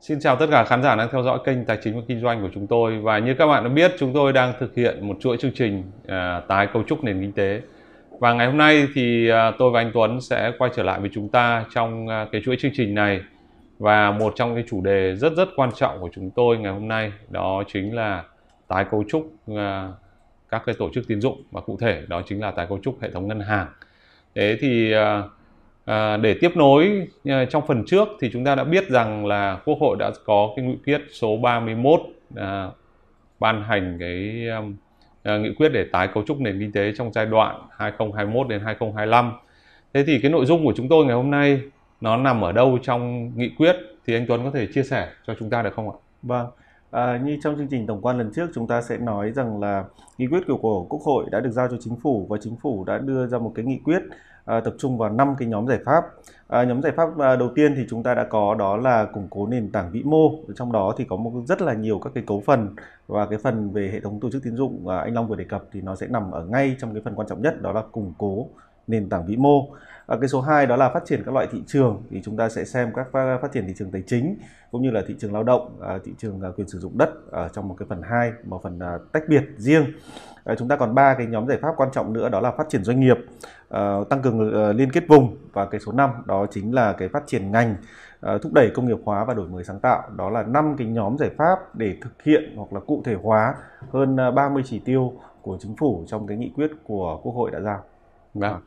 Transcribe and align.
Xin 0.00 0.20
chào 0.20 0.36
tất 0.36 0.46
cả 0.50 0.64
khán 0.64 0.82
giả 0.82 0.96
đang 0.96 1.08
theo 1.12 1.22
dõi 1.22 1.38
kênh 1.44 1.64
Tài 1.64 1.78
chính 1.82 1.96
và 1.96 2.02
Kinh 2.08 2.20
doanh 2.20 2.42
của 2.42 2.48
chúng 2.54 2.66
tôi. 2.66 2.98
Và 2.98 3.18
như 3.18 3.34
các 3.34 3.46
bạn 3.46 3.64
đã 3.64 3.70
biết 3.70 3.94
chúng 3.98 4.12
tôi 4.14 4.32
đang 4.32 4.52
thực 4.60 4.74
hiện 4.74 5.08
một 5.08 5.16
chuỗi 5.20 5.36
chương 5.36 5.52
trình 5.54 5.82
à, 6.06 6.40
tái 6.48 6.66
cấu 6.72 6.82
trúc 6.82 7.04
nền 7.04 7.20
kinh 7.20 7.32
tế. 7.32 7.60
Và 8.18 8.32
ngày 8.32 8.46
hôm 8.46 8.56
nay 8.56 8.86
thì 8.94 9.28
à, 9.28 9.52
tôi 9.58 9.70
và 9.70 9.80
anh 9.80 9.90
Tuấn 9.94 10.20
sẽ 10.20 10.52
quay 10.58 10.70
trở 10.74 10.82
lại 10.82 11.00
với 11.00 11.10
chúng 11.12 11.28
ta 11.28 11.64
trong 11.74 12.08
à, 12.08 12.26
cái 12.32 12.42
chuỗi 12.44 12.56
chương 12.60 12.70
trình 12.74 12.94
này. 12.94 13.20
Và 13.78 14.10
một 14.10 14.32
trong 14.36 14.54
cái 14.54 14.64
chủ 14.68 14.80
đề 14.80 15.14
rất 15.14 15.32
rất 15.36 15.48
quan 15.56 15.70
trọng 15.74 16.00
của 16.00 16.08
chúng 16.14 16.30
tôi 16.30 16.58
ngày 16.58 16.72
hôm 16.72 16.88
nay 16.88 17.12
đó 17.28 17.62
chính 17.72 17.94
là 17.94 18.24
tái 18.68 18.84
cấu 18.90 19.04
trúc 19.08 19.32
à, 19.56 19.88
các 20.48 20.62
cái 20.66 20.74
tổ 20.78 20.90
chức 20.94 21.08
tín 21.08 21.20
dụng. 21.20 21.42
Và 21.50 21.60
cụ 21.60 21.78
thể 21.80 22.02
đó 22.08 22.22
chính 22.26 22.40
là 22.40 22.50
tái 22.50 22.66
cấu 22.68 22.78
trúc 22.82 23.00
hệ 23.00 23.10
thống 23.10 23.28
ngân 23.28 23.40
hàng. 23.40 23.66
Thế 24.34 24.56
thì 24.60 24.92
à, 24.92 25.22
À, 25.88 26.16
để 26.16 26.34
tiếp 26.40 26.50
nối 26.56 27.08
à, 27.24 27.44
trong 27.50 27.66
phần 27.66 27.84
trước 27.86 28.08
thì 28.20 28.30
chúng 28.32 28.44
ta 28.44 28.54
đã 28.54 28.64
biết 28.64 28.88
rằng 28.88 29.26
là 29.26 29.60
Quốc 29.64 29.78
hội 29.80 29.96
đã 29.98 30.10
có 30.24 30.52
cái 30.56 30.64
nghị 30.64 30.76
quyết 30.84 31.00
số 31.12 31.36
31 31.36 32.00
à, 32.36 32.68
ban 33.40 33.62
hành 33.62 33.96
cái 34.00 34.46
um, 34.48 34.76
à, 35.22 35.38
nghị 35.38 35.54
quyết 35.54 35.68
để 35.68 35.86
tái 35.92 36.08
cấu 36.14 36.24
trúc 36.26 36.40
nền 36.40 36.58
kinh 36.58 36.72
tế 36.72 36.92
trong 36.96 37.12
giai 37.12 37.26
đoạn 37.26 37.62
2021 37.78 38.48
đến 38.48 38.60
2025. 38.64 39.32
Thế 39.94 40.04
thì 40.06 40.18
cái 40.22 40.30
nội 40.30 40.46
dung 40.46 40.64
của 40.64 40.72
chúng 40.76 40.88
tôi 40.88 41.04
ngày 41.04 41.14
hôm 41.14 41.30
nay 41.30 41.60
nó 42.00 42.16
nằm 42.16 42.44
ở 42.44 42.52
đâu 42.52 42.78
trong 42.82 43.32
nghị 43.36 43.50
quyết 43.58 43.76
thì 44.06 44.14
anh 44.14 44.26
Tuấn 44.28 44.44
có 44.44 44.50
thể 44.50 44.66
chia 44.66 44.82
sẻ 44.82 45.08
cho 45.26 45.34
chúng 45.38 45.50
ta 45.50 45.62
được 45.62 45.74
không 45.74 45.90
ạ? 45.90 45.96
Vâng. 46.22 46.46
À, 46.90 47.20
như 47.24 47.38
trong 47.42 47.56
chương 47.56 47.68
trình 47.70 47.86
tổng 47.86 48.00
quan 48.02 48.18
lần 48.18 48.30
trước 48.34 48.50
chúng 48.54 48.66
ta 48.66 48.82
sẽ 48.82 48.98
nói 48.98 49.32
rằng 49.32 49.60
là 49.60 49.84
nghị 50.18 50.26
quyết 50.26 50.40
của, 50.46 50.56
của 50.56 50.86
Quốc 50.88 51.00
hội 51.02 51.24
đã 51.30 51.40
được 51.40 51.50
giao 51.50 51.68
cho 51.68 51.76
chính 51.80 51.96
phủ 52.02 52.26
và 52.30 52.38
chính 52.40 52.56
phủ 52.62 52.84
đã 52.84 52.98
đưa 52.98 53.26
ra 53.26 53.38
một 53.38 53.52
cái 53.54 53.64
nghị 53.64 53.78
quyết 53.84 54.02
à, 54.48 54.60
tập 54.60 54.74
trung 54.78 54.98
vào 54.98 55.10
năm 55.10 55.34
cái 55.38 55.48
nhóm 55.48 55.66
giải 55.68 55.78
pháp. 55.84 56.04
À, 56.48 56.64
nhóm 56.64 56.82
giải 56.82 56.92
pháp 56.96 57.18
à, 57.18 57.36
đầu 57.36 57.48
tiên 57.54 57.74
thì 57.76 57.86
chúng 57.90 58.02
ta 58.02 58.14
đã 58.14 58.24
có 58.24 58.54
đó 58.54 58.76
là 58.76 59.04
củng 59.04 59.26
cố 59.30 59.46
nền 59.46 59.72
tảng 59.72 59.90
vĩ 59.90 60.02
mô. 60.02 60.30
Trong 60.56 60.72
đó 60.72 60.94
thì 60.96 61.04
có 61.04 61.16
một 61.16 61.32
rất 61.46 61.62
là 61.62 61.74
nhiều 61.74 61.98
các 61.98 62.10
cái 62.14 62.24
cấu 62.26 62.42
phần 62.46 62.74
và 63.06 63.26
cái 63.26 63.38
phần 63.38 63.70
về 63.70 63.90
hệ 63.92 64.00
thống 64.00 64.20
tổ 64.20 64.30
chức 64.30 64.42
tín 64.42 64.56
dụng 64.56 64.88
à, 64.88 64.98
anh 64.98 65.14
Long 65.14 65.28
vừa 65.28 65.36
đề 65.36 65.44
cập 65.44 65.64
thì 65.72 65.80
nó 65.80 65.96
sẽ 65.96 66.06
nằm 66.06 66.30
ở 66.30 66.44
ngay 66.44 66.76
trong 66.80 66.92
cái 66.94 67.02
phần 67.04 67.14
quan 67.14 67.28
trọng 67.28 67.42
nhất 67.42 67.62
đó 67.62 67.72
là 67.72 67.82
củng 67.92 68.12
cố 68.18 68.46
nền 68.86 69.08
tảng 69.08 69.26
vĩ 69.26 69.36
mô. 69.36 69.68
À, 70.08 70.16
cái 70.20 70.28
số 70.28 70.40
2 70.40 70.66
đó 70.66 70.76
là 70.76 70.88
phát 70.88 71.04
triển 71.06 71.22
các 71.24 71.34
loại 71.34 71.48
thị 71.50 71.62
trường 71.66 72.02
thì 72.10 72.20
chúng 72.24 72.36
ta 72.36 72.48
sẽ 72.48 72.64
xem 72.64 72.92
các 72.94 73.06
phát 73.12 73.52
triển 73.52 73.66
thị 73.66 73.74
trường 73.76 73.90
tài 73.90 74.02
chính 74.06 74.36
cũng 74.70 74.82
như 74.82 74.90
là 74.90 75.02
thị 75.06 75.14
trường 75.18 75.32
lao 75.32 75.42
động, 75.42 75.78
à, 75.82 75.98
thị 76.04 76.12
trường 76.18 76.40
à, 76.40 76.48
quyền 76.56 76.68
sử 76.68 76.78
dụng 76.78 76.98
đất 76.98 77.10
ở 77.30 77.48
trong 77.48 77.68
một 77.68 77.76
cái 77.78 77.86
phần 77.88 78.02
2, 78.02 78.32
một 78.44 78.60
phần 78.62 78.78
à, 78.78 78.98
tách 79.12 79.22
biệt 79.28 79.42
riêng. 79.56 79.84
À, 80.44 80.54
chúng 80.58 80.68
ta 80.68 80.76
còn 80.76 80.94
ba 80.94 81.14
cái 81.14 81.26
nhóm 81.26 81.48
giải 81.48 81.58
pháp 81.62 81.74
quan 81.76 81.90
trọng 81.92 82.12
nữa 82.12 82.28
đó 82.28 82.40
là 82.40 82.50
phát 82.50 82.68
triển 82.68 82.84
doanh 82.84 83.00
nghiệp, 83.00 83.16
à, 83.68 83.96
tăng 84.10 84.22
cường 84.22 84.54
à, 84.54 84.72
liên 84.72 84.92
kết 84.92 85.04
vùng 85.08 85.36
và 85.52 85.66
cái 85.66 85.80
số 85.80 85.92
5 85.92 86.10
đó 86.26 86.46
chính 86.50 86.74
là 86.74 86.92
cái 86.92 87.08
phát 87.08 87.22
triển 87.26 87.50
ngành, 87.50 87.74
à, 88.20 88.38
thúc 88.42 88.52
đẩy 88.52 88.70
công 88.74 88.86
nghiệp 88.86 88.98
hóa 89.04 89.24
và 89.24 89.34
đổi 89.34 89.48
mới 89.48 89.64
sáng 89.64 89.80
tạo. 89.80 90.02
Đó 90.16 90.30
là 90.30 90.42
năm 90.42 90.74
cái 90.78 90.86
nhóm 90.86 91.18
giải 91.18 91.30
pháp 91.36 91.74
để 91.74 91.96
thực 92.02 92.22
hiện 92.22 92.52
hoặc 92.56 92.72
là 92.72 92.80
cụ 92.80 93.02
thể 93.04 93.14
hóa 93.22 93.54
hơn 93.92 94.16
à, 94.20 94.30
30 94.30 94.62
chỉ 94.66 94.78
tiêu 94.78 95.12
của 95.42 95.58
chính 95.60 95.76
phủ 95.76 96.04
trong 96.06 96.26
cái 96.26 96.36
nghị 96.36 96.52
quyết 96.56 96.70
của 96.84 97.20
Quốc 97.22 97.32
hội 97.32 97.50
đã 97.50 97.60
giao. 97.60 97.82
Vâng. 98.34 98.52
À, 98.52 98.58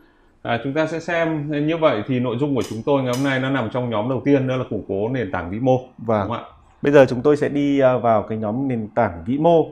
chúng 0.64 0.74
ta 0.74 0.88
sẽ 0.88 1.00
xem 1.00 1.52
như 1.68 1.78
vậy 1.78 2.04
thì 2.08 2.20
nội 2.20 2.38
dung 2.40 2.56
của 2.56 2.64
chúng 2.70 2.82
tôi 2.86 3.04
ngày 3.04 3.14
hôm 3.16 3.24
nay 3.24 3.40
nó 3.40 3.50
nằm 3.50 3.70
trong 3.74 3.90
nhóm 3.90 4.10
đầu 4.10 4.22
tiên 4.26 4.48
đó 4.48 4.56
là 4.56 4.64
củng 4.70 4.84
cố 4.88 5.10
nền 5.10 5.32
tảng 5.32 5.52
vĩ 5.52 5.60
mô. 5.60 5.80
Vâng. 5.98 6.22
Đúng 6.22 6.38
không 6.38 6.46
ạ? 6.46 6.52
Bây 6.82 6.92
giờ 6.92 7.06
chúng 7.10 7.22
tôi 7.22 7.38
sẽ 7.38 7.50
đi 7.50 7.80
à, 7.80 7.98
vào 7.98 8.24
cái 8.24 8.38
nhóm 8.38 8.68
nền 8.68 8.88
tảng 8.96 9.24
vĩ 9.26 9.38
mô. 9.38 9.66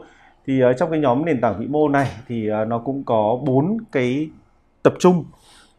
Thì 0.47 0.63
uh, 0.63 0.77
trong 0.77 0.91
cái 0.91 0.99
nhóm 0.99 1.25
nền 1.25 1.41
tảng 1.41 1.59
vĩ 1.59 1.67
mô 1.67 1.89
này 1.89 2.07
thì 2.27 2.49
uh, 2.51 2.67
nó 2.67 2.77
cũng 2.77 3.03
có 3.03 3.39
bốn 3.45 3.77
cái 3.91 4.29
tập 4.83 4.93
trung 4.99 5.25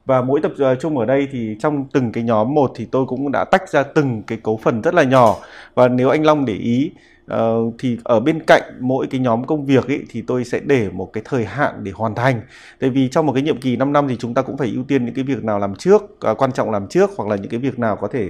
và 0.06 0.22
mỗi 0.22 0.41
tập 0.41 0.52
trung 0.80 0.98
ở 0.98 1.06
đây 1.06 1.28
thì 1.33 1.56
trong 1.61 1.84
từng 1.92 2.12
cái 2.12 2.24
nhóm 2.24 2.55
một 2.55 2.72
thì 2.74 2.84
tôi 2.92 3.06
cũng 3.06 3.33
đã 3.33 3.44
tách 3.44 3.68
ra 3.68 3.83
từng 3.83 4.22
cái 4.27 4.38
cấu 4.42 4.56
phần 4.56 4.83
rất 4.83 4.94
là 4.94 5.02
nhỏ 5.02 5.36
và 5.74 5.88
nếu 5.88 6.08
anh 6.08 6.27
Long 6.27 6.44
để 6.44 6.55
ý 6.55 6.92
Uh, 7.34 7.75
thì 7.78 7.98
ở 8.05 8.20
bên 8.20 8.41
cạnh 8.47 8.62
mỗi 8.81 9.06
cái 9.06 9.20
nhóm 9.20 9.45
công 9.45 9.67
việc 9.67 9.86
ấy 9.86 10.05
thì 10.11 10.23
tôi 10.23 10.45
sẽ 10.45 10.61
để 10.64 10.91
một 10.92 11.12
cái 11.12 11.23
thời 11.27 11.45
hạn 11.45 11.75
để 11.83 11.92
hoàn 11.95 12.14
thành. 12.14 12.41
Tại 12.81 12.91
vì 12.91 13.09
trong 13.09 13.27
một 13.27 13.33
cái 13.33 13.42
nhiệm 13.42 13.61
kỳ 13.61 13.77
5 13.77 13.92
năm 13.92 14.08
thì 14.08 14.17
chúng 14.17 14.35
ta 14.35 14.42
cũng 14.42 14.57
phải 14.57 14.73
ưu 14.74 14.85
tiên 14.85 15.05
những 15.05 15.14
cái 15.14 15.24
việc 15.24 15.45
nào 15.45 15.58
làm 15.58 15.74
trước, 15.74 16.02
uh, 16.02 16.39
quan 16.39 16.52
trọng 16.52 16.70
làm 16.70 16.86
trước 16.86 17.11
hoặc 17.17 17.29
là 17.29 17.36
những 17.36 17.51
cái 17.51 17.61
việc 17.61 17.79
nào 17.79 17.96
có 17.96 18.08
thể 18.08 18.29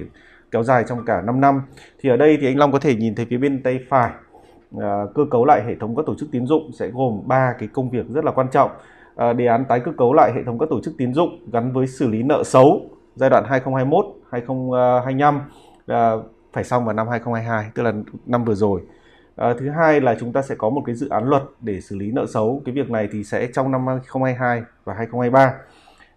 kéo 0.51 0.63
dài 0.63 0.85
trong 0.89 1.05
cả 1.07 1.23
5 1.27 1.41
năm. 1.41 1.63
Thì 2.03 2.11
ở 2.11 2.17
đây 2.17 2.39
thì 2.41 2.47
anh 2.47 2.59
Long 2.59 2.73
có 2.73 2.79
thể 2.79 2.95
nhìn 2.95 3.15
thấy 3.15 3.27
phía 3.31 3.39
bên 3.39 3.63
tay 3.63 3.81
phải 3.89 4.11
uh, 4.77 4.83
cơ 5.15 5.25
cấu 5.31 5.45
lại 5.45 5.63
hệ 5.67 5.75
thống 5.81 5.97
các 5.97 6.03
tổ 6.07 6.15
chức 6.19 6.29
tín 6.33 6.47
dụng 6.47 6.71
sẽ 6.79 6.89
gồm 6.89 7.21
ba 7.27 7.55
cái 7.59 7.69
công 7.73 7.91
việc 7.91 8.07
rất 8.09 8.25
là 8.25 8.33
quan 8.33 8.47
trọng. 8.53 8.71
Uh, 9.31 9.37
đề 9.37 9.47
án 9.47 9.65
tái 9.65 9.81
cơ 9.81 9.93
cấu 9.99 10.13
lại 10.13 10.33
hệ 10.35 10.41
thống 10.47 10.59
các 10.59 10.69
tổ 10.71 10.81
chức 10.81 10.95
tín 10.99 11.15
dụng 11.15 11.51
gắn 11.53 11.73
với 11.73 11.87
xử 11.87 12.09
lý 12.09 12.23
nợ 12.23 12.43
xấu 12.45 12.81
giai 13.15 13.31
đoạn 13.31 13.45
2021 13.49 14.07
2025 14.31 15.41
uh, 15.93 16.25
phải 16.53 16.65
xong 16.65 16.85
vào 16.85 16.95
năm 16.95 17.09
2022 17.09 17.71
tức 17.75 17.83
là 17.83 17.93
năm 18.27 18.45
vừa 18.45 18.55
rồi. 18.55 18.81
À, 19.37 19.55
thứ 19.59 19.71
hai 19.71 20.01
là 20.01 20.17
chúng 20.21 20.33
ta 20.33 20.43
sẽ 20.43 20.55
có 20.55 20.71
một 20.71 20.83
cái 20.87 20.95
dự 20.95 21.09
án 21.09 21.29
luật 21.29 21.43
để 21.61 21.81
xử 21.81 21.97
lý 21.97 22.11
nợ 22.11 22.27
xấu. 22.27 22.63
Cái 22.65 22.75
việc 22.75 22.91
này 22.91 23.09
thì 23.13 23.25
sẽ 23.25 23.49
trong 23.55 23.71
năm 23.71 23.87
2022 23.87 24.63
và 24.85 24.95
2023 24.95 25.55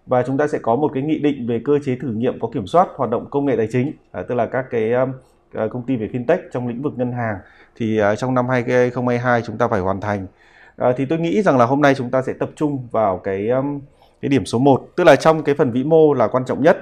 và 0.05 0.23
chúng 0.27 0.37
ta 0.37 0.47
sẽ 0.47 0.59
có 0.61 0.75
một 0.75 0.91
cái 0.93 1.03
nghị 1.03 1.19
định 1.19 1.47
về 1.47 1.61
cơ 1.65 1.79
chế 1.85 1.95
thử 2.01 2.07
nghiệm 2.07 2.39
có 2.39 2.49
kiểm 2.53 2.67
soát 2.67 2.87
hoạt 2.95 3.09
động 3.09 3.27
công 3.29 3.45
nghệ 3.45 3.55
tài 3.57 3.67
chính 3.71 3.91
à, 4.11 4.21
tức 4.29 4.35
là 4.35 4.45
các 4.45 4.65
cái 4.69 4.93
um, 4.93 5.11
à, 5.53 5.67
công 5.71 5.85
ty 5.85 5.95
về 5.95 6.09
fintech 6.13 6.37
trong 6.51 6.67
lĩnh 6.67 6.81
vực 6.81 6.93
ngân 6.97 7.11
hàng. 7.11 7.35
Thì 7.75 8.01
uh, 8.01 8.17
trong 8.17 8.33
năm 8.33 8.49
2022 8.49 9.41
chúng 9.41 9.57
ta 9.57 9.67
phải 9.67 9.79
hoàn 9.79 10.01
thành. 10.01 10.27
À, 10.77 10.93
thì 10.97 11.05
tôi 11.05 11.19
nghĩ 11.19 11.41
rằng 11.41 11.57
là 11.57 11.65
hôm 11.65 11.81
nay 11.81 11.95
chúng 11.95 12.11
ta 12.11 12.21
sẽ 12.21 12.33
tập 12.33 12.49
trung 12.55 12.87
vào 12.91 13.17
cái 13.17 13.49
um, 13.49 13.79
cái 14.21 14.29
điểm 14.29 14.45
số 14.45 14.59
1 14.59 14.87
tức 14.95 15.03
là 15.03 15.15
trong 15.15 15.43
cái 15.43 15.55
phần 15.55 15.71
vĩ 15.71 15.83
mô 15.83 16.13
là 16.13 16.27
quan 16.27 16.45
trọng 16.45 16.63
nhất. 16.63 16.77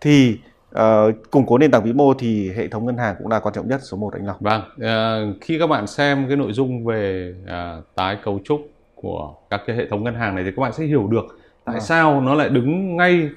Thì 0.00 0.38
Uh, 0.76 1.30
củng 1.30 1.46
cố 1.46 1.58
nền 1.58 1.70
tảng 1.70 1.82
vĩ 1.82 1.92
mô 1.92 2.14
thì 2.14 2.52
hệ 2.56 2.68
thống 2.68 2.86
ngân 2.86 2.96
hàng 2.96 3.14
cũng 3.18 3.28
là 3.28 3.40
quan 3.40 3.54
trọng 3.54 3.68
nhất 3.68 3.80
số 3.82 3.96
1 3.96 4.12
anh 4.12 4.26
Long. 4.26 4.36
Vâng, 4.40 4.62
uh, 4.76 5.36
khi 5.40 5.58
các 5.58 5.66
bạn 5.66 5.86
xem 5.86 6.24
cái 6.28 6.36
nội 6.36 6.52
dung 6.52 6.84
về 6.84 7.34
uh, 7.44 7.84
tái 7.94 8.16
cấu 8.24 8.40
trúc 8.44 8.60
của 8.94 9.34
các 9.50 9.60
cái 9.66 9.76
hệ 9.76 9.88
thống 9.88 10.04
ngân 10.04 10.14
hàng 10.14 10.34
này 10.34 10.44
thì 10.44 10.50
các 10.56 10.62
bạn 10.62 10.72
sẽ 10.72 10.84
hiểu 10.84 11.06
được 11.06 11.24
tại 11.64 11.74
vâng. 11.74 11.84
sao 11.84 12.20
nó 12.20 12.34
lại 12.34 12.48
đứng 12.48 12.96
ngay 12.96 13.28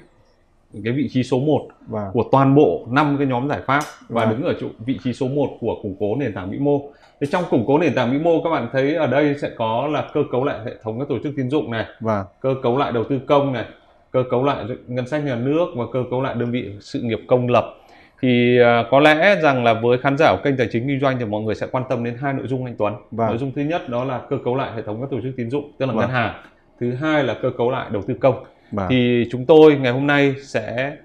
cái 0.84 0.92
vị 0.92 1.08
trí 1.12 1.22
số 1.22 1.38
1 1.38 1.68
vâng. 1.86 2.10
của 2.12 2.24
toàn 2.32 2.54
bộ 2.54 2.86
năm 2.90 3.16
cái 3.18 3.26
nhóm 3.26 3.48
giải 3.48 3.60
pháp 3.66 3.80
và 4.08 4.24
vâng. 4.24 4.30
đứng 4.30 4.48
ở 4.48 4.54
chỗ 4.60 4.66
vị 4.86 4.98
trí 5.04 5.12
số 5.12 5.28
1 5.28 5.48
của 5.60 5.76
củng 5.82 5.96
cố 6.00 6.16
nền 6.16 6.34
tảng 6.34 6.50
vĩ 6.50 6.58
mô. 6.58 6.80
Thì 7.20 7.26
trong 7.32 7.44
củng 7.50 7.64
cố 7.66 7.78
nền 7.78 7.94
tảng 7.94 8.12
vĩ 8.12 8.18
mô 8.18 8.42
các 8.44 8.50
bạn 8.50 8.68
thấy 8.72 8.94
ở 8.94 9.06
đây 9.06 9.34
sẽ 9.42 9.50
có 9.56 9.88
là 9.92 10.08
cơ 10.14 10.20
cấu 10.32 10.44
lại 10.44 10.60
hệ 10.64 10.72
thống 10.82 10.98
các 10.98 11.08
tổ 11.08 11.18
chức 11.22 11.32
tín 11.36 11.50
dụng 11.50 11.70
này, 11.70 11.86
vâng. 12.00 12.26
cơ 12.40 12.54
cấu 12.62 12.78
lại 12.78 12.92
đầu 12.92 13.04
tư 13.04 13.20
công 13.26 13.52
này, 13.52 13.64
cơ 14.12 14.24
cấu 14.30 14.44
lại 14.44 14.64
ngân 14.86 15.06
sách 15.06 15.24
nhà 15.24 15.36
nước 15.36 15.66
và 15.76 15.84
cơ 15.92 16.04
cấu 16.10 16.22
lại 16.22 16.34
đơn 16.38 16.50
vị 16.50 16.72
sự 16.80 17.00
nghiệp 17.00 17.20
công 17.28 17.48
lập 17.48 17.74
thì 18.22 18.58
uh, 18.60 18.86
có 18.90 19.00
lẽ 19.00 19.36
rằng 19.42 19.64
là 19.64 19.74
với 19.74 19.98
khán 19.98 20.18
giả 20.18 20.32
của 20.32 20.40
kênh 20.44 20.56
tài 20.56 20.68
chính 20.72 20.88
kinh 20.88 21.00
doanh 21.00 21.18
thì 21.18 21.24
mọi 21.24 21.42
người 21.42 21.54
sẽ 21.54 21.66
quan 21.72 21.84
tâm 21.88 22.04
đến 22.04 22.16
hai 22.20 22.32
nội 22.32 22.46
dung 22.46 22.64
anh 22.64 22.74
Tuấn. 22.78 22.94
Vâng. 23.10 23.28
Nội 23.28 23.38
dung 23.38 23.52
thứ 23.56 23.62
nhất 23.62 23.88
đó 23.88 24.04
là 24.04 24.20
cơ 24.30 24.38
cấu 24.44 24.56
lại 24.56 24.72
hệ 24.76 24.82
thống 24.82 25.00
các 25.00 25.10
tổ 25.10 25.20
chức 25.20 25.36
tín 25.36 25.50
dụng 25.50 25.72
tức 25.78 25.86
là 25.86 25.92
vâng. 25.92 26.00
ngân 26.00 26.10
hàng. 26.10 26.34
Thứ 26.80 26.94
hai 26.94 27.24
là 27.24 27.34
cơ 27.42 27.50
cấu 27.58 27.70
lại 27.70 27.90
đầu 27.92 28.02
tư 28.02 28.14
công. 28.20 28.44
Vâng. 28.72 28.86
Thì 28.90 29.24
chúng 29.30 29.46
tôi 29.46 29.76
ngày 29.76 29.92
hôm 29.92 30.06
nay 30.06 30.34
sẽ 30.42 30.96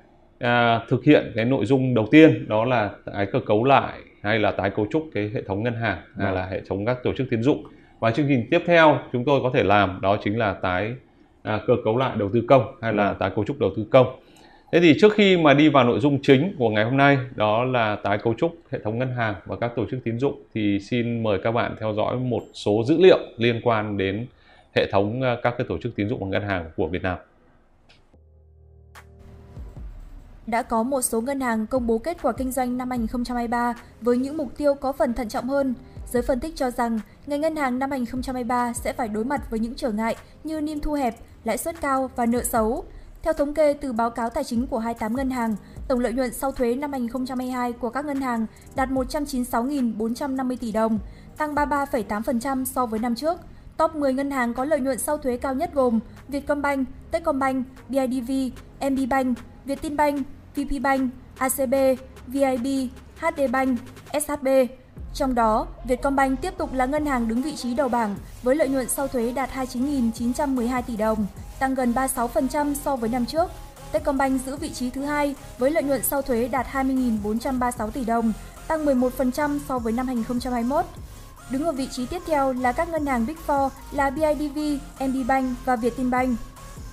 uh, 0.44 0.50
thực 0.90 1.04
hiện 1.04 1.32
cái 1.36 1.46
nội 1.46 1.66
dung 1.66 1.94
đầu 1.94 2.08
tiên 2.12 2.46
đó 2.48 2.66
là 2.66 2.90
tái 3.14 3.26
cơ 3.32 3.40
cấu 3.46 3.64
lại 3.64 3.94
hay 4.24 4.40
là 4.40 4.52
tái 4.52 4.70
cấu 4.70 4.88
trúc 4.92 5.04
cái 5.14 5.32
hệ 5.34 5.42
thống 5.42 5.64
ngân 5.64 5.76
hàng 5.76 5.98
vâng. 6.16 6.26
hay 6.26 6.36
là 6.36 6.46
hệ 6.46 6.62
thống 6.70 6.86
các 6.86 6.98
tổ 7.04 7.14
chức 7.14 7.28
tín 7.32 7.44
dụng. 7.44 7.64
Và 8.00 8.12
chương 8.12 8.26
trình 8.30 8.48
tiếp 8.52 8.64
theo 8.66 9.00
chúng 9.14 9.26
tôi 9.26 9.40
có 9.44 9.52
thể 9.54 9.64
làm 9.64 10.00
đó 10.02 10.18
chính 10.24 10.40
là 10.40 10.54
tái 10.54 10.94
à, 11.46 11.62
cơ 11.68 11.74
cấu 11.84 11.98
lại 11.98 12.16
đầu 12.18 12.30
tư 12.34 12.44
công 12.48 12.76
hay 12.82 12.94
là 12.94 13.10
ừ. 13.10 13.16
tái 13.20 13.30
cấu 13.36 13.46
trúc 13.46 13.60
đầu 13.60 13.72
tư 13.76 13.86
công 13.92 14.08
thế 14.72 14.80
thì 14.80 14.96
trước 15.02 15.14
khi 15.14 15.38
mà 15.38 15.54
đi 15.54 15.70
vào 15.70 15.84
nội 15.84 16.00
dung 16.00 16.20
chính 16.22 16.56
của 16.58 16.70
ngày 16.70 16.84
hôm 16.84 16.98
nay 16.98 17.18
đó 17.36 17.64
là 17.64 17.96
tái 17.96 18.18
cấu 18.18 18.34
trúc 18.34 18.56
hệ 18.72 18.80
thống 18.80 19.00
ngân 19.00 19.12
hàng 19.12 19.36
và 19.46 19.56
các 19.56 19.72
tổ 19.76 19.86
chức 19.92 20.00
tín 20.04 20.20
dụng 20.20 20.44
thì 20.54 20.80
xin 20.80 21.24
mời 21.24 21.40
các 21.44 21.52
bạn 21.52 21.76
theo 21.80 21.94
dõi 21.94 22.16
một 22.16 22.44
số 22.54 22.84
dữ 22.88 22.98
liệu 23.00 23.18
liên 23.38 23.62
quan 23.64 23.98
đến 23.98 24.26
hệ 24.76 24.92
thống 24.92 25.22
à, 25.22 25.38
các 25.44 25.54
cái 25.58 25.68
tổ 25.70 25.78
chức 25.78 25.96
tín 25.96 26.10
dụng 26.10 26.20
và 26.20 26.28
ngân 26.28 26.44
hàng 26.44 26.72
của 26.76 26.88
Việt 26.88 27.04
Nam. 27.04 27.18
Đã 30.48 30.64
có 30.64 30.84
một 30.84 31.02
số 31.02 31.22
ngân 31.22 31.40
hàng 31.40 31.68
công 31.68 31.88
bố 31.88 31.98
kết 31.98 32.18
quả 32.22 32.32
kinh 32.32 32.52
doanh 32.52 32.78
năm 32.78 32.90
2023 32.90 33.74
với 34.02 34.18
những 34.18 34.38
mục 34.38 34.58
tiêu 34.58 34.74
có 34.76 34.92
phần 34.92 35.14
thận 35.14 35.30
trọng 35.30 35.50
hơn, 35.50 35.74
Giới 36.12 36.22
phân 36.22 36.40
tích 36.40 36.56
cho 36.56 36.72
rằng, 36.72 37.00
ngành 37.28 37.42
ngân 37.42 37.56
hàng 37.56 37.80
năm 37.80 37.92
2023 37.92 38.74
sẽ 38.74 38.94
phải 38.94 39.08
đối 39.08 39.26
mặt 39.26 39.42
với 39.50 39.60
những 39.60 39.76
trở 39.76 39.92
ngại 39.92 40.16
như 40.44 40.62
niêm 40.62 40.80
thu 40.80 40.94
hẹp, 40.94 41.16
lãi 41.46 41.58
suất 41.58 41.82
cao 41.82 42.10
và 42.16 42.26
nợ 42.26 42.44
xấu. 42.44 42.86
Theo 43.24 43.34
thống 43.34 43.54
kê 43.54 43.74
từ 43.74 43.94
báo 43.94 44.10
cáo 44.10 44.30
tài 44.30 44.44
chính 44.44 44.68
của 44.68 44.80
28 44.80 45.16
ngân 45.16 45.30
hàng, 45.30 45.56
tổng 45.88 46.00
lợi 46.00 46.14
nhuận 46.14 46.34
sau 46.34 46.52
thuế 46.52 46.76
năm 46.76 46.92
2022 46.92 47.74
của 47.74 47.90
các 47.90 48.06
ngân 48.06 48.22
hàng 48.22 48.46
đạt 48.76 48.90
196.450 48.90 50.58
tỷ 50.58 50.72
đồng, 50.72 51.00
tăng 51.38 51.56
33,8% 51.56 52.66
so 52.66 52.86
với 52.86 53.00
năm 53.00 53.16
trước. 53.16 53.38
Top 53.78 53.96
10 53.96 54.14
ngân 54.14 54.32
hàng 54.32 54.54
có 54.54 54.66
lợi 54.66 54.80
nhuận 54.80 55.00
sau 55.00 55.18
thuế 55.18 55.38
cao 55.38 55.56
nhất 55.56 55.70
gồm 55.74 56.00
Vietcombank, 56.28 56.88
Techcombank, 57.12 57.68
BIDV, 57.90 58.32
MBBank, 58.92 59.38
Vietinbank, 59.66 60.28
VPBank, 60.56 61.12
ACB, 61.38 61.74
VIB, 62.28 62.90
HDBank, 63.20 63.80
SHB. 64.14 64.48
Trong 65.16 65.36
đó, 65.36 65.68
Vietcombank 65.86 66.42
tiếp 66.42 66.54
tục 66.58 66.74
là 66.74 66.86
ngân 66.86 67.06
hàng 67.06 67.28
đứng 67.28 67.42
vị 67.42 67.56
trí 67.56 67.74
đầu 67.74 67.90
bảng 67.90 68.16
với 68.44 68.56
lợi 68.56 68.70
nhuận 68.70 68.90
sau 68.90 69.08
thuế 69.08 69.32
đạt 69.32 69.50
29.912 69.54 70.82
tỷ 70.82 70.98
đồng, 70.98 71.26
tăng 71.60 71.76
gần 71.76 71.94
36% 71.94 72.74
so 72.74 72.96
với 72.96 73.10
năm 73.10 73.26
trước. 73.26 73.52
Techcombank 73.92 74.42
giữ 74.46 74.56
vị 74.56 74.70
trí 74.70 74.90
thứ 74.90 75.02
hai 75.02 75.36
với 75.58 75.72
lợi 75.72 75.84
nhuận 75.84 76.04
sau 76.04 76.22
thuế 76.22 76.48
đạt 76.48 76.68
20.436 76.72 77.92
tỷ 77.92 78.06
đồng, 78.06 78.34
tăng 78.68 78.86
11% 78.86 79.60
so 79.68 79.80
với 79.80 79.94
năm 79.94 80.08
2021. 80.08 80.86
Đứng 81.50 81.66
ở 81.66 81.72
vị 81.72 81.88
trí 81.92 82.06
tiếp 82.06 82.22
theo 82.26 82.54
là 82.54 82.72
các 82.72 82.90
ngân 82.90 83.06
hàng 83.06 83.26
Big 83.26 83.38
Four 83.48 83.70
là 83.92 84.10
BIDV, 84.10 84.60
MBBank 85.00 85.58
và 85.66 85.76
Vietinbank. 85.76 86.40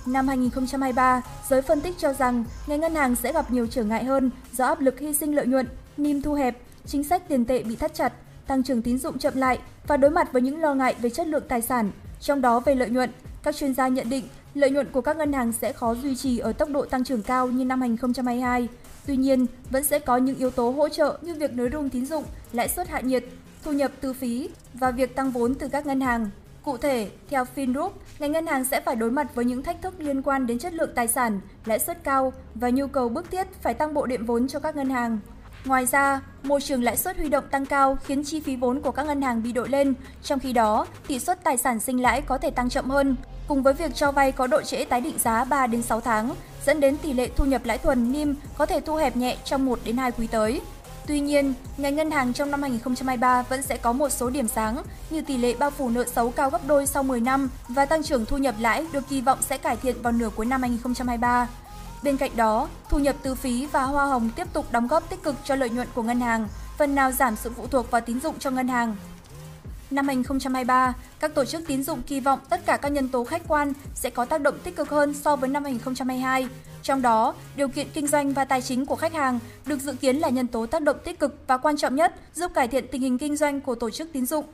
Năm 0.05 0.27
2023, 0.27 1.21
giới 1.49 1.61
phân 1.61 1.81
tích 1.81 1.95
cho 1.97 2.13
rằng 2.13 2.43
ngành 2.67 2.79
ngân 2.79 2.95
hàng 2.95 3.15
sẽ 3.15 3.33
gặp 3.33 3.51
nhiều 3.51 3.67
trở 3.67 3.83
ngại 3.83 4.03
hơn 4.03 4.31
do 4.53 4.65
áp 4.65 4.81
lực 4.81 4.99
hy 4.99 5.13
sinh 5.13 5.35
lợi 5.35 5.47
nhuận, 5.47 5.67
niêm 5.97 6.21
thu 6.21 6.33
hẹp, 6.33 6.57
chính 6.85 7.03
sách 7.03 7.27
tiền 7.27 7.45
tệ 7.45 7.63
bị 7.63 7.75
thắt 7.75 7.93
chặt, 7.93 8.13
tăng 8.47 8.63
trưởng 8.63 8.81
tín 8.81 8.97
dụng 8.97 9.19
chậm 9.19 9.37
lại 9.37 9.59
và 9.87 9.97
đối 9.97 10.11
mặt 10.11 10.33
với 10.33 10.41
những 10.41 10.61
lo 10.61 10.73
ngại 10.73 10.95
về 11.01 11.09
chất 11.09 11.27
lượng 11.27 11.43
tài 11.47 11.61
sản, 11.61 11.91
trong 12.19 12.41
đó 12.41 12.59
về 12.59 12.75
lợi 12.75 12.89
nhuận. 12.89 13.09
Các 13.43 13.55
chuyên 13.55 13.73
gia 13.73 13.87
nhận 13.87 14.09
định 14.09 14.27
lợi 14.53 14.71
nhuận 14.71 14.91
của 14.91 15.01
các 15.01 15.17
ngân 15.17 15.33
hàng 15.33 15.51
sẽ 15.51 15.73
khó 15.73 15.95
duy 15.95 16.15
trì 16.15 16.37
ở 16.37 16.53
tốc 16.53 16.69
độ 16.69 16.85
tăng 16.85 17.03
trưởng 17.03 17.23
cao 17.23 17.47
như 17.47 17.65
năm 17.65 17.81
2022. 17.81 18.67
Tuy 19.05 19.15
nhiên, 19.15 19.45
vẫn 19.69 19.83
sẽ 19.83 19.99
có 19.99 20.17
những 20.17 20.35
yếu 20.35 20.51
tố 20.51 20.69
hỗ 20.69 20.89
trợ 20.89 21.17
như 21.21 21.33
việc 21.33 21.53
nới 21.53 21.69
room 21.69 21.89
tín 21.89 22.05
dụng, 22.05 22.23
lãi 22.53 22.69
suất 22.69 22.89
hạ 22.89 22.99
nhiệt, 22.99 23.23
thu 23.63 23.71
nhập 23.71 23.91
từ 24.01 24.13
phí 24.13 24.49
và 24.73 24.91
việc 24.91 25.15
tăng 25.15 25.31
vốn 25.31 25.55
từ 25.55 25.67
các 25.67 25.85
ngân 25.85 26.01
hàng. 26.01 26.29
Cụ 26.63 26.77
thể, 26.77 27.09
theo 27.29 27.45
FinGroup, 27.55 27.89
ngành 28.19 28.31
ngân 28.31 28.47
hàng 28.47 28.65
sẽ 28.65 28.81
phải 28.81 28.95
đối 28.95 29.11
mặt 29.11 29.35
với 29.35 29.45
những 29.45 29.63
thách 29.63 29.81
thức 29.81 29.93
liên 29.97 30.21
quan 30.21 30.47
đến 30.47 30.59
chất 30.59 30.73
lượng 30.73 30.91
tài 30.95 31.07
sản, 31.07 31.39
lãi 31.65 31.79
suất 31.79 32.03
cao 32.03 32.33
và 32.55 32.69
nhu 32.69 32.87
cầu 32.87 33.09
bức 33.09 33.31
thiết 33.31 33.47
phải 33.61 33.73
tăng 33.73 33.93
bộ 33.93 34.05
đệm 34.05 34.25
vốn 34.25 34.47
cho 34.47 34.59
các 34.59 34.75
ngân 34.75 34.89
hàng. 34.89 35.19
Ngoài 35.65 35.85
ra, 35.85 36.21
môi 36.43 36.61
trường 36.61 36.83
lãi 36.83 36.97
suất 36.97 37.17
huy 37.17 37.29
động 37.29 37.43
tăng 37.51 37.65
cao 37.65 37.97
khiến 38.03 38.23
chi 38.23 38.39
phí 38.39 38.55
vốn 38.55 38.81
của 38.81 38.91
các 38.91 39.05
ngân 39.05 39.21
hàng 39.21 39.43
bị 39.43 39.51
đội 39.51 39.69
lên, 39.69 39.93
trong 40.23 40.39
khi 40.39 40.53
đó, 40.53 40.85
tỷ 41.07 41.19
suất 41.19 41.43
tài 41.43 41.57
sản 41.57 41.79
sinh 41.79 42.01
lãi 42.01 42.21
có 42.21 42.37
thể 42.37 42.51
tăng 42.51 42.69
chậm 42.69 42.89
hơn, 42.89 43.15
cùng 43.47 43.63
với 43.63 43.73
việc 43.73 43.95
cho 43.95 44.11
vay 44.11 44.31
có 44.31 44.47
độ 44.47 44.61
trễ 44.61 44.85
tái 44.85 45.01
định 45.01 45.19
giá 45.19 45.43
3 45.43 45.67
đến 45.67 45.81
6 45.81 46.01
tháng, 46.01 46.35
dẫn 46.65 46.79
đến 46.79 46.97
tỷ 46.97 47.13
lệ 47.13 47.29
thu 47.35 47.45
nhập 47.45 47.61
lãi 47.65 47.77
thuần 47.77 48.11
NIM 48.11 48.35
có 48.57 48.65
thể 48.65 48.79
thu 48.79 48.95
hẹp 48.95 49.15
nhẹ 49.15 49.37
trong 49.45 49.65
1 49.65 49.79
đến 49.83 49.97
2 49.97 50.11
quý 50.11 50.27
tới. 50.27 50.61
Tuy 51.07 51.19
nhiên, 51.19 51.53
ngành 51.77 51.95
ngân 51.95 52.11
hàng 52.11 52.33
trong 52.33 52.51
năm 52.51 52.61
2023 52.61 53.41
vẫn 53.41 53.61
sẽ 53.61 53.77
có 53.77 53.93
một 53.93 54.09
số 54.09 54.29
điểm 54.29 54.47
sáng 54.47 54.83
như 55.09 55.21
tỷ 55.21 55.37
lệ 55.37 55.55
bao 55.59 55.71
phủ 55.71 55.89
nợ 55.89 56.05
xấu 56.05 56.31
cao 56.31 56.49
gấp 56.49 56.67
đôi 56.67 56.87
sau 56.87 57.03
10 57.03 57.19
năm 57.19 57.49
và 57.67 57.85
tăng 57.85 58.03
trưởng 58.03 58.25
thu 58.25 58.37
nhập 58.37 58.55
lãi 58.59 58.85
được 58.91 59.09
kỳ 59.09 59.21
vọng 59.21 59.39
sẽ 59.41 59.57
cải 59.57 59.77
thiện 59.77 60.01
vào 60.01 60.13
nửa 60.13 60.29
cuối 60.35 60.45
năm 60.45 60.61
2023. 60.61 61.47
Bên 62.03 62.17
cạnh 62.17 62.31
đó, 62.35 62.69
thu 62.89 62.99
nhập 62.99 63.15
từ 63.23 63.35
phí 63.35 63.65
và 63.65 63.83
hoa 63.83 64.05
hồng 64.05 64.29
tiếp 64.35 64.47
tục 64.53 64.65
đóng 64.71 64.87
góp 64.87 65.09
tích 65.09 65.23
cực 65.23 65.35
cho 65.43 65.55
lợi 65.55 65.69
nhuận 65.69 65.87
của 65.93 66.03
ngân 66.03 66.19
hàng, 66.19 66.47
phần 66.77 66.95
nào 66.95 67.11
giảm 67.11 67.35
sự 67.35 67.51
phụ 67.55 67.67
thuộc 67.67 67.91
vào 67.91 68.01
tín 68.01 68.19
dụng 68.19 68.39
cho 68.39 68.51
ngân 68.51 68.67
hàng. 68.67 68.95
Năm 69.91 70.07
2023, 70.07 70.93
các 71.19 71.35
tổ 71.35 71.45
chức 71.45 71.67
tín 71.67 71.83
dụng 71.83 72.01
kỳ 72.01 72.19
vọng 72.19 72.39
tất 72.49 72.65
cả 72.65 72.77
các 72.77 72.89
nhân 72.89 73.09
tố 73.09 73.23
khách 73.23 73.41
quan 73.47 73.73
sẽ 73.95 74.09
có 74.09 74.25
tác 74.25 74.41
động 74.41 74.59
tích 74.63 74.75
cực 74.75 74.89
hơn 74.89 75.13
so 75.13 75.35
với 75.35 75.49
năm 75.49 75.63
2022. 75.63 76.47
Trong 76.81 77.01
đó, 77.01 77.33
điều 77.55 77.67
kiện 77.67 77.87
kinh 77.93 78.07
doanh 78.07 78.33
và 78.33 78.45
tài 78.45 78.61
chính 78.61 78.85
của 78.85 78.95
khách 78.95 79.13
hàng 79.13 79.39
được 79.65 79.79
dự 79.79 79.93
kiến 79.93 80.17
là 80.17 80.29
nhân 80.29 80.47
tố 80.47 80.65
tác 80.65 80.81
động 80.81 80.97
tích 81.03 81.19
cực 81.19 81.35
và 81.47 81.57
quan 81.57 81.77
trọng 81.77 81.95
nhất 81.95 82.15
giúp 82.33 82.51
cải 82.53 82.67
thiện 82.67 82.87
tình 82.91 83.01
hình 83.01 83.17
kinh 83.17 83.35
doanh 83.35 83.61
của 83.61 83.75
tổ 83.75 83.89
chức 83.89 84.09
tín 84.13 84.25
dụng. 84.25 84.45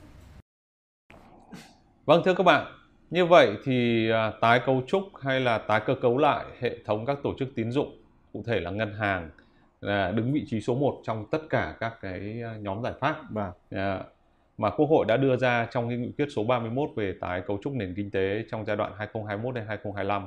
Vâng 2.06 2.22
thưa 2.24 2.34
các 2.34 2.44
bạn, 2.44 2.79
như 3.10 3.26
vậy 3.26 3.56
thì 3.64 4.10
à, 4.10 4.32
tái 4.40 4.60
cấu 4.66 4.82
trúc 4.86 5.02
hay 5.20 5.40
là 5.40 5.58
tái 5.58 5.80
cơ 5.86 5.94
cấu 5.94 6.18
lại 6.18 6.44
hệ 6.60 6.76
thống 6.84 7.06
các 7.06 7.18
tổ 7.22 7.34
chức 7.38 7.48
tín 7.54 7.72
dụng, 7.72 8.02
cụ 8.32 8.42
thể 8.46 8.60
là 8.60 8.70
ngân 8.70 8.94
hàng 8.94 9.30
là 9.80 10.10
đứng 10.10 10.32
vị 10.32 10.44
trí 10.46 10.60
số 10.60 10.74
1 10.74 11.00
trong 11.04 11.26
tất 11.30 11.40
cả 11.50 11.74
các 11.80 11.94
cái 12.00 12.42
à, 12.44 12.54
nhóm 12.60 12.82
giải 12.82 12.92
pháp 13.00 13.16
và 13.30 13.52
vâng. 13.70 14.02
mà 14.58 14.70
Quốc 14.70 14.86
hội 14.86 15.04
đã 15.08 15.16
đưa 15.16 15.36
ra 15.36 15.66
trong 15.70 15.88
cái 15.88 15.98
nghị 15.98 16.12
quyết 16.18 16.26
số 16.36 16.44
31 16.44 16.90
về 16.96 17.14
tái 17.20 17.42
cấu 17.46 17.58
trúc 17.62 17.72
nền 17.72 17.94
kinh 17.96 18.10
tế 18.10 18.44
trong 18.50 18.64
giai 18.64 18.76
đoạn 18.76 18.92
2021 18.98 19.54
đến 19.54 19.64
2025. 19.68 20.26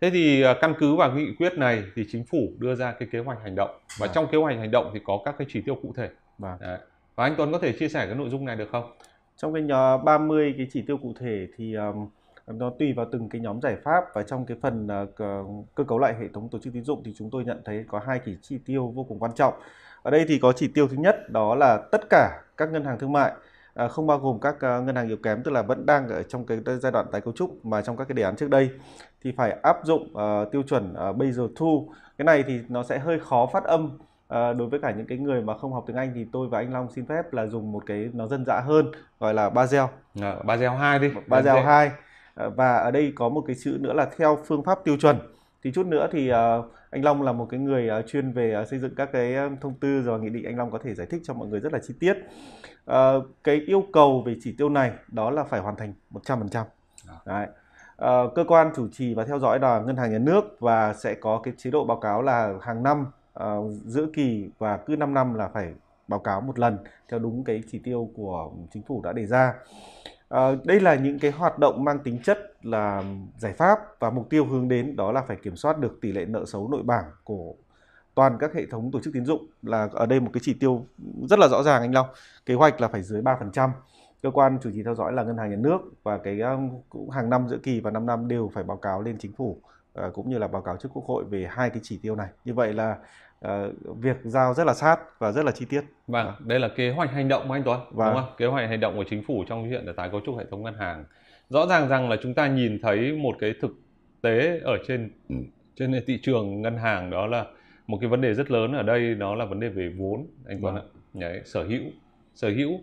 Thế 0.00 0.10
thì 0.10 0.42
à, 0.42 0.54
căn 0.60 0.74
cứ 0.78 0.96
vào 0.96 1.12
nghị 1.12 1.34
quyết 1.38 1.52
này 1.52 1.82
thì 1.96 2.04
chính 2.12 2.24
phủ 2.24 2.38
đưa 2.58 2.74
ra 2.74 2.92
cái 2.92 3.08
kế 3.12 3.18
hoạch 3.18 3.38
hành 3.42 3.54
động 3.54 3.70
và 3.98 4.06
à. 4.06 4.12
trong 4.14 4.26
kế 4.32 4.38
hoạch 4.38 4.58
hành 4.58 4.70
động 4.70 4.90
thì 4.94 5.00
có 5.04 5.22
các 5.24 5.34
cái 5.38 5.46
chỉ 5.50 5.60
tiêu 5.60 5.74
cụ 5.82 5.92
thể. 5.96 6.08
À. 6.60 6.78
Và 7.14 7.24
anh 7.24 7.34
Tuấn 7.36 7.52
có 7.52 7.58
thể 7.58 7.72
chia 7.72 7.88
sẻ 7.88 8.06
cái 8.06 8.14
nội 8.14 8.28
dung 8.28 8.44
này 8.44 8.56
được 8.56 8.68
không? 8.72 8.92
Trong 9.36 9.54
cái 9.54 9.62
nhóm 9.62 10.04
30 10.04 10.54
cái 10.56 10.66
chỉ 10.72 10.82
tiêu 10.82 10.96
cụ 10.96 11.14
thể 11.20 11.46
thì 11.56 11.74
um, 11.74 12.08
nó 12.52 12.70
tùy 12.78 12.92
vào 12.92 13.06
từng 13.12 13.28
cái 13.28 13.40
nhóm 13.40 13.60
giải 13.60 13.76
pháp 13.84 14.04
và 14.14 14.22
trong 14.22 14.46
cái 14.46 14.56
phần 14.62 14.86
uh, 14.86 15.16
cơ 15.74 15.84
cấu 15.84 15.98
lại 15.98 16.14
hệ 16.20 16.28
thống 16.34 16.48
tổ 16.48 16.58
chức 16.58 16.72
tín 16.72 16.84
dụng 16.84 17.02
thì 17.04 17.14
chúng 17.16 17.30
tôi 17.30 17.44
nhận 17.44 17.62
thấy 17.64 17.84
có 17.88 18.00
hai 18.06 18.18
cái 18.18 18.36
chỉ 18.42 18.58
tiêu 18.58 18.92
vô 18.94 19.04
cùng 19.04 19.18
quan 19.18 19.32
trọng. 19.34 19.54
Ở 20.02 20.10
đây 20.10 20.24
thì 20.28 20.38
có 20.38 20.52
chỉ 20.52 20.68
tiêu 20.68 20.88
thứ 20.88 20.96
nhất 20.96 21.30
đó 21.30 21.54
là 21.54 21.76
tất 21.92 22.00
cả 22.10 22.42
các 22.56 22.72
ngân 22.72 22.84
hàng 22.84 22.98
thương 22.98 23.12
mại 23.12 23.32
À, 23.78 23.88
không 23.88 24.06
bao 24.06 24.18
gồm 24.18 24.38
các 24.40 24.54
uh, 24.54 24.84
ngân 24.84 24.96
hàng 24.96 25.08
yếu 25.08 25.16
kém 25.16 25.42
tức 25.42 25.50
là 25.50 25.62
vẫn 25.62 25.86
đang 25.86 26.08
ở 26.08 26.22
trong 26.22 26.46
cái 26.46 26.58
giai 26.82 26.92
đoạn 26.92 27.06
tái 27.12 27.20
cấu 27.20 27.34
trúc 27.36 27.66
mà 27.66 27.82
trong 27.82 27.96
các 27.96 28.08
cái 28.08 28.14
đề 28.14 28.22
án 28.22 28.36
trước 28.36 28.50
đây 28.50 28.70
thì 29.22 29.32
phải 29.36 29.56
áp 29.62 29.76
dụng 29.84 30.12
uh, 30.12 30.52
tiêu 30.52 30.62
chuẩn 30.62 30.92
uh, 30.92 31.16
Basel 31.16 31.46
II 31.60 31.78
cái 32.18 32.24
này 32.24 32.44
thì 32.46 32.60
nó 32.68 32.82
sẽ 32.82 32.98
hơi 32.98 33.18
khó 33.18 33.46
phát 33.52 33.64
âm 33.64 33.84
uh, 33.84 33.98
đối 34.28 34.68
với 34.70 34.80
cả 34.80 34.90
những 34.90 35.06
cái 35.06 35.18
người 35.18 35.42
mà 35.42 35.58
không 35.58 35.72
học 35.72 35.84
tiếng 35.86 35.96
Anh 35.96 36.12
thì 36.14 36.26
tôi 36.32 36.48
và 36.48 36.58
anh 36.58 36.72
Long 36.72 36.88
xin 36.90 37.06
phép 37.06 37.32
là 37.32 37.46
dùng 37.46 37.72
một 37.72 37.82
cái 37.86 38.10
nó 38.12 38.26
dân 38.26 38.44
dã 38.44 38.60
hơn 38.60 38.92
gọi 39.20 39.34
là 39.34 39.50
Basel. 39.50 39.84
À, 40.20 40.36
Basel 40.44 40.70
2 40.70 40.98
đi. 40.98 41.10
Basel 41.26 41.64
2 41.64 41.90
và 42.56 42.76
ở 42.76 42.90
đây 42.90 43.12
có 43.16 43.28
một 43.28 43.44
cái 43.46 43.56
chữ 43.62 43.78
nữa 43.80 43.92
là 43.92 44.08
theo 44.16 44.38
phương 44.46 44.62
pháp 44.62 44.84
tiêu 44.84 44.96
chuẩn 44.96 45.18
thì 45.62 45.72
chút 45.72 45.86
nữa 45.86 46.08
thì 46.12 46.32
uh, 46.32 46.36
anh 46.90 47.04
Long 47.04 47.22
là 47.22 47.32
một 47.32 47.46
cái 47.50 47.60
người 47.60 47.90
uh, 48.00 48.06
chuyên 48.06 48.32
về 48.32 48.64
xây 48.70 48.78
dựng 48.78 48.94
các 48.94 49.08
cái 49.12 49.34
thông 49.60 49.74
tư 49.74 50.02
rồi 50.02 50.20
nghị 50.20 50.28
định 50.28 50.44
anh 50.44 50.56
Long 50.56 50.70
có 50.70 50.78
thể 50.84 50.94
giải 50.94 51.06
thích 51.10 51.20
cho 51.24 51.34
mọi 51.34 51.48
người 51.48 51.60
rất 51.60 51.72
là 51.72 51.78
chi 51.78 51.94
tiết 52.00 52.16
cái 53.44 53.56
yêu 53.66 53.84
cầu 53.92 54.22
về 54.26 54.36
chỉ 54.40 54.54
tiêu 54.58 54.68
này 54.68 54.92
đó 55.08 55.30
là 55.30 55.44
phải 55.44 55.60
hoàn 55.60 55.76
thành 55.76 55.92
100% 56.10 56.64
Đấy. 57.26 57.46
Uh, 58.04 58.34
cơ 58.34 58.44
quan 58.48 58.72
chủ 58.76 58.88
trì 58.92 59.14
và 59.14 59.24
theo 59.24 59.38
dõi 59.38 59.58
là 59.58 59.80
ngân 59.80 59.96
hàng 59.96 60.12
nhà 60.12 60.18
nước 60.18 60.44
và 60.60 60.94
sẽ 60.94 61.14
có 61.14 61.40
cái 61.44 61.54
chế 61.56 61.70
độ 61.70 61.84
báo 61.84 62.00
cáo 62.00 62.22
là 62.22 62.54
hàng 62.62 62.82
năm 62.82 63.06
giữa 63.84 64.06
kỳ 64.14 64.50
và 64.58 64.76
cứ 64.76 64.96
5 64.96 65.14
năm 65.14 65.34
là 65.34 65.48
phải 65.48 65.72
báo 66.08 66.20
cáo 66.20 66.40
một 66.40 66.58
lần 66.58 66.78
theo 67.08 67.20
đúng 67.20 67.44
cái 67.44 67.62
chỉ 67.72 67.78
tiêu 67.78 68.10
của 68.14 68.50
chính 68.72 68.82
phủ 68.82 69.00
đã 69.04 69.12
đề 69.12 69.26
ra. 69.26 69.54
À, 70.28 70.48
đây 70.64 70.80
là 70.80 70.94
những 70.94 71.18
cái 71.18 71.30
hoạt 71.30 71.58
động 71.58 71.84
mang 71.84 71.98
tính 71.98 72.18
chất 72.22 72.38
là 72.62 73.04
giải 73.38 73.52
pháp 73.52 73.78
và 73.98 74.10
mục 74.10 74.30
tiêu 74.30 74.46
hướng 74.46 74.68
đến 74.68 74.96
đó 74.96 75.12
là 75.12 75.22
phải 75.22 75.36
kiểm 75.36 75.56
soát 75.56 75.78
được 75.78 75.98
tỷ 76.00 76.12
lệ 76.12 76.24
nợ 76.24 76.44
xấu 76.46 76.68
nội 76.68 76.82
bảng 76.82 77.04
của 77.24 77.54
toàn 78.14 78.38
các 78.40 78.54
hệ 78.54 78.66
thống 78.66 78.90
tổ 78.90 79.00
chức 79.00 79.14
tín 79.14 79.24
dụng 79.24 79.46
là 79.62 79.88
ở 79.92 80.06
đây 80.06 80.20
một 80.20 80.30
cái 80.32 80.40
chỉ 80.44 80.54
tiêu 80.54 80.86
rất 81.30 81.38
là 81.38 81.48
rõ 81.48 81.62
ràng 81.62 81.82
anh 81.82 81.94
Long. 81.94 82.06
Kế 82.46 82.54
hoạch 82.54 82.80
là 82.80 82.88
phải 82.88 83.02
dưới 83.02 83.22
3%. 83.22 83.70
Cơ 84.22 84.30
quan 84.30 84.58
chủ 84.62 84.70
trì 84.72 84.82
theo 84.82 84.94
dõi 84.94 85.12
là 85.12 85.22
ngân 85.22 85.36
hàng 85.36 85.50
nhà 85.50 85.56
nước 85.56 85.78
và 86.02 86.18
cái 86.18 86.40
um, 86.40 86.70
cũng 86.88 87.10
hàng 87.10 87.30
năm 87.30 87.48
giữa 87.48 87.58
kỳ 87.62 87.80
và 87.80 87.90
5 87.90 88.06
năm 88.06 88.28
đều 88.28 88.50
phải 88.54 88.64
báo 88.64 88.76
cáo 88.76 89.02
lên 89.02 89.16
chính 89.18 89.32
phủ 89.32 89.60
ờ, 89.92 90.10
cũng 90.14 90.30
như 90.30 90.38
là 90.38 90.48
báo 90.48 90.62
cáo 90.62 90.76
trước 90.76 90.88
Quốc 90.92 91.04
hội 91.06 91.24
về 91.24 91.46
hai 91.50 91.70
cái 91.70 91.80
chỉ 91.82 91.98
tiêu 92.02 92.16
này. 92.16 92.28
Như 92.44 92.54
vậy 92.54 92.72
là 92.72 92.96
việc 94.00 94.16
giao 94.24 94.54
rất 94.54 94.66
là 94.66 94.74
sát 94.74 94.96
và 95.18 95.32
rất 95.32 95.44
là 95.44 95.52
chi 95.52 95.64
tiết. 95.68 95.80
Vâng, 96.06 96.32
đây 96.38 96.60
là 96.60 96.68
kế 96.68 96.90
hoạch 96.90 97.10
hành 97.10 97.28
động 97.28 97.48
của 97.48 97.54
anh 97.54 97.62
Tuấn, 97.64 97.80
vâng. 97.90 98.14
đúng 98.14 98.22
không? 98.22 98.34
Kế 98.36 98.46
hoạch 98.46 98.68
hành 98.68 98.80
động 98.80 98.96
của 98.96 99.04
chính 99.10 99.22
phủ 99.26 99.44
trong 99.48 99.66
chuyện 99.70 99.86
để 99.86 99.92
tái 99.96 100.08
cấu 100.10 100.20
trúc 100.26 100.38
hệ 100.38 100.44
thống 100.50 100.62
ngân 100.62 100.74
hàng. 100.74 101.04
Rõ 101.48 101.66
ràng 101.66 101.88
rằng 101.88 102.08
là 102.08 102.16
chúng 102.22 102.34
ta 102.34 102.46
nhìn 102.46 102.78
thấy 102.82 103.12
một 103.12 103.36
cái 103.38 103.54
thực 103.60 103.70
tế 104.22 104.60
ở 104.64 104.78
trên 104.86 105.10
trên 105.76 106.02
thị 106.06 106.18
trường 106.22 106.62
ngân 106.62 106.76
hàng 106.76 107.10
đó 107.10 107.26
là 107.26 107.46
một 107.86 107.98
cái 108.00 108.10
vấn 108.10 108.20
đề 108.20 108.34
rất 108.34 108.50
lớn 108.50 108.72
ở 108.72 108.82
đây 108.82 109.14
đó 109.14 109.34
là 109.34 109.44
vấn 109.44 109.60
đề 109.60 109.68
về 109.68 109.88
vốn 109.98 110.26
anh 110.46 110.58
Tuấn 110.62 110.74
vâng. 110.74 110.84
ạ. 110.84 110.98
Đấy, 111.14 111.40
sở 111.44 111.64
hữu, 111.64 111.82
sở 112.34 112.50
hữu 112.50 112.80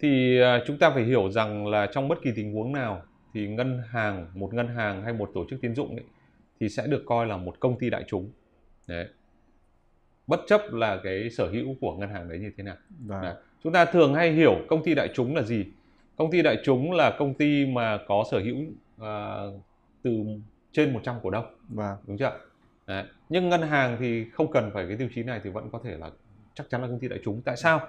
thì 0.00 0.40
uh, 0.42 0.62
chúng 0.66 0.78
ta 0.78 0.90
phải 0.90 1.04
hiểu 1.04 1.30
rằng 1.30 1.66
là 1.66 1.86
trong 1.92 2.08
bất 2.08 2.18
kỳ 2.22 2.30
tình 2.36 2.52
huống 2.52 2.72
nào 2.72 3.02
thì 3.34 3.48
ngân 3.48 3.82
hàng, 3.90 4.26
một 4.34 4.54
ngân 4.54 4.68
hàng 4.68 5.02
hay 5.02 5.12
một 5.12 5.30
tổ 5.34 5.44
chức 5.50 5.60
tín 5.62 5.74
dụng 5.74 5.90
ấy, 5.90 6.04
thì 6.60 6.68
sẽ 6.68 6.86
được 6.86 7.02
coi 7.06 7.26
là 7.26 7.36
một 7.36 7.60
công 7.60 7.78
ty 7.78 7.90
đại 7.90 8.04
chúng. 8.06 8.30
Đấy 8.86 9.08
bất 10.28 10.40
chấp 10.46 10.72
là 10.72 11.00
cái 11.04 11.30
sở 11.30 11.48
hữu 11.48 11.74
của 11.80 11.96
ngân 11.96 12.10
hàng 12.10 12.28
đấy 12.28 12.38
như 12.38 12.50
thế 12.56 12.64
nào. 12.64 12.76
Vâng. 13.06 13.22
Đấy. 13.22 13.34
Chúng 13.64 13.72
ta 13.72 13.84
thường 13.84 14.14
hay 14.14 14.32
hiểu 14.32 14.56
công 14.68 14.84
ty 14.84 14.94
đại 14.94 15.08
chúng 15.14 15.36
là 15.36 15.42
gì? 15.42 15.66
Công 16.16 16.30
ty 16.30 16.42
đại 16.42 16.56
chúng 16.64 16.92
là 16.92 17.16
công 17.18 17.34
ty 17.34 17.66
mà 17.66 17.98
có 18.08 18.24
sở 18.30 18.38
hữu 18.38 18.56
uh, 19.00 19.62
từ 20.02 20.24
trên 20.72 20.92
100 20.92 21.16
cổ 21.22 21.30
đông. 21.30 21.44
Vâng. 21.68 21.96
Đúng 22.06 22.18
chưa? 22.18 22.32
Đấy. 22.86 23.04
Nhưng 23.28 23.48
ngân 23.48 23.62
hàng 23.62 23.96
thì 24.00 24.24
không 24.32 24.52
cần 24.52 24.70
phải 24.74 24.86
cái 24.88 24.96
tiêu 24.96 25.08
chí 25.14 25.22
này 25.22 25.40
thì 25.44 25.50
vẫn 25.50 25.70
có 25.72 25.80
thể 25.84 25.96
là 25.98 26.10
chắc 26.54 26.70
chắn 26.70 26.82
là 26.82 26.88
công 26.88 26.98
ty 26.98 27.08
đại 27.08 27.18
chúng. 27.24 27.42
Tại 27.42 27.56
sao? 27.56 27.80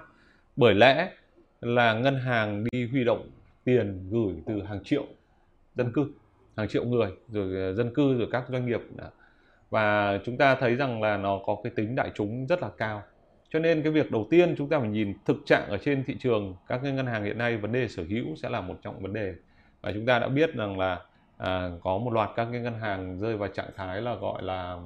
Bởi 0.56 0.74
lẽ 0.74 1.12
là 1.60 1.94
ngân 1.94 2.18
hàng 2.18 2.64
đi 2.72 2.88
huy 2.88 3.04
động 3.04 3.30
tiền 3.64 4.08
gửi 4.10 4.34
từ 4.46 4.62
hàng 4.62 4.84
triệu 4.84 5.06
dân 5.74 5.92
cư, 5.92 6.06
hàng 6.56 6.68
triệu 6.68 6.84
người, 6.84 7.10
rồi 7.28 7.54
ờ, 7.54 7.74
dân 7.74 7.94
cư 7.94 8.18
rồi 8.18 8.28
các 8.30 8.44
doanh 8.48 8.66
nghiệp 8.66 8.80
và 9.70 10.18
chúng 10.24 10.36
ta 10.36 10.54
thấy 10.54 10.76
rằng 10.76 11.02
là 11.02 11.16
nó 11.16 11.40
có 11.46 11.56
cái 11.62 11.72
tính 11.76 11.94
đại 11.94 12.10
chúng 12.14 12.46
rất 12.46 12.62
là 12.62 12.70
cao 12.78 13.02
cho 13.52 13.58
nên 13.58 13.82
cái 13.82 13.92
việc 13.92 14.10
đầu 14.10 14.26
tiên 14.30 14.54
chúng 14.58 14.68
ta 14.68 14.78
phải 14.78 14.88
nhìn 14.88 15.14
thực 15.26 15.36
trạng 15.46 15.68
ở 15.68 15.78
trên 15.78 16.04
thị 16.04 16.16
trường 16.20 16.56
các 16.68 16.82
ngân 16.82 17.06
hàng 17.06 17.24
hiện 17.24 17.38
nay 17.38 17.56
vấn 17.56 17.72
đề 17.72 17.88
sở 17.88 18.02
hữu 18.08 18.36
sẽ 18.36 18.48
là 18.48 18.60
một 18.60 18.74
trong 18.82 19.02
vấn 19.02 19.12
đề 19.12 19.34
và 19.80 19.92
chúng 19.92 20.06
ta 20.06 20.18
đã 20.18 20.28
biết 20.28 20.54
rằng 20.54 20.78
là 20.78 21.00
à, 21.38 21.70
có 21.82 21.98
một 21.98 22.10
loạt 22.12 22.30
các 22.36 22.48
cái 22.52 22.60
ngân 22.60 22.80
hàng 22.80 23.18
rơi 23.18 23.36
vào 23.36 23.48
trạng 23.48 23.70
thái 23.76 24.02
là 24.02 24.14
gọi 24.14 24.42
là 24.42 24.76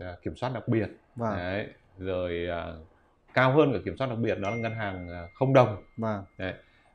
à, 0.00 0.16
kiểm 0.22 0.36
soát 0.36 0.50
đặc 0.54 0.68
biệt 0.68 0.88
vâng. 1.16 1.36
Đấy, 1.36 1.66
rồi 1.98 2.46
à, 2.50 2.72
cao 3.34 3.52
hơn 3.52 3.72
cả 3.72 3.78
kiểm 3.84 3.96
soát 3.96 4.06
đặc 4.06 4.18
biệt 4.18 4.38
đó 4.38 4.50
là 4.50 4.56
ngân 4.56 4.74
hàng 4.74 5.08
à, 5.08 5.28
không 5.34 5.52
đồng 5.52 5.82
vâng. 5.96 6.24
Đấy. 6.38 6.54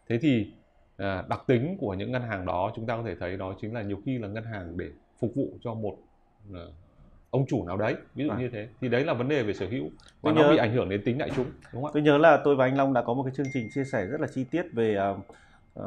thế 0.10 0.18
thì 0.22 0.52
à, 0.98 1.24
đặc 1.30 1.42
tính 1.48 1.78
của 1.80 1.94
những 1.94 2.12
ngân 2.12 2.22
hàng 2.22 2.46
đó 2.46 2.72
chúng 2.76 2.86
ta 2.86 2.96
có 2.96 3.04
thể 3.06 3.16
thấy 3.20 3.38
đó 3.38 3.54
chính 3.62 3.74
là 3.74 3.82
nhiều 3.82 4.02
khi 4.06 4.18
là 4.18 4.28
ngân 4.28 4.44
hàng 4.44 4.78
để 4.78 4.90
phục 5.20 5.32
vụ 5.36 5.58
cho 5.64 5.74
một 5.74 5.98
à, 6.54 6.62
ông 7.38 7.46
chủ 7.48 7.66
nào 7.66 7.78
đấy 7.78 7.96
ví 8.16 8.24
dụ 8.26 8.32
à. 8.32 8.38
như 8.40 8.50
thế. 8.50 8.68
Thì 8.82 8.90
đấy 8.90 9.06
là 9.06 9.14
vấn 9.14 9.28
đề 9.28 9.44
về 9.44 9.54
sở 9.54 9.66
hữu 9.72 9.84
và 10.22 10.32
tôi 10.32 10.34
nó 10.34 10.42
nhớ, 10.42 10.52
bị 10.52 10.58
ảnh 10.58 10.74
hưởng 10.74 10.90
đến 10.90 11.02
tính 11.06 11.18
đại 11.18 11.30
chúng 11.36 11.46
đúng 11.74 11.84
không 11.84 11.92
tôi 11.94 12.04
nhớ 12.04 12.18
là 12.18 12.42
tôi 12.44 12.56
và 12.56 12.66
anh 12.66 12.78
Long 12.78 12.94
đã 12.94 13.02
có 13.02 13.14
một 13.14 13.24
cái 13.24 13.34
chương 13.36 13.46
trình 13.54 13.70
chia 13.74 13.84
sẻ 13.84 14.06
rất 14.06 14.22
là 14.22 14.28
chi 14.28 14.44
tiết 14.44 14.66
về 14.74 14.98
uh, 15.12 15.18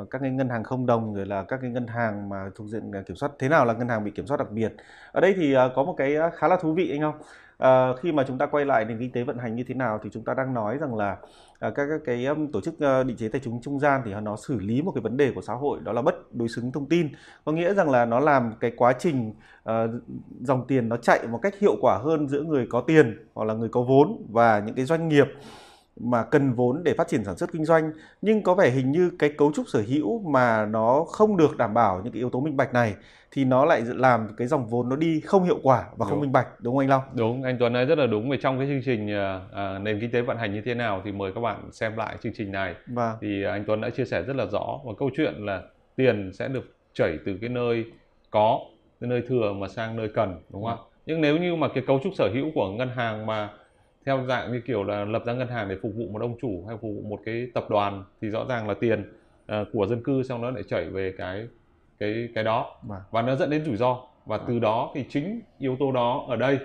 uh, 0.01 0.11
các 0.11 0.19
cái 0.19 0.31
ngân 0.31 0.49
hàng 0.49 0.65
không 0.65 0.87
đồng 0.87 1.15
rồi 1.15 1.27
là 1.27 1.43
các 1.43 1.59
cái 1.63 1.71
ngân 1.71 1.87
hàng 1.87 2.29
mà 2.29 2.51
thuộc 2.55 2.67
diện 2.67 2.93
kiểm 3.07 3.17
soát 3.17 3.33
thế 3.39 3.49
nào 3.49 3.65
là 3.65 3.73
ngân 3.73 3.89
hàng 3.89 4.05
bị 4.05 4.11
kiểm 4.11 4.27
soát 4.27 4.37
đặc 4.37 4.51
biệt. 4.51 4.73
Ở 5.13 5.21
đây 5.21 5.35
thì 5.37 5.57
uh, 5.57 5.61
có 5.75 5.83
một 5.83 5.95
cái 5.99 6.17
khá 6.35 6.49
là 6.49 6.57
thú 6.57 6.75
vị 6.75 6.91
anh 6.91 7.01
không 7.01 7.15
à, 7.61 7.93
khi 8.01 8.13
mà 8.13 8.25
chúng 8.29 8.39
ta 8.39 8.47
quay 8.47 8.65
lại 8.65 8.85
nền 8.85 8.99
kinh 8.99 9.13
tế 9.13 9.23
vận 9.23 9.39
hành 9.39 9.57
như 9.57 9.65
thế 9.65 9.75
nào 9.75 10.01
thì 10.03 10.11
chúng 10.13 10.25
ta 10.25 10.35
đang 10.35 10.55
nói 10.55 10.79
rằng 10.79 10.95
là 10.95 11.17
à, 11.59 11.71
các, 11.71 11.87
các 11.91 12.01
cái 12.05 12.27
um, 12.27 12.47
tổ 12.53 12.61
chức 12.61 12.75
uh, 12.75 13.07
định 13.07 13.17
chế 13.17 13.29
tài 13.29 13.41
chính 13.45 13.61
trung 13.63 13.81
gian 13.81 14.03
thì 14.05 14.15
nó 14.23 14.37
xử 14.37 14.61
lý 14.61 14.83
một 14.83 14.93
cái 14.95 15.03
vấn 15.03 15.17
đề 15.17 15.33
của 15.35 15.43
xã 15.43 15.55
hội 15.55 15.81
đó 15.83 15.93
là 15.93 16.03
bất 16.03 16.35
đối 16.35 16.49
xứng 16.49 16.73
thông 16.73 16.87
tin. 16.87 17.09
Có 17.45 17.53
nghĩa 17.53 17.75
rằng 17.75 17.91
là 17.91 18.05
nó 18.05 18.21
làm 18.21 18.53
cái 18.61 18.73
quá 18.77 18.93
trình 18.99 19.33
uh, 19.69 19.73
dòng 20.41 20.67
tiền 20.67 20.89
nó 20.89 20.97
chạy 20.97 21.27
một 21.27 21.39
cách 21.43 21.55
hiệu 21.61 21.77
quả 21.81 21.99
hơn 21.99 22.29
giữa 22.29 22.43
người 22.43 22.67
có 22.71 22.81
tiền 22.81 23.27
hoặc 23.35 23.45
là 23.45 23.55
người 23.55 23.69
có 23.69 23.83
vốn 23.83 24.27
và 24.31 24.59
những 24.67 24.75
cái 24.75 24.85
doanh 24.85 25.09
nghiệp 25.09 25.27
mà 26.03 26.23
cần 26.23 26.53
vốn 26.53 26.83
để 26.85 26.95
phát 26.95 27.09
triển 27.09 27.25
sản 27.25 27.37
xuất 27.37 27.53
kinh 27.53 27.65
doanh 27.65 27.93
nhưng 28.23 28.43
có 28.43 28.55
vẻ 28.55 28.71
hình 28.71 28.93
như 28.93 29.11
cái 29.19 29.31
cấu 29.39 29.53
trúc 29.53 29.69
sở 29.69 29.83
hữu 29.89 30.23
mà 30.31 30.67
nó 30.67 31.05
không 31.05 31.37
được 31.37 31.57
đảm 31.57 31.75
bảo 31.75 32.01
những 32.05 32.13
cái 32.13 32.21
yếu 32.21 32.31
tố 32.31 32.41
minh 32.41 32.57
bạch 32.57 32.73
này 32.73 32.95
thì 33.31 33.45
nó 33.45 33.65
lại 33.65 33.83
làm 33.87 34.29
cái 34.37 34.47
dòng 34.47 34.67
vốn 34.67 34.89
nó 34.89 34.97
đi 34.97 35.21
không 35.21 35.45
hiệu 35.45 35.59
quả 35.63 35.85
và 35.97 36.07
không 36.07 36.15
đúng. 36.15 36.21
minh 36.21 36.33
bạch 36.33 36.47
đúng 36.61 36.75
không 36.75 36.79
anh 36.79 36.89
Long? 36.89 37.03
Đúng, 37.15 37.43
anh 37.43 37.57
Tuấn 37.59 37.73
nói 37.73 37.85
rất 37.85 37.99
là 37.99 38.07
đúng 38.07 38.31
về 38.31 38.37
trong 38.43 38.59
cái 38.59 38.67
chương 38.67 38.83
trình 38.85 39.11
à, 39.53 39.79
nền 39.79 40.01
kinh 40.01 40.11
tế 40.11 40.21
vận 40.21 40.37
hành 40.37 40.55
như 40.55 40.63
thế 40.65 40.75
nào 40.75 41.03
thì 41.05 41.13
mời 41.13 41.33
các 41.35 41.41
bạn 41.41 41.73
xem 41.73 41.97
lại 41.97 42.17
chương 42.23 42.33
trình 42.37 42.53
này. 42.53 42.75
Vâng. 42.87 43.17
Thì 43.21 43.45
anh 43.45 43.65
Tuấn 43.67 43.81
đã 43.81 43.91
chia 43.91 44.05
sẻ 44.05 44.23
rất 44.23 44.37
là 44.37 44.47
rõ 44.47 44.81
và 44.85 44.93
câu 44.99 45.11
chuyện 45.17 45.35
là 45.39 45.63
tiền 45.97 46.31
sẽ 46.33 46.49
được 46.49 46.75
chảy 46.95 47.19
từ 47.27 47.39
cái 47.41 47.51
nơi 47.51 47.85
có 48.31 48.61
cái 49.01 49.11
nơi 49.11 49.23
thừa 49.29 49.53
mà 49.53 49.69
sang 49.69 49.97
nơi 49.97 50.09
cần 50.15 50.43
đúng 50.51 50.63
không 50.63 50.71
ạ? 50.71 50.77
Ừ. 50.79 50.85
Nhưng 51.07 51.21
nếu 51.21 51.37
như 51.37 51.57
mà 51.57 51.69
cái 51.69 51.85
cấu 51.87 52.01
trúc 52.05 52.13
sở 52.17 52.31
hữu 52.35 52.51
của 52.55 52.71
ngân 52.71 52.89
hàng 52.89 53.27
mà 53.27 53.49
theo 54.11 54.25
dạng 54.29 54.53
như 54.53 54.61
kiểu 54.61 54.85
là 54.85 55.05
lập 55.05 55.23
ra 55.27 55.33
ngân 55.33 55.49
hàng 55.49 55.69
để 55.69 55.77
phục 55.83 55.93
vụ 55.95 56.09
một 56.13 56.23
ông 56.23 56.37
chủ 56.43 56.65
hay 56.69 56.77
phục 56.77 56.91
vụ 56.97 57.03
một 57.09 57.21
cái 57.25 57.47
tập 57.55 57.67
đoàn 57.71 58.05
thì 58.21 58.29
rõ 58.29 58.45
ràng 58.49 58.69
là 58.69 58.75
tiền 58.75 59.13
uh, 59.53 59.69
của 59.73 59.87
dân 59.87 60.03
cư 60.03 60.23
xong 60.23 60.43
nó 60.43 60.51
lại 60.51 60.63
chảy 60.69 60.85
về 60.85 61.15
cái 61.19 61.49
cái 61.99 62.29
cái 62.35 62.45
đó 62.45 62.77
vâng. 62.83 63.01
và 63.11 63.23
nó 63.23 63.37
dẫn 63.37 63.51
đến 63.51 63.65
rủi 63.65 63.77
ro 63.77 63.99
và 64.27 64.39
từ 64.39 64.45
vâng. 64.47 64.61
đó 64.61 64.91
thì 64.95 65.05
chính 65.09 65.41
yếu 65.59 65.77
tố 65.81 65.93
đó 65.93 66.27
ở 66.29 66.37
đây 66.37 66.59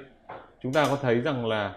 chúng 0.64 0.74
ta 0.74 0.86
có 0.90 0.98
thấy 1.02 1.22
rằng 1.22 1.46
là 1.46 1.76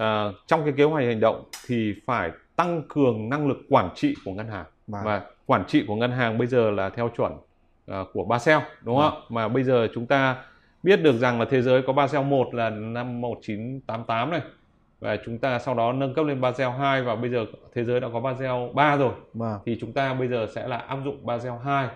uh, 0.00 0.34
trong 0.46 0.64
cái 0.64 0.74
kế 0.76 0.84
hoạch 0.84 1.04
hành 1.04 1.20
động 1.20 1.44
thì 1.66 1.94
phải 2.06 2.30
tăng 2.56 2.82
cường 2.88 3.28
năng 3.28 3.48
lực 3.48 3.58
quản 3.68 3.90
trị 3.94 4.14
của 4.24 4.32
ngân 4.32 4.48
hàng 4.48 4.66
vâng. 4.86 5.04
và 5.04 5.22
quản 5.46 5.64
trị 5.66 5.84
của 5.88 5.96
ngân 5.96 6.10
hàng 6.10 6.38
bây 6.38 6.46
giờ 6.46 6.70
là 6.70 6.88
theo 6.88 7.08
chuẩn 7.16 7.32
uh, 7.32 8.08
của 8.12 8.24
Basel 8.24 8.58
đúng 8.82 8.98
không? 8.98 9.20
Mà 9.28 9.48
bây 9.48 9.64
giờ 9.64 9.88
chúng 9.94 10.06
ta 10.06 10.36
biết 10.82 10.96
được 10.96 11.18
rằng 11.18 11.40
là 11.40 11.46
thế 11.50 11.62
giới 11.62 11.82
có 11.82 11.92
Basel 11.92 12.24
1 12.24 12.54
là 12.54 12.70
năm 12.70 13.20
1988 13.20 14.30
này 14.30 14.40
và 15.04 15.16
chúng 15.24 15.38
ta 15.38 15.58
sau 15.58 15.74
đó 15.74 15.92
nâng 15.92 16.14
cấp 16.14 16.26
lên 16.26 16.40
Basel 16.40 16.68
2 16.68 17.02
và 17.02 17.16
bây 17.16 17.30
giờ 17.30 17.46
thế 17.74 17.84
giới 17.84 18.00
đã 18.00 18.08
có 18.12 18.20
Basel 18.20 18.52
3 18.74 18.96
rồi. 18.96 19.12
Wow. 19.34 19.58
thì 19.66 19.78
chúng 19.80 19.92
ta 19.92 20.14
bây 20.14 20.28
giờ 20.28 20.46
sẽ 20.54 20.68
là 20.68 20.76
áp 20.76 20.98
dụng 21.04 21.26
Basel 21.26 21.52
2 21.64 21.88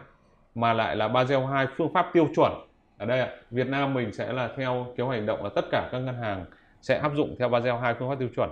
mà 0.55 0.73
lại 0.73 0.97
là 0.97 1.09
Basel 1.09 1.45
2 1.45 1.67
phương 1.77 1.93
pháp 1.93 2.11
tiêu 2.13 2.29
chuẩn. 2.37 2.53
Ở 2.99 3.07
đây 3.07 3.21
ạ 3.21 3.29
Việt 3.51 3.67
Nam 3.67 3.95
mình 3.95 4.13
sẽ 4.13 4.33
là 4.33 4.51
theo 4.57 4.87
kế 4.97 5.05
hoạch 5.05 5.19
hành 5.19 5.27
động 5.27 5.45
là 5.45 5.51
tất 5.55 5.65
cả 5.71 5.89
các 5.93 5.99
ngân 5.99 6.15
hàng 6.15 6.45
sẽ 6.83 6.99
áp 6.99 7.13
dụng 7.17 7.37
theo 7.39 7.49
Basel 7.49 7.75
2 7.83 7.95
phương 7.99 8.09
pháp 8.09 8.19
tiêu 8.19 8.29
chuẩn. 8.37 8.51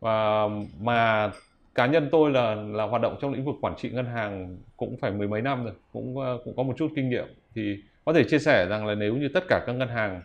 Và 0.00 0.48
mà 0.80 1.30
cá 1.74 1.86
nhân 1.86 2.08
tôi 2.12 2.30
là 2.30 2.54
là 2.54 2.84
hoạt 2.84 3.02
động 3.02 3.16
trong 3.20 3.32
lĩnh 3.32 3.44
vực 3.44 3.54
quản 3.60 3.76
trị 3.76 3.90
ngân 3.90 4.06
hàng 4.06 4.56
cũng 4.76 4.96
phải 5.00 5.10
mười 5.10 5.28
mấy 5.28 5.42
năm 5.42 5.64
rồi 5.64 5.74
cũng 5.92 6.16
cũng 6.44 6.56
có 6.56 6.62
một 6.62 6.74
chút 6.76 6.88
kinh 6.96 7.08
nghiệm. 7.08 7.26
Thì 7.54 7.82
có 8.04 8.12
thể 8.12 8.24
chia 8.24 8.38
sẻ 8.38 8.66
rằng 8.66 8.86
là 8.86 8.94
nếu 8.94 9.16
như 9.16 9.28
tất 9.34 9.44
cả 9.48 9.64
các 9.66 9.72
ngân 9.72 9.88
hàng 9.88 10.22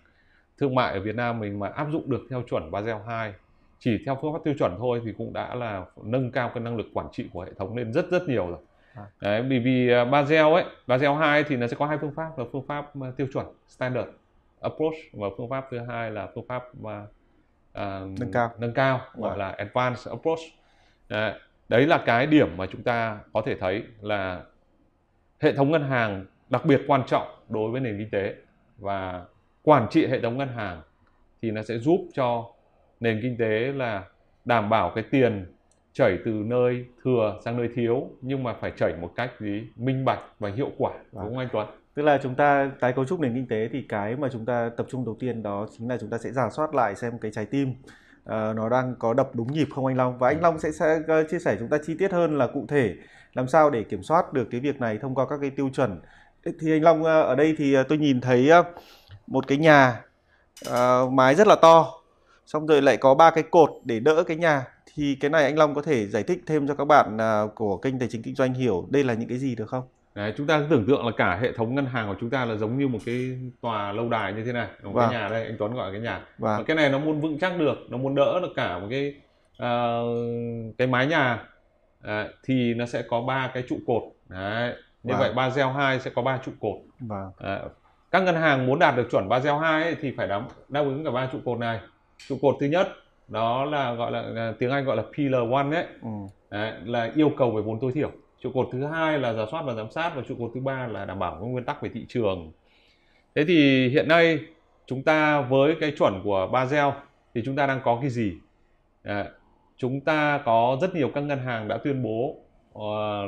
thương 0.58 0.76
mại 0.76 0.94
ở 0.94 1.00
Việt 1.00 1.16
Nam 1.16 1.40
mình 1.40 1.60
mà 1.60 1.68
áp 1.68 1.88
dụng 1.92 2.10
được 2.10 2.22
theo 2.30 2.44
chuẩn 2.50 2.72
Basel 2.72 2.96
2 3.08 3.34
chỉ 3.80 4.04
theo 4.06 4.18
phương 4.22 4.34
pháp 4.34 4.40
tiêu 4.44 4.54
chuẩn 4.60 4.76
thôi 4.78 5.02
thì 5.06 5.14
cũng 5.18 5.34
đã 5.34 5.56
là 5.56 5.86
nâng 6.04 6.32
cao 6.32 6.52
cái 6.54 6.64
năng 6.64 6.78
lực 6.78 6.88
quản 6.94 7.08
trị 7.12 7.30
của 7.34 7.42
hệ 7.42 7.54
thống 7.58 7.78
lên 7.78 7.94
rất 7.94 8.12
rất 8.12 8.28
nhiều 8.28 8.48
rồi. 8.48 8.60
À. 8.94 9.04
Đấy, 9.22 9.42
vì 9.42 9.60
vì 9.60 10.02
uh, 10.02 10.10
Basel 10.12 10.54
ấy 10.54 10.64
Basel 10.88 11.12
2 11.12 11.44
thì 11.44 11.56
nó 11.56 11.68
sẽ 11.68 11.76
có 11.80 11.86
hai 11.86 11.98
phương 11.98 12.14
pháp 12.16 12.38
là 12.38 12.46
phương 12.52 12.66
pháp 12.68 12.98
uh, 13.00 13.18
tiêu 13.18 13.28
chuẩn 13.34 13.46
standard 13.68 14.10
approach 14.62 14.96
và 15.14 15.28
phương 15.38 15.50
pháp 15.50 15.68
thứ 15.72 15.80
hai 15.80 16.12
là 16.12 16.28
phương 16.36 16.48
pháp 16.48 16.64
uh, 16.82 16.86
uh, 16.86 18.20
nâng 18.20 18.32
cao. 18.34 18.52
nâng 18.58 18.74
cao 18.74 19.02
gọi 19.16 19.38
là 19.38 19.50
advanced 19.50 20.08
approach. 20.08 20.40
Đấy, 21.10 21.34
đấy 21.70 21.88
là 21.88 22.04
cái 22.06 22.28
điểm 22.28 22.58
mà 22.58 22.66
chúng 22.66 22.84
ta 22.84 23.20
có 23.34 23.42
thể 23.46 23.56
thấy 23.56 23.84
là 24.02 24.42
hệ 25.40 25.54
thống 25.54 25.72
ngân 25.72 25.84
hàng 25.84 26.26
đặc 26.50 26.66
biệt 26.66 26.82
quan 26.88 27.04
trọng 27.08 27.28
đối 27.50 27.72
với 27.72 27.82
nền 27.82 27.98
kinh 27.98 28.10
tế 28.10 28.36
và 28.78 29.26
quản 29.64 29.88
trị 29.90 30.08
hệ 30.08 30.22
thống 30.22 30.38
ngân 30.38 30.48
hàng 30.48 30.82
thì 31.42 31.52
nó 31.52 31.64
sẽ 31.64 31.78
giúp 31.78 32.08
cho 32.14 32.46
nền 33.00 33.20
kinh 33.22 33.38
tế 33.38 33.60
là 33.76 34.04
đảm 34.46 34.70
bảo 34.70 34.92
cái 34.96 35.04
tiền 35.12 35.46
chảy 35.94 36.18
từ 36.26 36.32
nơi 36.32 36.86
thừa 37.04 37.40
sang 37.46 37.58
nơi 37.58 37.70
thiếu 37.76 38.08
nhưng 38.22 38.44
mà 38.44 38.56
phải 38.62 38.72
chảy 38.78 38.94
một 39.02 39.12
cách 39.16 39.32
gì 39.40 39.68
minh 39.76 40.06
bạch 40.06 40.20
và 40.40 40.50
hiệu 40.56 40.72
quả 40.78 40.92
đúng 41.12 41.24
không 41.24 41.38
anh 41.38 41.48
Tuấn? 41.52 41.68
Tức 41.94 42.04
là 42.04 42.20
chúng 42.24 42.36
ta 42.36 42.72
tái 42.80 42.94
cấu 42.94 43.06
trúc 43.06 43.20
nền 43.20 43.34
kinh 43.36 43.48
tế 43.48 43.70
thì 43.72 43.82
cái 43.90 44.16
mà 44.16 44.28
chúng 44.32 44.46
ta 44.46 44.70
tập 44.78 44.86
trung 44.90 45.06
đầu 45.06 45.18
tiên 45.20 45.44
đó 45.44 45.68
chính 45.78 45.90
là 45.90 45.98
chúng 45.98 46.10
ta 46.10 46.18
sẽ 46.18 46.32
giả 46.32 46.50
soát 46.50 46.76
lại 46.76 46.96
xem 46.96 47.18
cái 47.22 47.32
trái 47.32 47.46
tim 47.46 47.70
uh, 47.72 48.56
nó 48.56 48.70
đang 48.70 48.96
có 49.00 49.14
đập 49.14 49.30
đúng 49.34 49.54
nhịp 49.54 49.68
không 49.76 49.86
anh 49.86 49.98
Long 49.98 50.18
và 50.18 50.28
anh 50.28 50.38
ừ. 50.38 50.42
Long 50.42 50.60
sẽ, 50.60 50.72
sẽ 50.72 51.00
chia 51.32 51.40
sẻ 51.40 51.56
chúng 51.60 51.70
ta 51.70 51.78
chi 51.86 51.96
tiết 52.00 52.12
hơn 52.12 52.38
là 52.38 52.48
cụ 52.48 52.66
thể 52.68 52.96
làm 53.34 53.48
sao 53.48 53.70
để 53.70 53.84
kiểm 53.84 54.04
soát 54.04 54.34
được 54.34 54.48
cái 54.52 54.62
việc 54.62 54.80
này 54.80 54.98
thông 54.98 55.16
qua 55.16 55.26
các 55.30 55.38
cái 55.42 55.50
tiêu 55.50 55.70
chuẩn 55.74 56.02
thì 56.60 56.72
anh 56.72 56.84
Long 56.84 57.04
ờ, 57.04 57.22
ở 57.22 57.36
đây 57.36 57.56
thì 57.58 57.74
ờ, 57.74 57.84
tôi 57.84 57.98
nhìn 57.98 58.22
thấy 58.22 58.50
một 59.28 59.48
cái 59.48 59.58
nhà 59.58 60.02
uh, 60.70 61.12
mái 61.12 61.36
rất 61.36 61.48
là 61.48 61.56
to 61.56 61.99
xong 62.50 62.68
rồi 62.68 62.82
lại 62.82 62.98
có 62.98 63.16
ba 63.16 63.32
cái 63.32 63.44
cột 63.52 63.70
để 63.86 64.00
đỡ 64.00 64.24
cái 64.24 64.38
nhà 64.38 64.66
thì 64.96 65.18
cái 65.20 65.30
này 65.30 65.44
anh 65.44 65.58
Long 65.58 65.76
có 65.76 65.82
thể 65.82 66.08
giải 66.08 66.24
thích 66.24 66.42
thêm 66.48 66.68
cho 66.68 66.76
các 66.76 66.86
bạn 66.86 67.18
à, 67.18 67.42
của 67.56 67.78
kênh 67.78 68.00
tài 68.00 68.08
chính 68.12 68.22
kinh 68.24 68.36
doanh 68.36 68.54
hiểu 68.54 68.88
đây 68.90 69.04
là 69.04 69.14
những 69.14 69.30
cái 69.30 69.38
gì 69.38 69.56
được 69.56 69.70
không? 69.70 69.84
Đấy, 70.16 70.34
chúng 70.38 70.48
ta 70.48 70.62
tưởng 70.70 70.86
tượng 70.88 71.06
là 71.06 71.12
cả 71.18 71.40
hệ 71.42 71.52
thống 71.52 71.76
ngân 71.76 71.86
hàng 71.86 72.08
của 72.08 72.16
chúng 72.22 72.30
ta 72.30 72.46
là 72.46 72.56
giống 72.56 72.78
như 72.78 72.88
một 72.88 73.00
cái 73.06 73.40
tòa 73.62 73.92
lâu 73.92 74.10
đài 74.10 74.34
như 74.34 74.44
thế 74.46 74.54
này 74.54 74.68
một 74.84 74.92
vâng. 74.94 75.10
cái 75.12 75.20
nhà 75.20 75.28
đây 75.30 75.46
anh 75.46 75.56
Tuấn 75.60 75.74
gọi 75.74 75.92
cái 75.92 76.02
nhà 76.02 76.16
vâng. 76.38 76.58
và 76.58 76.64
cái 76.64 76.76
này 76.76 76.90
nó 76.90 77.00
muốn 77.00 77.22
vững 77.22 77.40
chắc 77.40 77.60
được 77.60 77.78
nó 77.90 77.98
muốn 77.98 78.16
đỡ 78.16 78.40
được 78.42 78.54
cả 78.56 78.80
một 78.80 78.88
cái 78.90 79.14
uh, 79.64 80.78
cái 80.78 80.88
mái 80.88 81.08
nhà 81.08 81.44
uh, 82.04 82.10
thì 82.44 82.74
nó 82.74 82.86
sẽ 82.86 83.02
có 83.02 83.22
ba 83.22 83.52
cái 83.54 83.64
trụ 83.70 83.78
cột 83.88 84.04
đấy 84.28 84.74
như 85.04 85.14
vâng. 85.14 85.20
vậy 85.20 85.34
Basel 85.34 85.68
2 85.68 86.00
sẽ 86.00 86.12
có 86.16 86.22
ba 86.22 86.40
trụ 86.46 86.52
cột 86.60 86.78
vâng. 87.00 87.28
uh, 87.28 87.72
các 88.12 88.24
ngân 88.24 88.36
hàng 88.36 88.66
muốn 88.66 88.80
đạt 88.80 88.96
được 88.96 89.08
chuẩn 89.12 89.30
Basel 89.30 89.54
2 89.62 89.84
ấy, 89.84 89.96
thì 90.02 90.14
phải 90.18 90.28
đáp, 90.28 90.42
đáp 90.70 90.82
ứng 90.82 91.06
cả 91.06 91.12
ba 91.12 91.30
trụ 91.32 91.40
cột 91.46 91.60
này 91.60 91.80
trụ 92.28 92.38
cột 92.42 92.56
thứ 92.60 92.66
nhất 92.66 92.88
đó 93.28 93.66
là 93.66 93.94
gọi 93.94 94.12
là, 94.12 94.22
là 94.22 94.54
tiếng 94.60 94.72
Anh 94.72 94.86
gọi 94.86 94.98
là 94.98 95.04
pillar 95.18 95.52
one 95.52 95.76
ấy. 95.76 95.86
Ừ. 96.02 96.10
đấy, 96.50 96.74
là 96.86 97.12
yêu 97.16 97.32
cầu 97.38 97.52
về 97.52 97.62
vốn 97.62 97.80
tối 97.80 97.92
thiểu. 97.92 98.12
Trụ 98.40 98.52
cột 98.54 98.70
thứ 98.72 98.86
hai 98.86 99.20
là 99.20 99.34
giả 99.34 99.46
soát 99.52 99.62
và 99.62 99.74
giám 99.74 99.92
sát 99.92 100.12
và 100.16 100.22
trụ 100.28 100.36
cột 100.40 100.52
thứ 100.56 100.62
ba 100.62 100.88
là 100.88 101.06
đảm 101.06 101.20
bảo 101.20 101.32
các 101.32 101.46
nguyên 101.46 101.66
tắc 101.66 101.82
về 101.82 101.90
thị 101.94 102.06
trường. 102.10 102.52
Thế 103.36 103.46
thì 103.46 103.90
hiện 103.90 104.08
nay 104.08 104.40
chúng 104.86 105.04
ta 105.04 105.42
với 105.42 105.76
cái 105.80 105.94
chuẩn 105.98 106.22
của 106.24 106.50
Basel 106.52 106.90
thì 107.34 107.42
chúng 107.46 107.56
ta 107.56 107.68
đang 107.68 107.82
có 107.84 107.98
cái 108.02 108.10
gì? 108.10 108.34
À, 109.04 109.26
chúng 109.78 110.02
ta 110.02 110.42
có 110.46 110.78
rất 110.82 110.96
nhiều 110.96 111.12
các 111.16 111.22
ngân 111.22 111.40
hàng 111.40 111.68
đã 111.68 111.78
tuyên 111.84 112.04
bố 112.04 112.36
uh, 112.74 112.84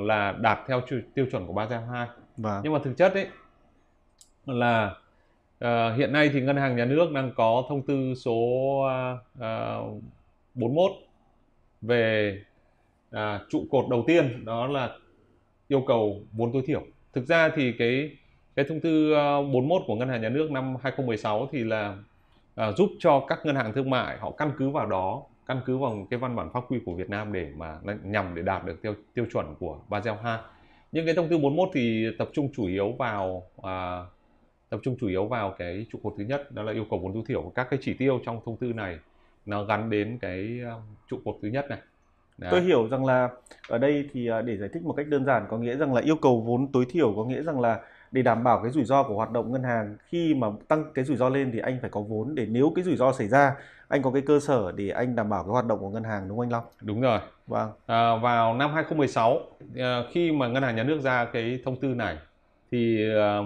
là 0.08 0.32
đạt 0.32 0.60
theo 0.68 0.82
tiêu 1.14 1.26
chuẩn 1.32 1.48
của 1.48 1.54
Basel 1.54 1.80
2 1.92 2.08
vâng. 2.38 2.62
nhưng 2.64 2.74
mà 2.74 2.80
thực 2.84 2.98
chất 2.98 3.14
ấy 3.14 3.28
là 4.46 4.96
À, 5.62 5.94
hiện 5.98 6.12
nay 6.12 6.30
thì 6.34 6.42
ngân 6.42 6.58
hàng 6.58 6.76
nhà 6.76 6.86
nước 6.86 7.12
đang 7.12 7.32
có 7.36 7.64
thông 7.70 7.82
tư 7.82 8.14
số 8.16 8.80
à, 8.90 9.18
à 9.40 9.78
41 10.54 10.92
về 11.82 12.38
à, 13.12 13.40
trụ 13.50 13.66
cột 13.72 13.86
đầu 13.90 14.04
tiên 14.08 14.46
đó 14.46 14.68
là 14.68 14.90
yêu 15.68 15.84
cầu 15.88 16.22
vốn 16.32 16.54
tối 16.54 16.64
thiểu. 16.66 16.82
Thực 17.14 17.26
ra 17.26 17.50
thì 17.56 17.72
cái 17.72 18.18
cái 18.56 18.66
thông 18.70 18.80
tư 18.80 19.14
à, 19.14 19.36
41 19.54 19.82
của 19.88 19.96
ngân 19.96 20.10
hàng 20.10 20.22
nhà 20.22 20.30
nước 20.30 20.52
năm 20.52 20.76
2016 20.84 21.50
thì 21.52 21.64
là 21.64 21.96
à, 22.56 22.72
giúp 22.72 22.90
cho 23.00 23.26
các 23.28 23.40
ngân 23.46 23.56
hàng 23.56 23.74
thương 23.74 23.90
mại 23.90 24.18
họ 24.18 24.32
căn 24.32 24.52
cứ 24.58 24.70
vào 24.70 24.86
đó 24.86 25.24
căn 25.46 25.62
cứ 25.66 25.78
vào 25.78 26.08
cái 26.10 26.20
văn 26.20 26.36
bản 26.36 26.50
pháp 26.54 26.64
quy 26.70 26.80
của 26.86 26.94
Việt 26.94 27.10
Nam 27.10 27.34
để 27.34 27.52
mà 27.56 27.78
nhằm 28.04 28.36
để 28.36 28.42
đạt 28.42 28.66
được 28.66 28.82
tiêu 28.82 28.94
tiêu 29.14 29.26
chuẩn 29.34 29.56
của 29.60 29.80
Basel 29.90 30.16
2. 30.24 30.40
Nhưng 30.92 31.06
cái 31.06 31.16
thông 31.16 31.30
tư 31.30 31.38
41 31.38 31.70
thì 31.74 32.08
tập 32.20 32.30
trung 32.34 32.50
chủ 32.56 32.66
yếu 32.66 32.92
vào 32.92 33.44
à, 33.62 34.04
tập 34.72 34.80
trung 34.84 34.96
chủ 35.00 35.08
yếu 35.08 35.26
vào 35.26 35.56
cái 35.58 35.86
trụ 35.92 36.00
cột 36.04 36.14
thứ 36.18 36.24
nhất 36.24 36.52
đó 36.52 36.64
là 36.64 36.74
yêu 36.74 36.86
cầu 36.90 37.00
vốn 37.00 37.14
tối 37.14 37.24
thiểu 37.28 37.52
các 37.56 37.68
cái 37.70 37.80
chỉ 37.82 37.94
tiêu 37.94 38.20
trong 38.26 38.40
thông 38.46 38.58
tư 38.58 38.74
này 38.74 39.00
nó 39.46 39.64
gắn 39.64 39.90
đến 39.90 40.18
cái 40.22 40.60
um, 40.60 40.82
trụ 41.10 41.18
cột 41.26 41.36
thứ 41.42 41.48
nhất 41.48 41.66
này 41.70 41.80
Đấy. 42.38 42.52
Tôi 42.52 42.62
hiểu 42.62 42.88
rằng 42.88 43.06
là 43.06 43.30
ở 43.68 43.78
đây 43.78 44.10
thì 44.14 44.28
à, 44.28 44.42
để 44.42 44.58
giải 44.58 44.70
thích 44.74 44.84
một 44.84 44.94
cách 44.98 45.08
đơn 45.08 45.26
giản 45.26 45.46
có 45.50 45.58
nghĩa 45.58 45.76
rằng 45.76 45.94
là 45.94 46.02
yêu 46.02 46.16
cầu 46.16 46.42
vốn 46.42 46.72
tối 46.72 46.86
thiểu 46.90 47.14
có 47.16 47.26
nghĩa 47.26 47.44
rằng 47.44 47.60
là 47.60 47.80
để 48.12 48.22
đảm 48.22 48.44
bảo 48.44 48.60
cái 48.64 48.72
rủi 48.72 48.86
ro 48.86 49.04
của 49.04 49.16
hoạt 49.16 49.32
động 49.32 49.52
ngân 49.52 49.64
hàng 49.64 49.98
khi 50.06 50.34
mà 50.34 50.48
tăng 50.68 50.92
cái 50.94 51.06
rủi 51.06 51.18
ro 51.18 51.30
lên 51.30 51.52
thì 51.52 51.60
anh 51.60 51.78
phải 51.82 51.90
có 51.90 52.02
vốn 52.02 52.36
để 52.36 52.46
nếu 52.46 52.72
cái 52.76 52.84
rủi 52.84 52.96
ro 52.96 53.12
xảy 53.12 53.28
ra 53.28 53.56
anh 53.88 54.02
có 54.02 54.12
cái 54.12 54.22
cơ 54.22 54.40
sở 54.40 54.72
để 54.72 54.90
anh 54.90 55.16
đảm 55.16 55.30
bảo 55.30 55.44
cái 55.44 55.52
hoạt 55.52 55.66
động 55.66 55.80
của 55.80 55.90
ngân 55.90 56.04
hàng 56.04 56.28
đúng 56.28 56.38
không 56.38 56.46
anh 56.46 56.52
Long? 56.52 56.64
Đúng 56.82 57.02
rồi. 57.02 57.20
Vâng. 57.48 57.72
À, 57.86 58.16
vào 58.16 58.54
năm 58.54 58.74
2016 58.74 59.40
à, 59.78 60.04
khi 60.12 60.32
mà 60.32 60.48
ngân 60.48 60.64
hàng 60.64 60.76
nhà 60.76 60.84
nước 60.84 61.02
ra 61.02 61.26
cái 61.26 61.60
thông 61.66 61.80
tư 61.80 61.88
này 61.88 62.18
thì 62.72 63.10
à, 63.16 63.40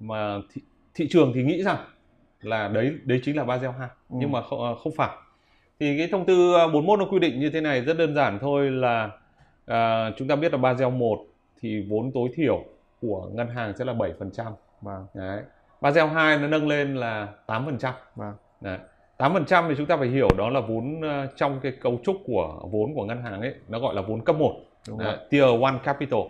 mà 0.00 0.38
thị, 0.52 0.62
thị 0.94 1.08
trường 1.10 1.32
thì 1.34 1.42
nghĩ 1.42 1.62
rằng 1.62 1.78
là 2.40 2.68
đấy 2.68 2.94
đấy 3.04 3.20
chính 3.24 3.36
là 3.36 3.44
Basel 3.44 3.70
2 3.78 3.88
ừ. 4.08 4.16
nhưng 4.20 4.32
mà 4.32 4.42
không, 4.42 4.76
không 4.82 4.92
phải 4.96 5.16
thì 5.80 5.98
cái 5.98 6.08
thông 6.12 6.26
tư 6.26 6.52
41 6.72 6.98
nó 6.98 7.04
quy 7.04 7.18
định 7.18 7.40
như 7.40 7.50
thế 7.50 7.60
này 7.60 7.80
rất 7.80 7.98
đơn 7.98 8.14
giản 8.14 8.38
thôi 8.40 8.70
là 8.70 9.10
à, 9.66 10.10
chúng 10.16 10.28
ta 10.28 10.36
biết 10.36 10.52
là 10.52 10.58
Basel 10.58 10.88
1 10.88 11.18
thì 11.60 11.86
vốn 11.88 12.10
tối 12.14 12.28
thiểu 12.34 12.64
của 13.00 13.28
ngân 13.32 13.48
hàng 13.48 13.76
sẽ 13.76 13.84
là 13.84 13.92
7%. 13.92 14.52
Vâng. 14.80 15.06
Đấy. 15.14 15.42
Basel 15.80 16.06
2 16.06 16.38
nó 16.38 16.46
nâng 16.46 16.68
lên 16.68 16.94
là 16.94 17.28
8%. 17.46 17.92
Vâng. 18.16 18.34
Đấy. 18.60 18.78
8% 19.18 19.68
thì 19.68 19.74
chúng 19.78 19.86
ta 19.86 19.96
phải 19.96 20.08
hiểu 20.08 20.28
đó 20.38 20.50
là 20.50 20.60
vốn 20.60 21.00
ờ, 21.00 21.26
trong 21.36 21.60
cái 21.62 21.72
cấu 21.72 22.00
trúc 22.04 22.16
của 22.26 22.60
vốn 22.70 22.94
của 22.94 23.04
ngân 23.04 23.22
hàng 23.22 23.40
ấy 23.40 23.54
nó 23.68 23.78
gọi 23.78 23.94
là 23.94 24.02
vốn 24.02 24.24
cấp 24.24 24.36
1. 24.36 24.56
Đúng 24.88 24.98
Đấy. 24.98 25.16
Tier 25.30 25.44
1 25.60 25.70
Capital. 25.84 26.20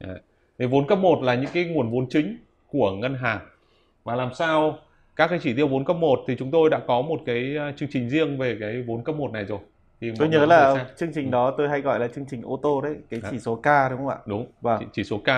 Đấy. 0.00 0.20
Thì 0.58 0.66
vốn 0.66 0.86
cấp 0.86 0.98
1 0.98 1.22
là 1.22 1.34
những 1.34 1.50
cái 1.52 1.64
nguồn 1.64 1.90
vốn 1.90 2.06
chính 2.08 2.36
của 2.78 2.92
ngân 2.92 3.14
hàng. 3.14 3.40
Và 4.04 4.14
làm 4.14 4.34
sao 4.34 4.78
các 5.16 5.26
cái 5.26 5.38
chỉ 5.42 5.54
tiêu 5.54 5.68
vốn 5.68 5.84
cấp 5.84 5.96
1 5.96 6.24
thì 6.26 6.36
chúng 6.38 6.50
tôi 6.50 6.70
đã 6.70 6.80
có 6.86 7.02
một 7.02 7.20
cái 7.26 7.56
ờ, 7.56 7.72
chương 7.76 7.88
trình 7.92 8.10
riêng 8.10 8.38
về 8.38 8.56
cái 8.60 8.82
vốn 8.82 9.04
cấp 9.04 9.14
1 9.16 9.32
này 9.32 9.44
rồi. 9.44 9.58
Thì 10.00 10.12
tôi 10.18 10.28
nhớ 10.28 10.46
là 10.46 10.86
chương 10.96 11.12
trình 11.14 11.26
ừ. 11.26 11.30
đó 11.30 11.54
tôi 11.58 11.68
hay 11.68 11.80
gọi 11.80 11.98
là 11.98 12.08
chương 12.08 12.24
trình 12.30 12.42
ô 12.42 12.60
tô 12.62 12.80
đấy, 12.80 12.96
cái 13.10 13.20
chỉ 13.30 13.38
số 13.38 13.54
K 13.54 13.66
đúng 13.90 13.98
không 13.98 14.08
ạ? 14.08 14.16
Đúng. 14.26 14.46
Vâng. 14.60 14.76
Chỉ, 14.80 14.86
chỉ 14.92 15.04
số 15.04 15.18
K, 15.18 15.28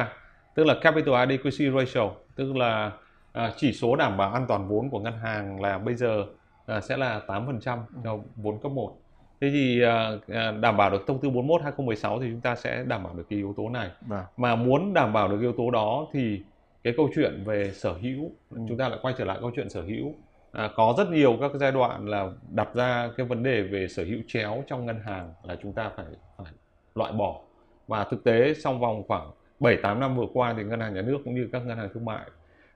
tức 0.55 0.65
là 0.65 0.75
Capital 0.83 1.15
Adequacy 1.15 1.71
Ratio, 1.71 2.11
tức 2.37 2.57
là 2.57 2.93
à, 3.33 3.53
chỉ 3.57 3.73
số 3.73 3.97
đảm 3.97 4.17
bảo 4.17 4.33
an 4.33 4.45
toàn 4.49 4.69
vốn 4.69 4.91
của 4.91 5.01
ngân 5.01 5.19
hàng 5.19 5.61
là 5.61 5.79
bây 5.79 5.95
giờ 5.95 6.25
à, 6.67 6.81
sẽ 6.81 6.97
là 6.97 7.21
8% 7.27 7.79
cho 8.05 8.19
vốn 8.37 8.59
cấp 8.63 8.73
1. 8.73 8.97
Thế 9.41 9.51
thì 9.51 9.83
à, 9.83 10.11
à, 10.29 10.51
đảm 10.51 10.77
bảo 10.77 10.91
được 10.91 11.05
thông 11.07 11.21
tư 11.21 11.31
41 11.31 11.63
2016 11.63 12.21
thì 12.21 12.27
chúng 12.31 12.41
ta 12.41 12.55
sẽ 12.55 12.85
đảm 12.87 13.03
bảo 13.05 13.15
được 13.15 13.27
cái 13.31 13.37
yếu 13.39 13.55
tố 13.57 13.69
này. 13.69 13.91
Vâng. 14.07 14.25
Mà 14.37 14.57
muốn 14.57 14.95
đảm 14.95 15.13
bảo 15.13 15.29
được 15.29 15.41
yếu 15.41 15.53
tố 15.53 15.71
đó 15.71 16.07
thì 16.13 16.43
cái 16.89 16.95
câu 16.97 17.11
chuyện 17.15 17.43
về 17.45 17.71
sở 17.73 17.93
hữu 17.93 18.33
ừ. 18.51 18.61
chúng 18.69 18.79
ta 18.79 18.89
lại 18.89 18.99
quay 19.03 19.15
trở 19.19 19.25
lại 19.25 19.39
câu 19.41 19.51
chuyện 19.57 19.71
sở 19.71 19.83
hữu 19.83 20.15
à, 20.53 20.71
có 20.77 20.95
rất 20.99 21.11
nhiều 21.11 21.39
các 21.41 21.51
giai 21.55 21.73
đoạn 21.73 22.09
là 22.09 22.29
đặt 22.51 22.75
ra 22.75 23.11
cái 23.17 23.27
vấn 23.27 23.43
đề 23.43 23.63
về 23.63 23.89
sở 23.89 24.05
hữu 24.05 24.19
chéo 24.27 24.65
trong 24.67 24.87
ngân 24.87 25.01
hàng 25.01 25.33
là 25.43 25.57
chúng 25.63 25.73
ta 25.73 25.91
phải 25.97 26.07
phải 26.37 26.53
loại 26.95 27.13
bỏ 27.13 27.41
và 27.87 28.05
thực 28.05 28.25
tế 28.25 28.55
trong 28.63 28.81
vòng 28.81 29.03
khoảng 29.09 29.31
7 29.61 29.77
8 29.83 30.01
năm 30.01 30.17
vừa 30.17 30.27
qua 30.33 30.55
thì 30.57 30.65
ngân 30.65 30.81
hàng 30.81 30.95
nhà 30.95 31.03
nước 31.03 31.19
cũng 31.25 31.35
như 31.35 31.49
các 31.53 31.67
ngân 31.67 31.79
hàng 31.79 31.89
thương 31.95 32.05
mại 32.05 32.31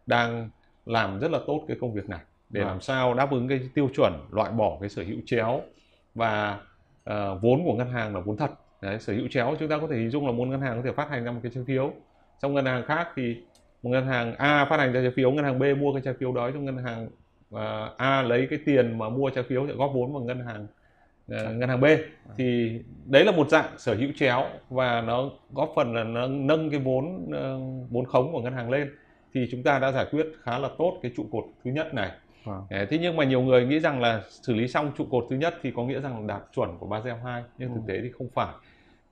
đang 0.07 0.51
làm 0.87 1.19
rất 1.19 1.31
là 1.31 1.39
tốt 1.47 1.65
cái 1.69 1.77
công 1.81 1.95
việc 1.95 2.09
này 2.09 2.21
để 2.51 2.61
à. 2.61 2.67
làm 2.67 2.81
sao 2.81 3.15
đáp 3.15 3.31
ứng 3.31 3.49
cái 3.49 3.61
tiêu 3.75 3.89
chuẩn 3.97 4.13
loại 4.31 4.51
bỏ 4.51 4.79
cái 4.81 4.89
sở 4.89 5.03
hữu 5.03 5.19
chéo 5.27 5.61
và 6.15 6.61
uh, 7.11 7.43
vốn 7.43 7.65
của 7.65 7.75
ngân 7.75 7.91
hàng 7.91 8.15
là 8.15 8.21
vốn 8.21 8.37
thật 8.37 8.51
Đấy, 8.81 8.99
sở 9.01 9.13
hữu 9.13 9.29
chéo 9.31 9.57
chúng 9.59 9.69
ta 9.69 9.79
có 9.79 9.87
thể 9.91 9.97
hình 9.97 10.11
dung 10.11 10.27
là 10.27 10.33
một 10.33 10.45
ngân 10.45 10.61
hàng 10.61 10.77
có 10.77 10.83
thể 10.85 10.93
phát 10.93 11.11
hành 11.11 11.25
ra 11.25 11.33
một 11.33 11.41
cái 11.43 11.53
trái 11.55 11.65
phiếu 11.67 11.93
trong 12.43 12.55
ngân 12.55 12.65
hàng 12.65 12.85
khác 12.87 13.09
thì 13.17 13.37
một 13.83 13.91
ngân 13.91 14.07
hàng 14.07 14.35
A 14.37 14.65
phát 14.65 14.81
hành 14.81 14.93
ra 14.93 15.01
trái 15.01 15.11
phiếu 15.17 15.31
ngân 15.31 15.45
hàng 15.45 15.59
B 15.59 15.63
mua 15.79 15.93
cái 15.93 16.03
trái 16.05 16.15
phiếu 16.15 16.33
đó 16.33 16.51
trong 16.51 16.65
ngân 16.65 16.77
hàng 16.79 17.09
uh, 17.55 17.97
A 17.97 18.23
lấy 18.23 18.47
cái 18.51 18.59
tiền 18.67 18.99
mà 18.99 19.09
mua 19.09 19.31
trái 19.31 19.45
phiếu 19.45 19.67
để 19.67 19.75
góp 19.75 19.91
vốn 19.95 20.13
vào 20.13 20.23
ngân 20.23 20.41
hàng 20.41 20.67
uh, 21.35 21.57
ngân 21.57 21.69
hàng 21.69 21.81
B 21.81 21.85
thì 22.37 22.81
đấy 23.05 23.25
là 23.25 23.33
một 23.33 23.51
dạng 23.51 23.79
sở 23.79 23.95
hữu 23.95 24.11
chéo 24.17 24.45
và 24.69 25.01
nó 25.01 25.31
góp 25.53 25.73
phần 25.77 25.95
là 25.95 26.05
nó 26.05 26.27
nâng 26.27 26.71
cái 26.71 26.81
vốn 26.81 27.25
uh, 27.25 27.91
vốn 27.91 28.05
khống 28.05 28.33
của 28.33 28.41
ngân 28.41 28.53
hàng 28.53 28.71
lên 28.71 28.91
thì 29.35 29.49
chúng 29.51 29.63
ta 29.63 29.79
đã 29.79 29.93
giải 29.93 30.07
quyết 30.11 30.27
khá 30.43 30.59
là 30.59 30.69
tốt 30.79 30.99
cái 31.03 31.13
trụ 31.17 31.27
cột 31.33 31.45
thứ 31.65 31.71
nhất 31.71 31.95
này 31.95 32.11
Wow. 32.45 32.87
Thế 32.91 32.99
nhưng 33.01 33.17
mà 33.17 33.25
nhiều 33.25 33.43
người 33.43 33.67
nghĩ 33.67 33.81
rằng 33.81 34.01
là 34.01 34.23
xử 34.29 34.55
lý 34.55 34.69
xong 34.69 34.93
trụ 34.99 35.07
cột 35.11 35.27
thứ 35.31 35.37
nhất 35.37 35.55
thì 35.63 35.73
có 35.77 35.85
nghĩa 35.85 36.01
rằng 36.01 36.27
đạt 36.27 36.43
chuẩn 36.55 36.79
của 36.79 36.87
Basel 36.87 37.15
2 37.25 37.43
nhưng 37.59 37.69
ừ. 37.69 37.75
thực 37.75 37.83
tế 37.87 38.01
thì 38.03 38.11
không 38.19 38.29
phải. 38.35 38.55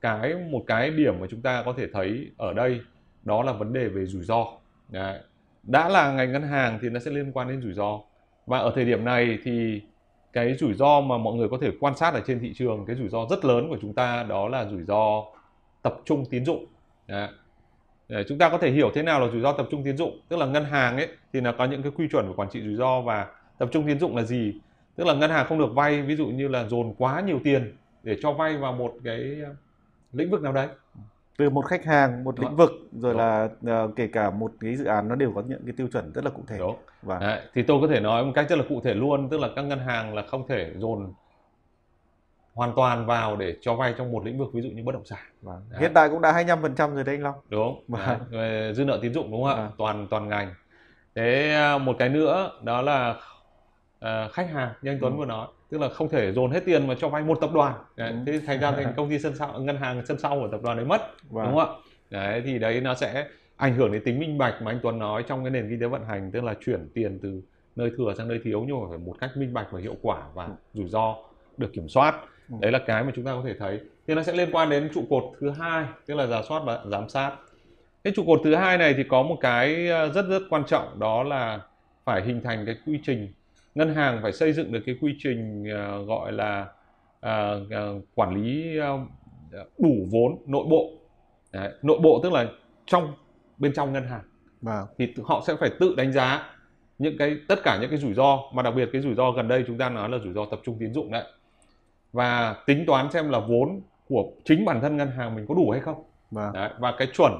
Cái 0.00 0.34
một 0.50 0.64
cái 0.66 0.90
điểm 0.90 1.20
mà 1.20 1.26
chúng 1.30 1.42
ta 1.42 1.62
có 1.66 1.72
thể 1.76 1.86
thấy 1.92 2.30
ở 2.36 2.52
đây 2.52 2.80
đó 3.22 3.42
là 3.42 3.52
vấn 3.52 3.72
đề 3.72 3.88
về 3.88 4.06
rủi 4.06 4.22
ro. 4.22 4.46
Đấy. 4.90 5.18
Đã 5.62 5.88
là 5.88 6.12
ngành 6.12 6.32
ngân 6.32 6.42
hàng 6.42 6.78
thì 6.82 6.88
nó 6.88 7.00
sẽ 7.00 7.10
liên 7.10 7.32
quan 7.32 7.48
đến 7.48 7.62
rủi 7.62 7.72
ro. 7.72 8.00
Và 8.46 8.58
ở 8.58 8.72
thời 8.74 8.84
điểm 8.84 9.04
này 9.04 9.38
thì 9.42 9.82
cái 10.32 10.54
rủi 10.54 10.74
ro 10.74 11.00
mà 11.00 11.18
mọi 11.18 11.34
người 11.34 11.48
có 11.48 11.58
thể 11.60 11.70
quan 11.80 11.96
sát 11.96 12.14
ở 12.14 12.22
trên 12.26 12.40
thị 12.40 12.52
trường, 12.54 12.86
cái 12.86 12.96
rủi 12.96 13.08
ro 13.08 13.26
rất 13.30 13.44
lớn 13.44 13.68
của 13.68 13.78
chúng 13.80 13.94
ta 13.94 14.22
đó 14.22 14.48
là 14.48 14.64
rủi 14.64 14.82
ro 14.82 15.24
tập 15.82 15.94
trung 16.04 16.24
tín 16.30 16.44
dụng. 16.44 16.66
Đấy 17.06 17.28
để 18.10 18.24
chúng 18.28 18.38
ta 18.38 18.48
có 18.48 18.58
thể 18.58 18.70
hiểu 18.70 18.90
thế 18.94 19.02
nào 19.02 19.20
là 19.20 19.28
rủi 19.32 19.40
ro 19.40 19.52
tập 19.52 19.66
trung 19.70 19.84
tín 19.84 19.96
dụng 19.96 20.20
tức 20.28 20.36
là 20.36 20.46
ngân 20.46 20.64
hàng 20.64 20.96
ấy 20.96 21.08
thì 21.32 21.40
nó 21.40 21.52
có 21.52 21.64
những 21.64 21.82
cái 21.82 21.92
quy 21.96 22.08
chuẩn 22.08 22.28
về 22.28 22.32
quản 22.36 22.48
trị 22.50 22.62
rủi 22.62 22.74
ro 22.74 23.00
và 23.00 23.26
tập 23.58 23.68
trung 23.72 23.86
tín 23.86 23.98
dụng 23.98 24.16
là 24.16 24.22
gì 24.22 24.54
tức 24.96 25.06
là 25.06 25.14
ngân 25.14 25.30
hàng 25.30 25.46
không 25.46 25.58
được 25.58 25.74
vay 25.74 26.02
ví 26.02 26.16
dụ 26.16 26.26
như 26.26 26.48
là 26.48 26.64
dồn 26.64 26.94
quá 26.98 27.20
nhiều 27.20 27.40
tiền 27.44 27.76
để 28.02 28.16
cho 28.22 28.32
vay 28.32 28.56
vào 28.56 28.72
một 28.72 28.94
cái 29.04 29.36
ờ, 29.44 29.54
lĩnh 30.12 30.30
vực 30.30 30.42
nào 30.42 30.52
đấy 30.52 30.68
từ 31.40 31.50
một 31.50 31.66
khách 31.66 31.84
hàng 31.84 32.24
một 32.24 32.40
lĩnh 32.40 32.56
vực 32.56 32.70
rồi 32.92 33.12
Đúng. 33.12 33.18
là 33.22 33.48
uh, 33.84 33.96
kể 33.96 34.06
cả 34.06 34.30
một 34.30 34.52
cái 34.60 34.76
dự 34.76 34.84
án 34.84 35.08
nó 35.08 35.14
đều 35.14 35.32
có 35.34 35.42
những 35.46 35.62
cái 35.66 35.74
tiêu 35.76 35.88
chuẩn 35.92 36.12
rất 36.12 36.24
là 36.24 36.30
cụ 36.30 36.42
thể 36.46 36.58
Đúng. 36.58 36.76
và 37.02 37.18
đấy, 37.18 37.40
thì 37.54 37.62
tôi 37.62 37.80
có 37.80 37.88
thể 37.88 38.00
nói 38.00 38.24
một 38.24 38.32
cách 38.34 38.46
rất 38.48 38.56
là 38.56 38.64
cụ 38.68 38.80
thể 38.84 38.94
luôn 38.94 39.28
tức 39.28 39.40
là 39.40 39.48
các 39.56 39.62
ngân 39.62 39.78
hàng 39.78 40.14
là 40.14 40.22
không 40.22 40.48
thể 40.48 40.72
dồn 40.76 41.12
hoàn 42.54 42.72
toàn 42.76 43.06
vào 43.06 43.36
để 43.36 43.56
cho 43.60 43.74
vay 43.74 43.94
trong 43.98 44.12
một 44.12 44.24
lĩnh 44.24 44.38
vực 44.38 44.48
ví 44.52 44.60
dụ 44.62 44.68
như 44.68 44.82
bất 44.84 44.92
động 44.92 45.04
sản. 45.04 45.18
Vâng. 45.42 45.62
Hiện 45.78 45.90
tại 45.94 46.08
cũng 46.08 46.20
đã 46.20 46.32
25% 46.32 46.94
rồi 46.94 47.04
đấy 47.04 47.14
anh 47.14 47.22
Long. 47.22 47.34
Đúng. 47.48 47.84
Vâng. 47.88 48.18
Về 48.30 48.72
dư 48.74 48.84
nợ 48.84 48.98
tín 49.02 49.14
dụng 49.14 49.30
đúng 49.30 49.42
không 49.42 49.50
ạ? 49.50 49.56
Vâng. 49.56 49.70
Toàn 49.78 50.06
toàn 50.10 50.28
ngành. 50.28 50.54
Thế 51.14 51.50
à, 51.50 51.78
một 51.78 51.96
cái 51.98 52.08
nữa 52.08 52.50
đó 52.62 52.82
là 52.82 53.14
uh, 54.04 54.32
khách 54.32 54.50
hàng 54.50 54.72
như 54.82 54.90
anh 54.90 54.98
Tuấn 55.00 55.12
ừ. 55.12 55.18
vừa 55.18 55.26
nói, 55.26 55.46
tức 55.70 55.80
là 55.80 55.88
không 55.88 56.08
thể 56.08 56.32
dồn 56.32 56.50
hết 56.50 56.60
tiền 56.64 56.86
mà 56.86 56.94
cho 57.00 57.08
vay 57.08 57.22
một 57.22 57.38
tập 57.40 57.50
đoàn. 57.54 57.74
Đấy. 57.96 58.10
Ừ. 58.10 58.16
Thế 58.26 58.40
thành 58.46 58.60
ra 58.60 58.72
thành 58.72 58.92
công 58.96 59.10
ty 59.10 59.18
sân 59.18 59.36
sau 59.36 59.60
ngân 59.60 59.76
hàng 59.76 60.06
sân 60.06 60.18
sau 60.18 60.40
của 60.40 60.48
tập 60.48 60.60
đoàn 60.62 60.76
đấy 60.76 60.86
mất. 60.86 61.00
Vâng. 61.30 61.44
Đúng 61.44 61.54
không 61.54 61.80
ạ? 61.80 61.80
Đấy 62.10 62.42
thì 62.44 62.58
đấy 62.58 62.80
nó 62.80 62.94
sẽ 62.94 63.26
ảnh 63.56 63.74
hưởng 63.74 63.92
đến 63.92 64.02
tính 64.04 64.18
minh 64.18 64.38
bạch 64.38 64.62
mà 64.62 64.70
anh 64.70 64.80
Tuấn 64.82 64.98
nói 64.98 65.24
trong 65.28 65.44
cái 65.44 65.50
nền 65.50 65.70
kinh 65.70 65.80
tế 65.80 65.86
vận 65.86 66.04
hành 66.04 66.30
tức 66.30 66.44
là 66.44 66.54
chuyển 66.64 66.88
tiền 66.94 67.18
từ 67.22 67.42
nơi 67.76 67.90
thừa 67.96 68.14
sang 68.18 68.28
nơi 68.28 68.40
thiếu 68.44 68.64
nhưng 68.66 68.80
mà 68.80 68.86
phải 68.88 68.98
một 68.98 69.14
cách 69.20 69.30
minh 69.36 69.54
bạch 69.54 69.66
và 69.70 69.80
hiệu 69.80 69.96
quả 70.02 70.22
và 70.34 70.44
ừ. 70.44 70.52
rủi 70.74 70.88
ro 70.88 71.16
được 71.56 71.72
kiểm 71.72 71.88
soát 71.88 72.14
Ừ. 72.50 72.56
đấy 72.60 72.72
là 72.72 72.78
cái 72.78 73.04
mà 73.04 73.12
chúng 73.14 73.24
ta 73.24 73.32
có 73.32 73.42
thể 73.44 73.54
thấy 73.58 73.80
thì 74.06 74.14
nó 74.14 74.22
sẽ 74.22 74.32
liên 74.32 74.48
quan 74.52 74.70
đến 74.70 74.90
trụ 74.94 75.04
cột 75.10 75.24
thứ 75.40 75.50
hai 75.50 75.84
tức 76.06 76.14
là 76.14 76.26
giả 76.26 76.42
soát 76.48 76.62
và 76.64 76.80
giám 76.90 77.08
sát 77.08 77.32
cái 78.04 78.12
trụ 78.16 78.24
cột 78.26 78.40
thứ 78.44 78.54
hai 78.54 78.78
này 78.78 78.94
thì 78.96 79.04
có 79.08 79.22
một 79.22 79.36
cái 79.40 79.88
ờ, 79.88 80.12
rất 80.12 80.26
rất 80.28 80.42
quan 80.50 80.64
trọng 80.66 81.00
đó 81.00 81.22
là 81.22 81.60
phải 82.04 82.22
hình 82.22 82.40
thành 82.44 82.66
cái 82.66 82.76
quy 82.86 83.00
trình 83.02 83.28
ngân 83.74 83.94
hàng 83.94 84.18
phải 84.22 84.32
xây 84.32 84.52
dựng 84.52 84.72
được 84.72 84.80
cái 84.86 84.96
quy 85.00 85.16
trình 85.18 85.62
uh, 85.62 86.08
gọi 86.08 86.32
là 86.32 86.68
uh, 87.26 87.66
uh, 87.66 88.04
quản 88.14 88.34
lý 88.34 88.78
đủ 89.78 89.94
vốn 90.10 90.36
nội 90.46 90.64
bộ 90.70 90.90
Đấy, 91.52 91.72
nội 91.82 91.98
bộ 92.02 92.20
tức 92.22 92.32
là 92.32 92.46
trong 92.86 93.14
bên 93.58 93.72
trong 93.72 93.92
ngân 93.92 94.04
hàng 94.08 94.22
wow. 94.62 94.86
thì 94.98 95.14
họ 95.24 95.42
sẽ 95.46 95.54
phải 95.60 95.70
tự 95.80 95.94
đánh 95.96 96.12
giá 96.12 96.50
những 96.98 97.18
cái 97.18 97.36
tất 97.48 97.58
cả 97.64 97.78
những 97.80 97.90
cái 97.90 97.98
rủi 97.98 98.14
ro 98.14 98.38
mà 98.54 98.62
đặc 98.62 98.74
biệt 98.76 98.88
cái 98.92 99.02
rủi 99.02 99.14
ro 99.14 99.30
gần 99.30 99.48
đây 99.48 99.64
chúng 99.66 99.78
ta 99.78 99.88
nói 99.88 100.08
là 100.08 100.18
rủi 100.18 100.32
ro 100.32 100.44
tập 100.50 100.60
trung 100.64 100.76
tín 100.80 100.94
dụng 100.94 101.12
đấy 101.12 101.24
và 102.12 102.56
tính 102.66 102.84
toán 102.86 103.10
xem 103.10 103.30
là 103.30 103.38
vốn 103.38 103.80
của 104.08 104.32
chính 104.44 104.64
bản 104.64 104.80
thân 104.80 104.96
ngân 104.96 105.10
hàng 105.10 105.34
mình 105.34 105.46
có 105.48 105.54
đủ 105.54 105.70
hay 105.70 105.80
không 105.80 106.04
vâng. 106.30 106.52
Đấy, 106.52 106.70
và 106.78 106.94
cái 106.98 107.08
chuẩn 107.14 107.32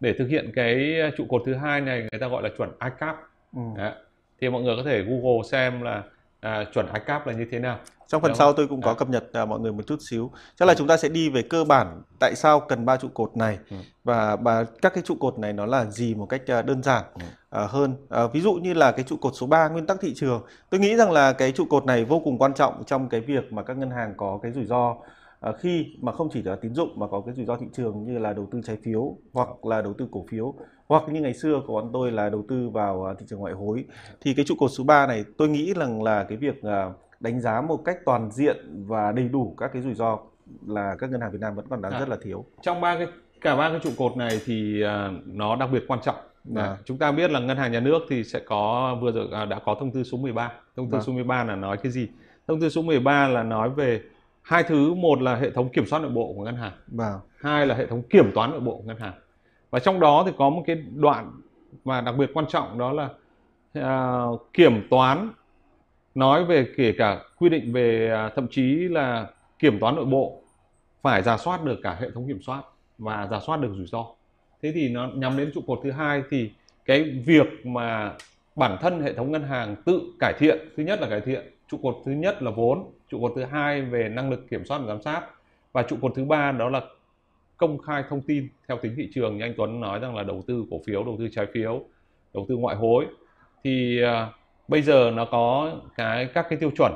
để 0.00 0.14
thực 0.18 0.28
hiện 0.28 0.52
cái 0.54 0.94
trụ 1.16 1.24
cột 1.28 1.42
thứ 1.46 1.54
hai 1.54 1.80
này 1.80 2.00
người 2.00 2.20
ta 2.20 2.28
gọi 2.28 2.42
là 2.42 2.48
chuẩn 2.58 2.70
ICAP 2.84 3.16
ừ. 3.56 3.62
Đấy. 3.76 3.92
Thì 4.40 4.50
mọi 4.50 4.62
người 4.62 4.76
có 4.76 4.82
thể 4.82 5.02
Google 5.02 5.48
xem 5.50 5.82
là 5.82 6.02
à, 6.40 6.64
chuẩn 6.74 6.86
ICAP 6.94 7.26
là 7.26 7.32
như 7.32 7.46
thế 7.50 7.58
nào 7.58 7.78
trong 8.08 8.22
phần 8.22 8.28
Đúng 8.28 8.38
sau 8.38 8.52
tôi 8.52 8.66
cũng 8.68 8.82
có 8.82 8.90
à. 8.90 8.94
cập 8.94 9.08
nhật 9.08 9.24
à, 9.32 9.44
mọi 9.44 9.60
người 9.60 9.72
một 9.72 9.86
chút 9.86 9.98
xíu 10.10 10.30
chắc 10.56 10.66
là 10.66 10.74
ừ. 10.74 10.76
chúng 10.78 10.88
ta 10.88 10.96
sẽ 10.96 11.08
đi 11.08 11.28
về 11.28 11.42
cơ 11.42 11.64
bản 11.64 12.02
tại 12.18 12.34
sao 12.34 12.60
cần 12.60 12.84
ba 12.84 12.96
trụ 12.96 13.08
cột 13.14 13.36
này 13.36 13.58
ừ. 13.70 13.76
và 14.04 14.36
và 14.36 14.64
các 14.82 14.94
cái 14.94 15.02
trụ 15.06 15.14
cột 15.20 15.38
này 15.38 15.52
nó 15.52 15.66
là 15.66 15.84
gì 15.84 16.14
một 16.14 16.26
cách 16.26 16.42
à, 16.46 16.62
đơn 16.62 16.82
giản 16.82 17.04
ừ. 17.14 17.26
à, 17.50 17.66
hơn 17.66 17.96
à, 18.08 18.26
ví 18.32 18.40
dụ 18.40 18.52
như 18.54 18.74
là 18.74 18.92
cái 18.92 19.04
trụ 19.04 19.16
cột 19.16 19.32
số 19.36 19.46
3 19.46 19.68
nguyên 19.68 19.86
tắc 19.86 20.00
thị 20.00 20.12
trường 20.16 20.42
tôi 20.70 20.80
nghĩ 20.80 20.96
rằng 20.96 21.12
là 21.12 21.32
cái 21.32 21.52
trụ 21.52 21.64
cột 21.70 21.86
này 21.86 22.04
vô 22.04 22.20
cùng 22.24 22.38
quan 22.38 22.54
trọng 22.54 22.84
trong 22.86 23.08
cái 23.08 23.20
việc 23.20 23.52
mà 23.52 23.62
các 23.62 23.76
ngân 23.76 23.90
hàng 23.90 24.14
có 24.16 24.38
cái 24.42 24.52
rủi 24.52 24.64
ro 24.64 24.96
à, 25.40 25.52
khi 25.58 25.86
mà 26.00 26.12
không 26.12 26.28
chỉ 26.32 26.42
là 26.42 26.56
tín 26.56 26.74
dụng 26.74 26.98
mà 26.98 27.06
có 27.10 27.22
cái 27.26 27.34
rủi 27.34 27.44
ro 27.44 27.56
thị 27.56 27.66
trường 27.72 28.04
như 28.04 28.18
là 28.18 28.32
đầu 28.32 28.48
tư 28.52 28.60
trái 28.64 28.76
phiếu 28.84 29.16
hoặc 29.32 29.66
là 29.66 29.82
đầu 29.82 29.94
tư 29.98 30.08
cổ 30.12 30.24
phiếu 30.30 30.54
hoặc 30.88 31.02
như 31.08 31.20
ngày 31.20 31.34
xưa 31.34 31.60
của 31.66 31.72
bọn 31.72 31.90
tôi 31.92 32.12
là 32.12 32.28
đầu 32.28 32.44
tư 32.48 32.68
vào 32.68 33.04
à, 33.04 33.14
thị 33.18 33.26
trường 33.28 33.38
ngoại 33.38 33.54
hối 33.54 33.84
thì 34.20 34.34
cái 34.34 34.44
trụ 34.44 34.54
cột 34.58 34.70
số 34.70 34.84
3 34.84 35.06
này 35.06 35.24
tôi 35.38 35.48
nghĩ 35.48 35.74
rằng 35.74 36.02
là 36.02 36.24
cái 36.24 36.38
việc 36.38 36.62
đánh 37.20 37.40
giá 37.40 37.60
một 37.60 37.84
cách 37.84 37.98
toàn 38.04 38.30
diện 38.30 38.84
và 38.86 39.12
đầy 39.12 39.28
đủ 39.28 39.54
các 39.58 39.70
cái 39.72 39.82
rủi 39.82 39.94
ro 39.94 40.18
là 40.66 40.96
các 40.98 41.10
ngân 41.10 41.20
hàng 41.20 41.32
Việt 41.32 41.40
Nam 41.40 41.54
vẫn 41.54 41.66
còn 41.70 41.82
đang 41.82 41.92
à, 41.92 42.00
rất 42.00 42.08
là 42.08 42.16
thiếu. 42.22 42.44
Trong 42.62 42.80
ba 42.80 42.98
cái 42.98 43.06
cả 43.40 43.56
ba 43.56 43.70
cái 43.70 43.80
trụ 43.82 43.90
cột 43.98 44.16
này 44.16 44.40
thì 44.44 44.84
uh, 44.84 45.26
nó 45.26 45.56
đặc 45.56 45.68
biệt 45.72 45.84
quan 45.88 46.00
trọng. 46.04 46.16
À. 46.56 46.76
Chúng 46.84 46.98
ta 46.98 47.12
biết 47.12 47.30
là 47.30 47.40
ngân 47.40 47.56
hàng 47.56 47.72
nhà 47.72 47.80
nước 47.80 47.98
thì 48.08 48.24
sẽ 48.24 48.40
có 48.46 48.96
vừa 49.00 49.12
rồi 49.12 49.28
à, 49.32 49.44
đã 49.44 49.58
có 49.64 49.76
thông 49.80 49.90
tư 49.90 50.02
số 50.02 50.18
13. 50.18 50.52
Thông 50.76 50.90
tư 50.90 50.98
à. 50.98 51.00
số 51.00 51.12
13 51.12 51.44
là 51.44 51.56
nói 51.56 51.76
cái 51.76 51.92
gì? 51.92 52.08
Thông 52.48 52.60
tư 52.60 52.68
số 52.68 52.82
13 52.82 53.28
là 53.28 53.42
nói 53.42 53.70
về 53.70 54.00
hai 54.42 54.62
thứ, 54.62 54.94
một 54.94 55.22
là 55.22 55.34
hệ 55.34 55.50
thống 55.50 55.68
kiểm 55.68 55.86
soát 55.86 55.98
nội 55.98 56.10
bộ 56.10 56.32
của 56.36 56.44
ngân 56.44 56.56
hàng. 56.56 56.72
À. 56.98 57.14
Hai 57.36 57.66
là 57.66 57.74
hệ 57.74 57.86
thống 57.86 58.02
kiểm 58.02 58.32
toán 58.34 58.50
nội 58.50 58.60
bộ 58.60 58.76
của 58.76 58.82
ngân 58.82 58.98
hàng. 58.98 59.14
Và 59.76 59.80
trong 59.80 60.00
đó 60.00 60.22
thì 60.26 60.32
có 60.38 60.50
một 60.50 60.62
cái 60.66 60.76
đoạn 60.94 61.32
mà 61.84 62.00
đặc 62.00 62.14
biệt 62.18 62.30
quan 62.34 62.46
trọng 62.48 62.78
đó 62.78 62.92
là 62.92 63.08
uh, 63.78 64.46
kiểm 64.52 64.86
toán 64.90 65.30
nói 66.14 66.44
về 66.44 66.66
kể 66.76 66.92
cả 66.98 67.20
quy 67.38 67.48
định 67.48 67.72
về 67.72 68.12
uh, 68.26 68.32
thậm 68.34 68.46
chí 68.50 68.88
là 68.88 69.26
kiểm 69.58 69.78
toán 69.80 69.96
nội 69.96 70.04
bộ 70.04 70.42
phải 71.02 71.22
giả 71.22 71.36
soát 71.36 71.64
được 71.64 71.80
cả 71.82 71.96
hệ 72.00 72.10
thống 72.10 72.26
kiểm 72.26 72.42
soát 72.42 72.62
và 72.98 73.28
giả 73.30 73.40
soát 73.46 73.60
được 73.60 73.72
rủi 73.76 73.86
ro. 73.86 74.04
Thế 74.62 74.72
thì 74.74 74.88
nó 74.88 75.08
nhắm 75.14 75.36
đến 75.36 75.50
trụ 75.54 75.60
cột 75.66 75.80
thứ 75.84 75.90
hai 75.90 76.22
thì 76.30 76.50
cái 76.84 77.02
việc 77.26 77.66
mà 77.66 78.12
bản 78.54 78.76
thân 78.80 79.02
hệ 79.02 79.14
thống 79.14 79.32
ngân 79.32 79.42
hàng 79.42 79.76
tự 79.86 80.00
cải 80.18 80.32
thiện 80.38 80.58
thứ 80.76 80.82
nhất 80.82 81.00
là 81.00 81.08
cải 81.08 81.20
thiện 81.20 81.42
trụ 81.68 81.78
cột 81.82 81.96
thứ 82.04 82.12
nhất 82.12 82.42
là 82.42 82.50
vốn 82.50 82.90
trụ 83.08 83.20
cột 83.20 83.32
thứ 83.36 83.44
hai 83.44 83.82
về 83.82 84.08
năng 84.08 84.30
lực 84.30 84.50
kiểm 84.50 84.64
soát 84.64 84.78
và 84.78 84.86
giám 84.86 85.02
sát 85.02 85.22
và 85.72 85.82
trụ 85.82 85.96
cột 86.02 86.12
thứ 86.14 86.24
ba 86.24 86.52
đó 86.52 86.68
là 86.68 86.80
công 87.56 87.78
khai 87.78 88.04
thông 88.08 88.20
tin 88.22 88.48
theo 88.68 88.78
tính 88.82 88.94
thị 88.96 89.10
trường 89.14 89.38
như 89.38 89.44
anh 89.44 89.54
Tuấn 89.56 89.80
nói 89.80 89.98
rằng 89.98 90.16
là 90.16 90.22
đầu 90.22 90.44
tư 90.46 90.64
cổ 90.70 90.80
phiếu 90.86 91.04
đầu 91.04 91.16
tư 91.18 91.28
trái 91.32 91.46
phiếu 91.54 91.84
đầu 92.34 92.46
tư 92.48 92.56
ngoại 92.56 92.76
hối. 92.76 93.06
Thì 93.64 94.00
uh, 94.04 94.08
bây 94.68 94.82
giờ 94.82 95.10
nó 95.14 95.24
có 95.24 95.72
cái 95.96 96.26
các 96.34 96.46
cái 96.48 96.58
tiêu 96.58 96.70
chuẩn. 96.76 96.92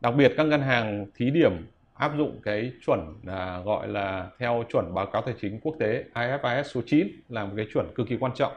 Đặc 0.00 0.14
biệt 0.16 0.32
các 0.36 0.46
ngân 0.46 0.60
hàng 0.60 1.06
thí 1.14 1.30
điểm 1.30 1.66
áp 1.94 2.12
dụng 2.16 2.40
cái 2.42 2.72
chuẩn 2.86 3.14
là 3.22 3.60
gọi 3.64 3.88
là 3.88 4.30
theo 4.38 4.64
chuẩn 4.72 4.94
báo 4.94 5.06
cáo 5.06 5.22
tài 5.22 5.34
chính 5.40 5.60
quốc 5.60 5.76
tế 5.78 6.04
IFRS 6.14 6.62
số 6.62 6.80
9 6.86 7.08
là 7.28 7.44
một 7.44 7.52
cái 7.56 7.66
chuẩn 7.72 7.94
cực 7.94 8.08
kỳ 8.08 8.16
quan 8.16 8.32
trọng. 8.34 8.52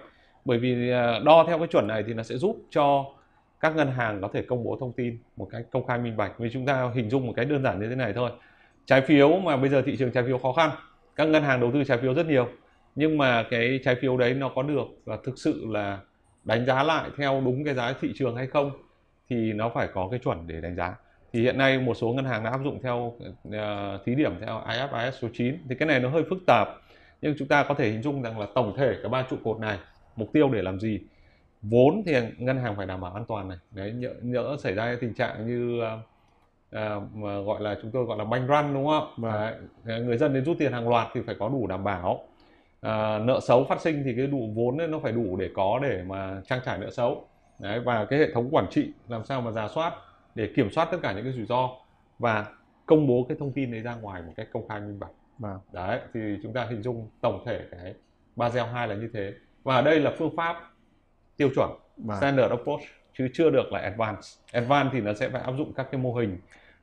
Bởi 0.46 0.58
vì 0.58 0.90
à, 0.92 1.20
đo 1.20 1.46
theo 1.48 1.58
cái 1.60 1.68
chuẩn 1.68 1.88
này 1.88 2.04
thì 2.08 2.14
nó 2.14 2.24
sẽ 2.24 2.38
giúp 2.38 2.58
cho 2.70 3.06
các 3.60 3.76
ngân 3.76 3.92
hàng 3.92 4.22
có 4.22 4.30
thể 4.34 4.42
công 4.42 4.64
bố 4.64 4.78
thông 4.80 4.94
tin 4.94 5.18
một 5.38 5.48
cách 5.52 5.66
công 5.72 5.86
khai 5.86 5.98
minh 6.00 6.18
bạch. 6.18 6.40
Vì 6.40 6.50
chúng 6.54 6.66
ta 6.66 6.92
hình 6.96 7.10
dung 7.10 7.28
một 7.28 7.34
cái 7.36 7.46
đơn 7.46 7.64
giản 7.64 7.80
như 7.80 7.90
thế 7.90 7.96
này 7.96 8.14
thôi. 8.14 8.32
Trái 8.86 9.02
phiếu 9.02 9.40
mà 9.40 9.58
bây 9.58 9.70
giờ 9.70 9.82
thị 9.86 9.98
trường 9.98 10.12
trái 10.12 10.24
phiếu 10.24 10.38
khó 10.38 10.54
khăn 10.54 10.70
các 11.16 11.28
ngân 11.28 11.44
hàng 11.44 11.60
đầu 11.60 11.72
tư 11.74 11.84
trái 11.84 11.98
phiếu 11.98 12.14
rất 12.14 12.26
nhiều 12.26 12.48
nhưng 12.96 13.18
mà 13.18 13.44
cái 13.50 13.80
trái 13.84 13.96
phiếu 13.96 14.18
đấy 14.18 14.34
nó 14.34 14.50
có 14.56 14.64
được 14.64 14.86
và 15.06 15.18
thực 15.24 15.40
sự 15.40 15.66
là 15.68 16.00
đánh 16.44 16.66
giá 16.66 16.84
lại 16.84 17.10
theo 17.18 17.42
đúng 17.46 17.64
cái 17.64 17.74
giá 17.74 17.94
thị 18.02 18.12
trường 18.16 18.36
hay 18.36 18.48
không 18.48 18.72
thì 19.30 19.54
nó 19.54 19.70
phải 19.70 19.88
có 19.94 20.08
cái 20.12 20.20
chuẩn 20.20 20.48
để 20.48 20.62
đánh 20.62 20.76
giá. 20.76 20.96
Thì 21.34 21.42
hiện 21.42 21.58
nay 21.58 21.80
một 21.80 21.94
số 21.94 22.14
ngân 22.14 22.26
hàng 22.26 22.44
đã 22.44 22.50
áp 22.50 22.60
dụng 22.64 22.80
theo 22.84 23.14
uh, 23.48 23.54
thí 24.06 24.16
điểm 24.16 24.34
theo 24.42 24.62
IFRS 24.68 25.12
số 25.12 25.28
9 25.34 25.58
thì 25.70 25.76
cái 25.76 25.88
này 25.88 26.00
nó 26.00 26.10
hơi 26.10 26.24
phức 26.30 26.38
tạp 26.48 26.68
nhưng 27.22 27.36
chúng 27.40 27.48
ta 27.48 27.64
có 27.64 27.74
thể 27.74 27.90
hình 27.92 28.02
dung 28.02 28.22
rằng 28.22 28.40
là 28.40 28.48
tổng 28.56 28.74
thể 28.78 28.96
cả 29.04 29.10
ba 29.10 29.26
trụ 29.30 29.36
cột 29.44 29.60
này 29.60 29.80
mục 30.16 30.30
tiêu 30.34 30.50
để 30.50 30.62
làm 30.62 30.80
gì? 30.80 31.00
Vốn 31.62 32.04
thì 32.06 32.14
ngân 32.38 32.58
hàng 32.58 32.76
phải 32.76 32.86
đảm 32.86 33.02
bảo 33.02 33.14
an 33.14 33.26
toàn 33.28 33.50
này. 33.50 33.58
Đấy 33.72 33.92
nhỡ, 33.92 34.14
nhỡ 34.22 34.58
xảy 34.60 34.74
ra 34.74 34.98
tình 35.02 35.14
trạng 35.14 35.48
như 35.48 35.82
uh, 35.82 36.00
uh, 36.76 37.16
mà 37.16 37.40
gọi 37.40 37.62
là 37.62 37.78
chúng 37.82 37.92
tôi 37.92 38.06
gọi 38.06 38.18
là 38.18 38.24
bank 38.24 38.50
run 38.50 38.74
đúng 38.74 38.88
không 38.88 39.14
vâng. 39.18 39.34
đấy, 39.84 40.02
người 40.02 40.18
dân 40.18 40.34
đến 40.34 40.46
rút 40.46 40.58
tiền 40.60 40.72
hàng 40.72 40.90
loạt 40.90 41.08
thì 41.14 41.22
phải 41.26 41.36
có 41.40 41.50
đủ 41.50 41.68
đảm 41.68 41.84
bảo 41.84 42.24
à, 42.82 43.20
nợ 43.20 43.40
xấu 43.40 43.64
phát 43.64 43.82
sinh 43.82 44.04
thì 44.06 44.14
cái 44.18 44.28
đủ 44.28 44.50
vốn 44.56 44.78
ấy 44.78 44.88
nó 44.88 45.00
phải 45.00 45.12
đủ 45.12 45.38
để 45.38 45.50
có 45.56 45.80
để 45.84 46.04
mà 46.08 46.42
trang 46.48 46.60
trải 46.66 46.78
nợ 46.78 46.90
xấu 46.92 47.28
đấy 47.60 47.80
và 47.80 48.06
cái 48.06 48.20
hệ 48.20 48.34
thống 48.34 48.50
quản 48.52 48.68
trị 48.70 48.92
làm 49.08 49.26
sao 49.26 49.42
mà 49.42 49.52
giả 49.52 49.68
soát 49.68 49.94
để 50.36 50.50
kiểm 50.56 50.72
soát 50.72 50.88
tất 50.92 50.98
cả 51.02 51.14
những 51.14 51.24
cái 51.24 51.34
rủi 51.34 51.46
ro 51.46 51.70
và 52.20 52.46
công 52.86 53.08
bố 53.08 53.26
cái 53.30 53.38
thông 53.40 53.52
tin 53.52 53.72
đấy 53.72 53.82
ra 53.82 53.96
ngoài 53.96 54.22
một 54.22 54.34
cách 54.36 54.48
công 54.54 54.68
khai 54.68 54.82
minh 54.82 55.00
bạch 55.00 55.12
vâng. 55.38 55.60
đấy 55.72 56.00
thì 56.14 56.20
chúng 56.44 56.54
ta 56.54 56.66
hình 56.70 56.84
dung 56.84 57.10
tổng 57.22 57.44
thể 57.46 57.62
cái 57.72 57.94
Basel 58.36 58.64
2 58.64 58.88
là 58.88 58.96
như 58.96 59.10
thế 59.14 59.34
và 59.64 59.82
đây 59.82 60.00
là 60.00 60.14
phương 60.18 60.36
pháp 60.38 60.56
tiêu 61.38 61.50
chuẩn 61.56 61.70
vâng. 61.98 62.18
standard 62.18 62.50
approach 62.50 62.82
chứ 63.18 63.28
chưa 63.34 63.50
được 63.50 63.72
là 63.72 63.80
advanced 63.80 64.38
advanced 64.52 64.94
thì 64.94 65.02
nó 65.02 65.14
sẽ 65.14 65.30
phải 65.30 65.42
áp 65.42 65.54
dụng 65.58 65.74
các 65.74 65.88
cái 65.92 66.02
mô 66.02 66.14
hình 66.14 66.38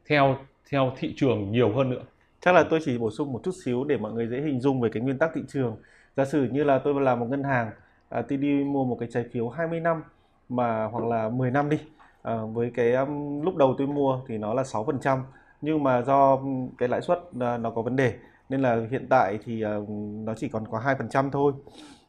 theo 0.07 0.37
theo 0.71 0.93
thị 0.99 1.15
trường 1.17 1.53
nhiều 1.53 1.73
hơn 1.77 1.91
nữa. 1.91 2.03
Chắc 2.41 2.55
là 2.55 2.65
tôi 2.71 2.81
chỉ 2.85 2.99
bổ 2.99 3.11
sung 3.11 3.33
một 3.33 3.41
chút 3.45 3.55
xíu 3.65 3.85
để 3.85 3.97
mọi 3.97 4.13
người 4.13 4.27
dễ 4.27 4.41
hình 4.41 4.61
dung 4.61 4.81
về 4.81 4.91
cái 4.93 5.03
nguyên 5.03 5.19
tắc 5.19 5.31
thị 5.35 5.41
trường. 5.49 5.77
Giả 6.17 6.25
sử 6.25 6.49
như 6.53 6.65
là 6.65 6.79
tôi 6.79 7.01
làm 7.01 7.21
một 7.21 7.27
ngân 7.31 7.45
hàng 7.45 7.71
à, 8.09 8.23
tôi 8.23 8.39
đi 8.39 8.65
mua 8.65 8.85
một 8.85 8.97
cái 9.01 9.09
trái 9.13 9.25
phiếu 9.33 9.49
20 9.49 9.81
năm 9.81 10.03
mà 10.49 10.85
hoặc 10.85 11.05
là 11.05 11.29
10 11.29 11.51
năm 11.51 11.69
đi 11.69 11.79
à, 12.23 12.39
với 12.53 12.71
cái 12.75 12.93
um, 12.95 13.41
lúc 13.43 13.57
đầu 13.57 13.75
tôi 13.79 13.87
mua 13.87 14.21
thì 14.29 14.39
nó 14.39 14.55
là 14.55 14.63
6% 14.63 15.19
nhưng 15.61 15.83
mà 15.83 16.03
do 16.03 16.35
um, 16.35 16.69
cái 16.79 16.89
lãi 16.89 17.01
suất 17.03 17.19
uh, 17.19 17.61
nó 17.61 17.71
có 17.71 17.83
vấn 17.83 17.97
đề. 17.97 18.15
Nên 18.49 18.61
là 18.61 18.87
hiện 18.91 19.07
tại 19.11 19.39
thì 19.45 19.65
uh, 19.65 19.89
nó 20.25 20.35
chỉ 20.35 20.49
còn 20.49 20.65
có 20.71 20.79
2% 21.11 21.31
thôi. 21.31 21.53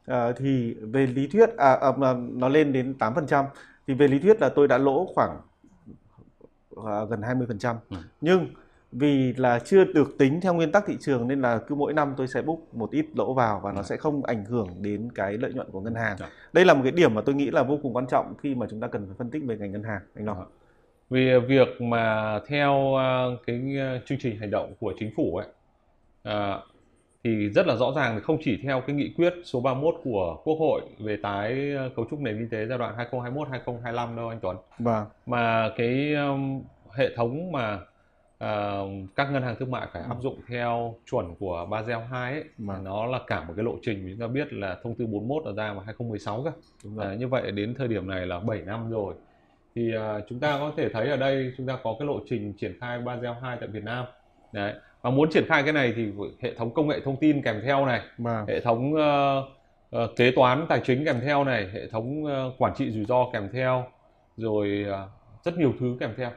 À, 0.06 0.32
thì 0.38 0.74
về 0.82 1.08
lý 1.08 1.28
thuyết 1.28 1.50
à, 1.58 1.74
à, 1.74 1.92
nó 2.32 2.50
lên 2.50 2.74
đến 2.74 2.96
8% 3.00 3.46
thì 3.88 3.94
về 3.94 4.08
lý 4.08 4.20
thuyết 4.20 4.42
là 4.42 4.50
tôi 4.50 4.68
đã 4.68 4.78
lỗ 4.78 5.06
khoảng 5.16 5.38
à, 6.86 7.06
gần 7.10 7.22
20% 7.22 7.76
ừ. 7.90 7.98
nhưng 8.22 8.48
vì 8.92 9.34
là 9.34 9.60
chưa 9.60 9.84
được 9.84 10.18
tính 10.18 10.42
theo 10.42 10.54
nguyên 10.54 10.72
tắc 10.72 10.84
thị 10.88 10.98
trường 11.00 11.28
nên 11.28 11.42
là 11.42 11.60
cứ 11.68 11.76
mỗi 11.76 11.94
năm 11.94 12.14
tôi 12.18 12.28
sẽ 12.28 12.42
book 12.42 12.60
một 12.74 12.92
ít 12.92 13.06
lỗ 13.16 13.34
vào 13.34 13.60
và 13.64 13.72
nó 13.72 13.82
ừ. 13.82 13.84
sẽ 13.84 13.98
không 13.98 14.24
ảnh 14.24 14.46
hưởng 14.46 14.68
đến 14.82 15.10
cái 15.16 15.38
lợi 15.38 15.54
nhuận 15.54 15.72
của 15.72 15.82
ngân 15.82 15.96
hàng. 15.96 16.18
Dạ. 16.20 16.30
Đây 16.54 16.66
là 16.66 16.74
một 16.74 16.82
cái 16.84 16.92
điểm 16.92 17.14
mà 17.14 17.22
tôi 17.26 17.36
nghĩ 17.36 17.52
là 17.52 17.64
vô 17.64 17.80
cùng 17.84 17.96
quan 17.96 18.08
trọng 18.08 18.34
khi 18.42 18.56
mà 18.56 18.66
chúng 18.70 18.80
ta 18.80 18.88
cần 18.88 19.06
phải 19.06 19.16
phân 19.18 19.30
tích 19.30 19.44
về 19.46 19.58
ngành 19.58 19.72
ngân 19.72 19.84
hàng 19.84 20.02
anh 20.16 20.26
Long. 20.26 20.38
Dạ. 20.40 20.46
Vì 21.10 21.40
việc 21.48 21.82
mà 21.82 22.40
theo 22.48 22.96
ờ, 22.96 23.38
cái 23.48 23.62
ờ, 23.80 24.00
chương 24.06 24.18
trình 24.22 24.40
hành 24.40 24.50
động 24.50 24.74
của 24.80 24.94
chính 25.00 25.12
phủ 25.16 25.38
ấy 25.38 25.48
thì 27.24 27.50
rất 27.50 27.68
là 27.68 27.76
rõ 27.76 27.94
ràng 27.96 28.22
không 28.24 28.38
chỉ 28.44 28.60
theo 28.64 28.82
cái 28.88 28.96
nghị 28.96 29.14
quyết 29.18 29.34
số 29.44 29.62
31 29.62 29.96
của 30.04 30.42
Quốc 30.44 30.56
hội 30.60 30.82
về 31.00 31.18
tái 31.24 31.74
cấu 31.96 32.06
trúc 32.10 32.20
nền 32.20 32.38
kinh 32.40 32.50
tế 32.50 32.66
giai 32.66 32.78
đoạn 32.78 32.96
2021-2025 33.12 34.16
đâu 34.16 34.30
anh 34.30 34.40
Tuấn. 34.42 34.58
Vâng. 34.80 35.06
Mà 35.26 35.70
cái 35.78 36.16
hệ 36.92 37.16
thống 37.16 37.52
mà 37.52 37.80
uh, 38.44 38.90
các 39.16 39.32
ngân 39.32 39.44
hàng 39.44 39.56
thương 39.60 39.72
mại 39.72 39.88
phải 39.94 40.02
áp 40.02 40.18
dụng 40.22 40.42
theo 40.48 40.96
chuẩn 41.12 41.36
của 41.36 41.68
Basel 41.72 41.98
2 42.12 42.34
ấy, 42.34 42.44
mà 42.58 42.80
nó 42.84 43.06
là 43.06 43.20
cả 43.28 43.44
một 43.44 43.54
cái 43.56 43.66
lộ 43.66 43.76
trình 43.82 44.08
chúng 44.10 44.20
ta 44.20 44.28
biết 44.28 44.54
là 44.54 44.78
thông 44.84 44.96
tư 44.96 45.06
41 45.06 45.44
đã 45.46 45.64
ra 45.64 45.74
vào 45.74 45.84
2016 45.86 46.44
cơ. 46.44 46.52
Đúng 46.84 46.96
rồi. 46.96 47.06
À, 47.06 47.16
như 47.16 47.28
vậy 47.28 47.52
đến 47.52 47.76
thời 47.78 47.88
điểm 47.88 48.08
này 48.08 48.28
là 48.28 48.40
7 48.40 48.62
năm 48.62 48.92
rồi. 48.92 49.14
Thì 49.76 49.92
uh, 49.98 50.24
chúng 50.30 50.40
ta 50.40 50.58
có 50.60 50.72
thể 50.78 50.90
thấy 50.90 51.10
ở 51.10 51.18
đây 51.18 51.54
chúng 51.58 51.68
ta 51.68 51.78
có 51.84 51.96
cái 52.00 52.08
lộ 52.08 52.20
trình 52.30 52.54
triển 52.54 52.80
khai 52.80 53.00
Basel 53.00 53.32
2 53.42 53.58
tại 53.60 53.68
Việt 53.68 53.84
Nam. 53.84 54.06
Đấy. 54.52 54.74
Và 55.04 55.10
muốn 55.10 55.30
triển 55.30 55.46
khai 55.48 55.64
cái 55.64 55.74
này 55.74 55.94
thì 55.96 56.12
hệ 56.42 56.54
thống 56.54 56.74
công 56.74 56.88
nghệ 56.88 57.00
thông 57.06 57.18
tin 57.18 57.42
kèm 57.42 57.62
theo 57.66 57.86
này, 57.86 58.02
mà. 58.18 58.46
hệ 58.48 58.60
thống 58.60 58.94
uh, 58.94 60.04
uh, 60.04 60.16
kế 60.16 60.32
toán 60.32 60.66
tài 60.70 60.82
chính 60.84 61.06
kèm 61.06 61.20
theo 61.24 61.44
này, 61.44 61.68
hệ 61.74 61.88
thống 61.88 62.24
uh, 62.24 62.30
quản 62.58 62.74
trị 62.76 62.92
rủi 62.92 63.06
ro 63.06 63.26
kèm 63.34 63.50
theo, 63.54 63.86
rồi 64.38 64.86
uh, 64.90 65.10
rất 65.44 65.58
nhiều 65.58 65.74
thứ 65.80 65.98
kèm 66.00 66.14
theo 66.18 66.30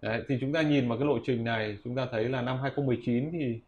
Đấy, 0.00 0.22
thì 0.28 0.38
chúng 0.40 0.52
ta 0.52 0.62
nhìn 0.62 0.88
vào 0.88 0.98
cái 0.98 1.06
lộ 1.06 1.18
trình 1.26 1.44
này 1.44 1.78
chúng 1.84 1.94
ta 1.94 2.06
thấy 2.12 2.24
là 2.24 2.42
năm 2.42 2.58
2019 2.62 3.30
thì 3.32 3.60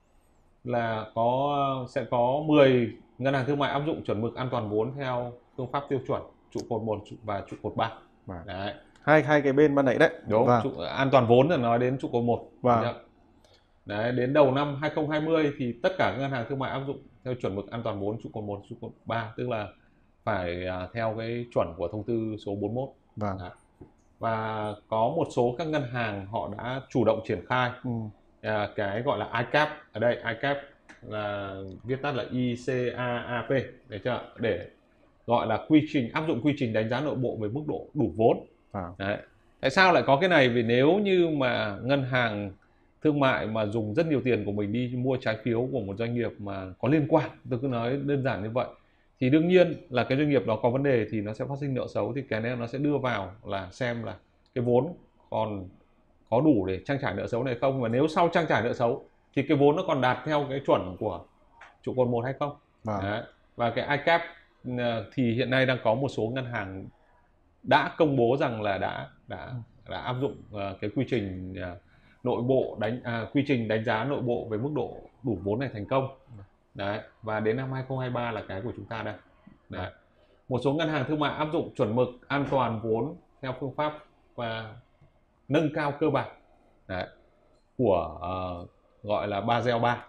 là 0.65 1.07
có 1.15 1.87
sẽ 1.89 2.05
có 2.11 2.43
10 2.47 2.93
ngân 3.19 3.35
hàng 3.35 3.47
thương 3.47 3.59
mại 3.59 3.71
áp 3.71 3.83
dụng 3.87 4.05
chuẩn 4.05 4.21
mực 4.21 4.35
an 4.35 4.49
toàn 4.51 4.71
vốn 4.71 4.93
theo 4.97 5.33
phương 5.57 5.73
pháp 5.73 5.85
tiêu 5.89 5.99
chuẩn 6.09 6.23
trụ 6.51 6.61
cột 6.69 6.83
1 6.83 6.99
và 7.23 7.43
trụ 7.51 7.57
cột 7.63 7.77
3. 7.77 7.93
Vâng. 8.27 8.39
Đấy. 8.47 8.75
Hai 9.03 9.23
hai 9.23 9.41
cái 9.41 9.53
bên 9.53 9.75
ban 9.75 9.85
nãy 9.85 9.99
đấy. 9.99 10.11
Đúng, 10.29 10.47
vâng. 10.47 10.61
trụ, 10.63 10.71
an 10.81 11.09
toàn 11.13 11.27
vốn 11.27 11.49
là 11.49 11.57
nói 11.57 11.79
đến 11.79 11.99
trụ 11.99 12.09
cột 12.13 12.25
1. 12.25 12.49
Vâng. 12.63 12.85
Đấy, 13.91 14.13
đến 14.13 14.33
đầu 14.33 14.53
năm 14.53 14.77
2020 14.81 15.53
thì 15.59 15.75
tất 15.83 15.93
cả 15.99 16.11
các 16.13 16.21
ngân 16.21 16.31
hàng 16.31 16.47
thương 16.49 16.59
mại 16.59 16.71
áp 16.71 16.83
dụng 16.87 17.03
theo 17.25 17.35
chuẩn 17.35 17.57
mực 17.57 17.71
an 17.71 17.81
toàn 17.85 18.01
vốn 18.01 18.17
trụ 18.23 18.31
cột 18.33 18.45
1, 18.45 18.63
trụ 18.69 18.77
cột 18.81 18.91
3 19.05 19.33
tức 19.37 19.49
là 19.49 19.69
phải 20.25 20.67
à, 20.67 20.89
theo 20.95 21.15
cái 21.19 21.47
chuẩn 21.55 21.75
của 21.77 21.89
thông 21.89 22.05
tư 22.05 22.37
số 22.47 22.55
41. 22.55 22.89
Vâng. 23.17 23.39
Đấy 23.39 23.51
và 24.21 24.75
có 24.89 25.13
một 25.17 25.29
số 25.37 25.55
các 25.59 25.67
ngân 25.67 25.83
hàng 25.93 26.27
họ 26.27 26.51
đã 26.59 26.81
chủ 26.91 27.05
động 27.05 27.21
triển 27.27 27.47
khai 27.47 27.71
ừ. 27.85 27.91
à, 28.41 28.69
cái 28.77 29.03
gọi 29.03 29.19
là 29.19 29.31
ICAP 29.39 29.69
ở 29.93 30.01
đây 30.01 30.17
ICAP 30.17 30.57
là 31.03 31.55
viết 31.85 32.03
tắt 32.03 32.15
là 32.15 32.25
ICAAP 32.31 33.49
để 33.89 33.99
cho 34.05 34.21
để 34.39 34.67
gọi 35.27 35.47
là 35.47 35.65
quy 35.69 35.87
trình 35.93 36.13
áp 36.13 36.25
dụng 36.29 36.41
quy 36.43 36.55
trình 36.57 36.73
đánh 36.73 36.89
giá 36.89 37.01
nội 37.01 37.15
bộ 37.15 37.37
về 37.41 37.49
mức 37.49 37.63
độ 37.69 37.87
đủ 37.95 38.13
vốn 38.17 38.47
à. 38.73 38.83
Đấy. 38.99 39.19
tại 39.61 39.71
sao 39.71 39.93
lại 39.93 40.03
có 40.07 40.19
cái 40.21 40.29
này 40.29 40.49
vì 40.49 40.63
nếu 40.63 40.99
như 40.99 41.29
mà 41.29 41.77
ngân 41.83 42.03
hàng 42.03 42.53
thương 43.03 43.21
mại 43.21 43.47
mà 43.47 43.67
dùng 43.67 43.95
rất 43.95 44.07
nhiều 44.07 44.21
tiền 44.25 44.45
của 44.45 44.53
mình 44.53 44.73
đi 44.73 44.93
mua 44.97 45.17
trái 45.21 45.37
phiếu 45.43 45.69
của 45.73 45.81
một 45.81 45.97
doanh 45.99 46.15
nghiệp 46.15 46.31
mà 46.39 46.73
có 46.81 46.89
liên 46.89 47.07
quan. 47.09 47.31
Tôi 47.51 47.59
cứ 47.63 47.69
nói 47.69 47.97
đơn 47.97 48.23
giản 48.23 48.43
như 48.43 48.51
vậy. 48.51 48.67
Thì 49.21 49.31
đương 49.31 49.49
nhiên 49.49 49.75
là 49.91 50.05
cái 50.05 50.19
doanh 50.19 50.31
nghiệp 50.31 50.47
đó 50.47 50.59
có 50.63 50.71
vấn 50.71 50.83
đề 50.83 51.07
thì 51.11 51.21
nó 51.21 51.33
sẽ 51.33 51.45
phát 51.49 51.55
sinh 51.61 51.75
nợ 51.75 51.87
xấu 51.95 52.13
thì 52.13 52.23
cái 52.23 52.41
này 52.41 52.57
nó 52.57 52.67
sẽ 52.67 52.79
đưa 52.79 52.99
vào 52.99 53.33
là 53.45 53.69
xem 53.71 54.03
là 54.03 54.17
cái 54.55 54.65
vốn 54.65 54.95
còn 55.31 55.69
có 56.31 56.41
đủ 56.41 56.67
để 56.67 56.81
trang 56.85 56.99
trải 57.03 57.15
nợ 57.15 57.27
xấu 57.27 57.45
này 57.45 57.57
không. 57.61 57.81
Và 57.81 57.89
nếu 57.89 58.09
sau 58.09 58.29
trang 58.29 58.47
trải 58.49 58.63
nợ 58.63 58.73
xấu 58.73 59.05
thì 59.37 59.43
cái 59.43 59.57
vốn 59.57 59.77
nó 59.77 59.83
còn 59.87 60.01
đạt 60.01 60.19
theo 60.27 60.47
cái 60.51 60.61
chuẩn 60.67 60.97
của 60.99 61.25
trụ 61.83 61.95
cột 61.97 62.09
một 62.09 62.25
hay 62.25 62.35
không? 62.39 62.57
À. 62.87 62.99
Đấy. 63.03 63.23
và 63.57 63.71
cái 63.71 63.99
ICAP 63.99 64.21
ờ, 64.79 65.07
thì 65.15 65.35
hiện 65.35 65.51
nay 65.51 65.67
đang 65.67 65.79
có 65.85 65.95
một 65.95 66.09
số 66.09 66.33
ngân 66.35 66.45
hàng 66.45 66.87
đã 67.63 67.95
công 67.97 68.17
bố 68.17 68.37
rằng 68.41 68.63
là 68.63 68.79
đã 68.79 69.09
đã 69.29 69.53
đã 69.89 70.01
áp 70.01 70.17
dụng 70.21 70.43
uh, 70.55 70.81
cái 70.81 70.91
quy 70.97 71.05
trình 71.09 71.55
uh, 71.73 71.79
nội 72.23 72.43
bộ 72.43 72.77
đánh 72.81 73.01
à, 73.05 73.27
quy 73.33 73.45
trình 73.47 73.69
đánh 73.69 73.85
giá 73.85 74.05
nội 74.05 74.21
bộ 74.23 74.47
về 74.51 74.59
mức 74.59 74.71
độ 74.75 74.97
đủ 75.23 75.39
vốn 75.43 75.59
này 75.59 75.71
thành 75.73 75.87
công. 75.87 76.09
Đấy 76.75 77.01
và 77.23 77.41
đến 77.41 77.57
năm 77.57 77.73
2023 77.73 78.31
là 78.31 78.43
cái 78.49 78.61
của 78.61 78.73
chúng 78.77 78.85
ta 78.85 79.03
đây. 79.03 79.15
Đấy. 79.69 79.91
Một 80.49 80.61
số 80.65 80.73
ngân 80.73 80.89
hàng 80.89 81.05
thương 81.09 81.21
mại 81.21 81.35
áp 81.35 81.49
dụng 81.53 81.75
chuẩn 81.77 81.97
mực 81.97 82.09
an 82.29 82.45
toàn 82.51 82.81
vốn 82.83 83.17
theo 83.43 83.55
phương 83.61 83.75
pháp 83.77 83.99
và 84.35 84.75
nâng 85.49 85.69
cao 85.75 85.93
cơ 86.01 86.11
bản 86.11 86.29
đấy, 86.89 87.07
của 87.79 88.21
uh, 88.63 88.71
gọi 89.03 89.29
là 89.29 89.41
Basel 89.41 89.79
3 89.83 90.05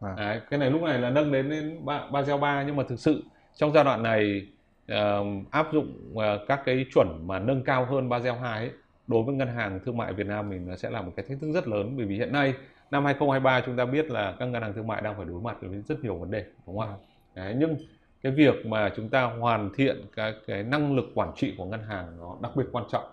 à. 0.00 0.14
đấy, 0.16 0.40
cái 0.50 0.58
này 0.58 0.70
lúc 0.70 0.82
này 0.82 0.98
là 0.98 1.10
nâng 1.10 1.32
đến 1.32 1.50
đến 1.50 1.84
Basel 2.12 2.40
3 2.40 2.62
nhưng 2.62 2.76
mà 2.76 2.82
thực 2.88 3.00
sự 3.00 3.24
trong 3.54 3.72
giai 3.72 3.84
đoạn 3.84 4.02
này 4.02 4.46
uh, 4.92 5.26
áp 5.50 5.66
dụng 5.72 6.12
uh, 6.12 6.22
các 6.48 6.62
cái 6.64 6.86
chuẩn 6.94 7.26
mà 7.26 7.38
nâng 7.38 7.64
cao 7.64 7.84
hơn 7.84 8.08
Basel 8.08 8.34
2 8.34 8.58
ấy, 8.60 8.70
đối 9.06 9.22
với 9.22 9.34
ngân 9.34 9.48
hàng 9.48 9.80
thương 9.84 9.96
mại 9.96 10.12
Việt 10.12 10.26
Nam 10.26 10.50
mình 10.50 10.68
nó 10.68 10.76
sẽ 10.76 10.90
là 10.90 11.02
một 11.02 11.12
cái 11.16 11.26
thách 11.28 11.40
thức 11.40 11.52
rất 11.54 11.68
lớn 11.68 11.94
bởi 11.96 12.06
vì 12.06 12.16
hiện 12.16 12.32
nay 12.32 12.54
năm 12.90 13.04
2023 13.04 13.60
chúng 13.66 13.76
ta 13.76 13.84
biết 13.84 14.10
là 14.10 14.34
các 14.38 14.46
ngân 14.46 14.62
hàng 14.62 14.72
thương 14.72 14.86
mại 14.86 15.02
đang 15.02 15.16
phải 15.16 15.24
đối 15.24 15.40
mặt 15.40 15.56
với 15.60 15.82
rất 15.88 16.04
nhiều 16.04 16.14
vấn 16.14 16.30
đề 16.30 16.44
đúng 16.66 16.78
không 16.78 16.88
ạ? 16.88 16.96
Đấy, 17.34 17.54
nhưng 17.58 17.76
cái 18.22 18.32
việc 18.32 18.66
mà 18.66 18.92
chúng 18.96 19.08
ta 19.08 19.22
hoàn 19.22 19.70
thiện 19.74 19.96
cái 20.16 20.34
cái 20.46 20.62
năng 20.62 20.96
lực 20.96 21.04
quản 21.14 21.32
trị 21.36 21.54
của 21.58 21.64
ngân 21.64 21.82
hàng 21.82 22.06
nó 22.20 22.36
đặc 22.42 22.52
biệt 22.56 22.64
quan 22.72 22.84
trọng 22.92 23.04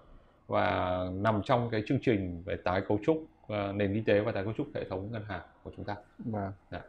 và 0.48 0.98
nằm 1.14 1.42
trong 1.46 1.70
cái 1.70 1.84
chương 1.88 2.00
trình 2.02 2.44
về 2.46 2.56
tái 2.64 2.82
cấu 2.88 3.00
trúc 3.06 3.18
uh, 3.18 3.76
nền 3.76 3.94
kinh 3.94 4.04
tế 4.04 4.20
và 4.20 4.32
tái 4.32 4.44
cấu 4.44 4.54
trúc 4.54 4.68
hệ 4.76 4.84
thống 4.90 5.12
ngân 5.12 5.24
hàng 5.28 5.42
của 5.64 5.72
chúng 5.76 5.86
ta. 5.86 5.96
Vâng. 6.18 6.52
Dạ. 6.72 6.82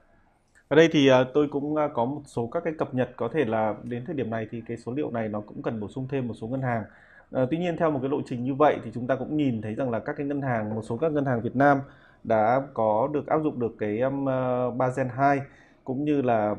Ở 0.69 0.77
đây 0.77 0.89
thì 0.93 1.11
uh, 1.11 1.15
tôi 1.35 1.49
cũng 1.49 1.75
uh, 1.75 1.91
có 1.95 2.05
một 2.05 2.23
số 2.27 2.47
các 2.47 2.65
cái 2.65 2.73
cập 2.79 2.95
nhật 2.95 3.11
có 3.17 3.29
thể 3.29 3.45
là 3.45 3.75
đến 3.83 4.05
thời 4.07 4.15
điểm 4.15 4.31
này 4.31 4.47
thì 4.51 4.63
cái 4.69 4.77
số 4.77 4.93
liệu 4.93 5.11
này 5.11 5.29
nó 5.29 5.41
cũng 5.41 5.63
cần 5.63 5.81
bổ 5.81 5.89
sung 5.89 6.09
thêm 6.11 6.29
một 6.29 6.35
số 6.41 6.47
ngân 6.47 6.63
hàng. 6.63 6.85
À, 7.33 7.47
tuy 7.51 7.59
nhiên 7.59 7.77
theo 7.77 7.91
một 7.91 7.99
cái 8.03 8.11
lộ 8.11 8.21
trình 8.27 8.45
như 8.45 8.55
vậy 8.55 8.79
thì 8.85 8.91
chúng 8.95 9.07
ta 9.07 9.17
cũng 9.17 9.37
nhìn 9.37 9.63
thấy 9.63 9.75
rằng 9.75 9.91
là 9.91 9.99
các 9.99 10.17
cái 10.17 10.27
ngân 10.27 10.43
hàng 10.43 10.75
một 10.75 10.83
số 10.83 10.97
các 10.97 11.13
ngân 11.13 11.25
hàng 11.25 11.41
Việt 11.41 11.57
Nam 11.57 11.81
đã 12.25 12.63
có 12.75 13.09
được 13.13 13.27
áp 13.27 13.39
dụng 13.45 13.61
được 13.61 13.75
cái 13.79 14.01
um, 14.01 14.25
uh, 14.25 14.77
Basel 14.77 15.07
2 15.07 15.41
cũng 15.85 16.05
như 16.05 16.23
là 16.23 16.55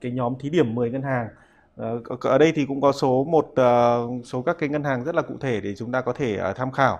cái 0.00 0.12
nhóm 0.12 0.34
thí 0.40 0.50
điểm 0.50 0.74
10 0.74 0.90
ngân 0.90 1.02
hàng. 1.02 1.28
Ờ, 1.76 2.00
ở 2.20 2.38
đây 2.38 2.52
thì 2.54 2.66
cũng 2.66 2.80
có 2.80 2.92
số 2.92 3.24
một 3.24 3.46
uh, 3.50 4.26
số 4.26 4.42
các 4.42 4.56
cái 4.58 4.68
ngân 4.68 4.84
hàng 4.84 5.04
rất 5.04 5.14
là 5.14 5.22
cụ 5.22 5.34
thể 5.40 5.60
để 5.60 5.74
chúng 5.74 5.92
ta 5.92 6.00
có 6.00 6.12
thể 6.12 6.38
tham 6.56 6.70
khảo. 6.72 6.98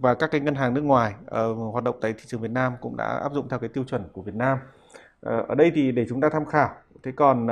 Và 0.00 0.14
các 0.14 0.30
cái 0.30 0.40
ngân 0.40 0.54
hàng 0.54 0.74
nước 0.74 0.80
ngoài 0.80 1.14
hoạt 1.72 1.84
động 1.84 1.96
tại 2.00 2.12
thị 2.12 2.24
trường 2.26 2.40
Việt 2.40 2.50
Nam 2.50 2.72
cũng 2.80 2.96
đã 2.96 3.06
áp 3.22 3.32
dụng 3.32 3.48
theo 3.48 3.58
cái 3.58 3.68
tiêu 3.68 3.84
chuẩn 3.84 4.02
của 4.12 4.22
Việt 4.22 4.34
Nam. 4.34 4.58
Ở 5.20 5.54
đây 5.54 5.72
thì 5.74 5.92
để 5.92 6.06
chúng 6.08 6.20
ta 6.20 6.28
tham 6.32 6.44
khảo 6.44 6.70
thế 7.02 7.12
còn 7.16 7.46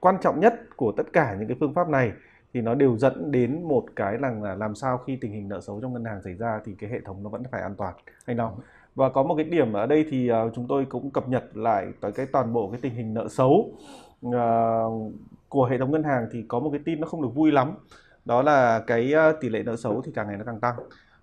quan 0.00 0.16
trọng 0.22 0.40
nhất 0.40 0.54
của 0.76 0.92
tất 0.96 1.02
cả 1.12 1.36
những 1.38 1.48
cái 1.48 1.56
phương 1.60 1.74
pháp 1.74 1.88
này 1.88 2.12
thì 2.54 2.60
nó 2.60 2.74
đều 2.74 2.96
dẫn 2.96 3.30
đến 3.30 3.62
một 3.62 3.84
cái 3.96 4.18
là 4.18 4.54
làm 4.54 4.74
sao 4.74 4.98
khi 4.98 5.16
tình 5.16 5.32
hình 5.32 5.48
nợ 5.48 5.60
xấu 5.60 5.80
trong 5.80 5.92
ngân 5.92 6.04
hàng 6.04 6.22
xảy 6.22 6.34
ra 6.34 6.60
thì 6.64 6.74
cái 6.78 6.90
hệ 6.90 7.00
thống 7.00 7.22
nó 7.22 7.30
vẫn 7.30 7.42
phải 7.50 7.62
an 7.62 7.74
toàn. 7.74 7.94
Hay 8.26 8.36
không 8.36 8.52
và 8.94 9.08
có 9.08 9.22
một 9.22 9.34
cái 9.34 9.44
điểm 9.44 9.72
ở 9.72 9.86
đây 9.86 10.06
thì 10.10 10.30
uh, 10.32 10.52
chúng 10.54 10.66
tôi 10.68 10.84
cũng 10.84 11.10
cập 11.10 11.28
nhật 11.28 11.44
lại 11.54 11.86
tới 12.00 12.12
cái 12.12 12.26
toàn 12.32 12.52
bộ 12.52 12.70
cái 12.70 12.80
tình 12.82 12.94
hình 12.94 13.14
nợ 13.14 13.28
xấu. 13.28 13.72
Uh, 14.26 15.12
của 15.48 15.64
hệ 15.64 15.78
thống 15.78 15.90
ngân 15.90 16.02
hàng 16.02 16.28
thì 16.32 16.44
có 16.48 16.60
một 16.60 16.70
cái 16.70 16.80
tin 16.84 17.00
nó 17.00 17.06
không 17.06 17.22
được 17.22 17.34
vui 17.34 17.52
lắm. 17.52 17.72
Đó 18.24 18.42
là 18.42 18.82
cái 18.86 19.12
uh, 19.30 19.40
tỷ 19.40 19.48
lệ 19.48 19.62
nợ 19.62 19.76
xấu 19.76 20.02
thì 20.02 20.12
càng 20.14 20.26
ngày 20.28 20.36
nó 20.36 20.44
càng 20.44 20.60
tăng. 20.60 20.74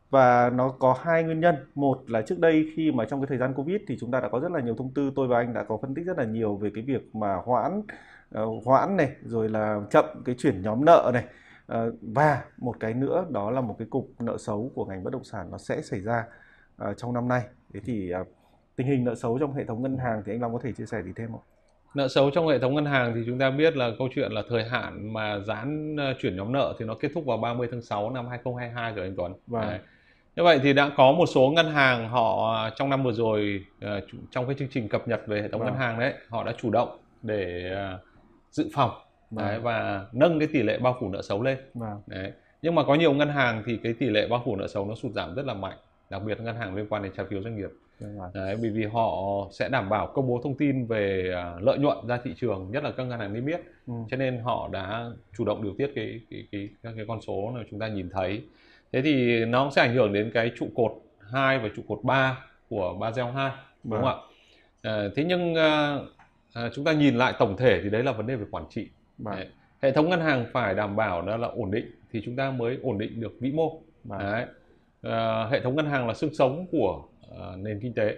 Và 0.10 0.50
nó 0.50 0.70
có 0.70 0.96
hai 1.02 1.24
nguyên 1.24 1.40
nhân. 1.40 1.56
Một 1.76 2.04
là 2.08 2.22
trước 2.22 2.40
đây 2.40 2.72
khi 2.76 2.92
mà 2.92 3.06
trong 3.06 3.22
cái 3.22 3.28
thời 3.28 3.38
gian 3.38 3.54
covid 3.54 3.82
thì 3.88 3.98
chúng 4.00 4.12
ta 4.12 4.20
đã 4.20 4.30
có 4.30 4.40
rất 4.40 4.52
là 4.52 4.60
nhiều 4.60 4.76
thông 4.76 4.94
tư 4.94 5.12
tôi 5.16 5.28
và 5.28 5.38
anh 5.38 5.54
đã 5.54 5.63
có 5.63 5.78
phân 5.82 5.94
tích 5.94 6.06
rất 6.06 6.18
là 6.18 6.24
nhiều 6.24 6.56
về 6.56 6.72
cái 6.76 6.84
việc 6.84 7.16
mà 7.16 7.36
hoãn 7.46 7.82
hoãn 8.66 8.98
này 8.98 9.12
rồi 9.24 9.50
là 9.50 9.82
chậm 9.90 10.06
cái 10.26 10.36
chuyển 10.38 10.62
nhóm 10.62 10.86
nợ 10.86 11.12
này 11.13 11.26
uh, 11.74 11.94
và 12.02 12.44
một 12.58 12.76
cái 12.80 12.94
nữa 12.94 13.26
đó 13.30 13.52
là 13.52 13.62
một 13.62 13.76
cái 13.80 13.88
cục 13.92 14.10
nợ 14.20 14.38
xấu 14.38 14.72
của 14.76 14.86
ngành 14.86 15.04
bất 15.04 15.13
động 15.13 15.24
sản 15.24 15.52
nó 15.52 15.58
sẽ 15.58 15.82
xảy 15.82 16.02
ra 16.02 16.24
uh, 16.90 16.98
trong 16.98 17.13
năm 17.13 17.28
nay 17.28 17.42
thế 17.74 17.80
thì 17.86 18.13
uh, 18.22 18.28
tình 18.76 18.88
hình 18.88 19.04
nợ 19.04 19.16
xấu 19.16 19.40
trong 19.40 19.54
hệ 19.54 19.66
thống 19.66 19.82
ngân 19.82 19.98
hàng 19.98 20.22
thì 20.26 20.34
anh 20.34 20.42
Long 20.42 20.54
có 20.54 20.60
thể 20.63 20.72
chia 20.72 20.86
sẻ 20.86 21.02
gì 21.04 21.12
thêm 21.16 21.32
không? 21.32 21.42
Nợ 21.94 22.08
xấu 22.08 22.30
trong 22.30 22.48
hệ 22.48 22.60
thống 22.60 22.76
ngân 22.76 22.86
hàng 22.86 23.13
thì 23.16 23.22
chúng 23.26 23.40
ta 23.40 23.50
biết 23.50 23.78
là 23.78 23.92
câu 24.00 24.08
chuyện 24.16 24.32
là 24.32 24.42
thời 24.50 24.63
hạn 24.63 25.13
mà 25.13 25.40
giãn 25.40 25.96
chuyển 26.20 26.36
nhóm 26.36 26.52
nợ 26.52 26.76
thì 26.80 26.86
nó 26.86 26.96
kết 27.00 27.12
thúc 27.13 27.26
vào 27.26 27.38
30 27.38 27.68
tháng 27.72 27.82
6 27.82 28.10
năm 28.10 28.28
2022 28.28 28.94
rồi 28.94 29.06
anh 29.06 29.16
Tuấn. 29.18 29.34
Vâng. 29.48 29.62
Đấy. 29.62 29.80
Như 30.36 30.44
vậy 30.44 30.60
thì 30.63 30.74
đã 30.74 30.92
có 30.98 31.12
một 31.12 31.26
số 31.26 31.52
ngân 31.56 31.72
hàng 31.72 32.10
họ 32.10 32.70
trong 32.76 32.90
năm 32.90 33.04
vừa 33.04 33.12
rồi 33.12 33.66
trong 34.32 34.46
cái 34.46 34.56
chương 34.60 34.68
trình 34.72 34.90
cập 34.90 35.08
nhật 35.08 35.22
về 35.28 35.42
hệ 35.42 35.48
thống 35.48 35.62
vâng. 35.62 35.70
ngân 35.70 35.80
hàng 35.80 36.00
đấy 36.00 36.13
họ 36.30 36.44
đã 36.44 36.54
chủ 36.58 36.70
động 36.70 37.00
để 37.22 37.72
dự 38.58 38.70
phòng 38.74 38.91
vâng. 39.32 39.46
đấy, 39.46 39.60
và 39.60 40.06
nâng 40.12 40.39
cái 40.39 40.48
tỷ 40.54 40.63
lệ 40.63 40.78
bao 40.78 40.98
phủ 41.00 41.10
nợ 41.10 41.22
xấu 41.22 41.43
lên. 41.43 41.58
Vâng. 41.74 42.02
Đấy. 42.08 42.32
Nhưng 42.62 42.76
mà 42.76 42.84
có 42.84 42.96
nhiều 42.96 43.13
ngân 43.13 43.30
hàng 43.30 43.63
thì 43.65 43.80
cái 43.84 43.93
tỷ 43.93 44.10
lệ 44.10 44.28
bao 44.28 44.41
phủ 44.46 44.56
nợ 44.56 44.67
xấu 44.67 44.86
nó 44.86 44.96
sụt 44.96 45.12
giảm 45.12 45.36
rất 45.36 45.46
là 45.46 45.54
mạnh 45.54 45.78
đặc 46.10 46.22
biệt 46.26 46.41
ngân 46.41 46.56
hàng 46.56 46.76
liên 46.76 46.86
quan 46.89 47.04
đến 47.04 47.12
trái 47.17 47.26
phiếu 47.30 47.41
doanh 47.41 47.56
nghiệp 47.56 47.70
Đấy, 48.34 48.58
bởi 48.62 48.70
vì 48.70 48.86
họ 48.86 49.24
sẽ 49.52 49.70
đảm 49.70 49.89
bảo 49.89 50.08
công 50.08 50.28
bố 50.28 50.41
thông 50.43 50.58
tin 50.58 50.86
về 50.86 51.32
à, 51.36 51.54
lợi 51.60 51.78
nhuận 51.78 51.98
ra 52.08 52.20
thị 52.24 52.34
trường 52.38 52.72
nhất 52.72 52.84
là 52.84 52.91
các 52.91 53.04
ngân 53.04 53.20
hàng 53.20 53.34
niêm 53.34 53.46
yết 53.46 53.62
ừ. 53.88 53.93
cho 54.12 54.17
nên 54.17 54.39
họ 54.39 54.70
đã 54.72 55.10
chủ 55.38 55.46
động 55.46 55.63
điều 55.63 55.74
tiết 55.78 55.91
cái 55.96 56.20
cái 56.30 56.48
cái 56.52 56.70
các 56.84 56.93
cái 56.96 57.06
con 57.08 57.22
số 57.22 57.52
mà 57.56 57.63
chúng 57.72 57.80
ta 57.80 57.88
nhìn 57.88 58.10
thấy 58.10 58.41
thế 58.91 59.02
thì 59.02 59.46
nó 59.46 59.70
sẽ 59.76 59.82
ảnh 59.82 59.96
hưởng 59.96 60.13
đến 60.13 60.32
cái 60.34 60.52
trụ 60.56 60.67
cột 60.76 60.91
2 61.32 61.60
và 61.60 61.70
trụ 61.76 61.82
cột 61.88 62.00
3 62.04 62.46
của 62.70 62.98
Basel 63.00 63.26
2 63.26 63.52
đúng 63.84 64.02
không 64.02 64.02
vâng. 64.02 64.20
ạ 64.84 64.91
à, 64.91 65.10
thế 65.15 65.24
nhưng 65.24 65.56
à, 66.58 66.63
à, 66.63 66.70
chúng 66.74 66.86
ta 66.86 66.93
nhìn 66.93 67.15
lại 67.15 67.34
tổng 67.39 67.58
thể 67.58 67.82
thì 67.84 67.89
đấy 67.89 68.04
là 68.04 68.12
vấn 68.12 68.28
đề 68.28 68.36
về 68.36 68.46
quản 68.52 68.65
trị 68.70 68.89
vâng. 69.17 69.36
đấy. 69.36 69.48
hệ 69.82 69.91
thống 69.91 70.10
ngân 70.10 70.22
hàng 70.22 70.46
phải 70.52 70.76
đảm 70.76 70.96
bảo 70.96 71.22
đó 71.22 71.38
là 71.38 71.48
ổn 71.48 71.72
định 71.72 71.91
thì 72.12 72.22
chúng 72.26 72.36
ta 72.36 72.52
mới 72.52 72.78
ổn 72.84 72.98
định 72.98 73.22
được 73.22 73.32
vĩ 73.39 73.52
mô 73.52 73.82
vâng. 74.04 74.20
đấy 74.20 74.46
uh, 75.08 75.52
hệ 75.52 75.62
thống 75.62 75.76
ngân 75.76 75.86
hàng 75.86 76.08
là 76.08 76.13
sức 76.13 76.32
sống 76.34 76.67
của 76.72 77.04
uh, 77.28 77.58
nền 77.58 77.80
kinh 77.80 77.93
tế 77.93 78.17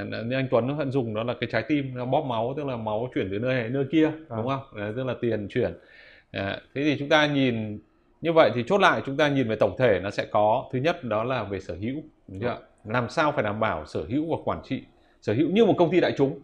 uh, 0.00 0.26
như 0.26 0.36
anh 0.36 0.48
Tuấn 0.50 0.76
vẫn 0.76 0.90
dùng 0.90 1.14
đó 1.14 1.22
là 1.22 1.34
cái 1.40 1.48
trái 1.52 1.64
tim 1.68 1.94
nó 1.94 2.04
bóp 2.04 2.22
máu 2.22 2.54
tức 2.56 2.66
là 2.66 2.76
máu 2.76 3.10
chuyển 3.14 3.28
từ 3.30 3.38
nơi 3.38 3.54
này 3.54 3.68
nơi 3.68 3.84
kia 3.90 4.06
à. 4.06 4.36
đúng 4.36 4.48
không 4.48 4.62
uh, 4.70 4.96
tức 4.96 5.04
là 5.04 5.14
tiền 5.20 5.48
chuyển 5.50 5.70
uh, 5.72 6.42
thế 6.74 6.84
thì 6.84 6.96
chúng 6.98 7.08
ta 7.08 7.26
nhìn 7.26 7.78
như 8.20 8.32
vậy 8.32 8.50
thì 8.54 8.64
chốt 8.66 8.78
lại 8.78 9.02
chúng 9.06 9.16
ta 9.16 9.28
nhìn 9.28 9.48
về 9.48 9.56
tổng 9.56 9.76
thể 9.78 10.00
nó 10.02 10.10
sẽ 10.10 10.26
có 10.30 10.68
thứ 10.72 10.78
nhất 10.78 11.04
đó 11.04 11.24
là 11.24 11.44
về 11.44 11.60
sở 11.60 11.74
hữu 11.74 12.02
đúng 12.28 12.40
chưa? 12.40 12.58
làm 12.84 13.08
sao 13.08 13.32
phải 13.32 13.42
đảm 13.42 13.60
bảo 13.60 13.86
sở 13.86 14.04
hữu 14.08 14.30
và 14.30 14.36
quản 14.44 14.60
trị 14.64 14.82
sở 15.20 15.34
hữu 15.34 15.50
như 15.50 15.64
một 15.64 15.74
công 15.78 15.90
ty 15.90 16.00
đại 16.00 16.14
chúng 16.16 16.40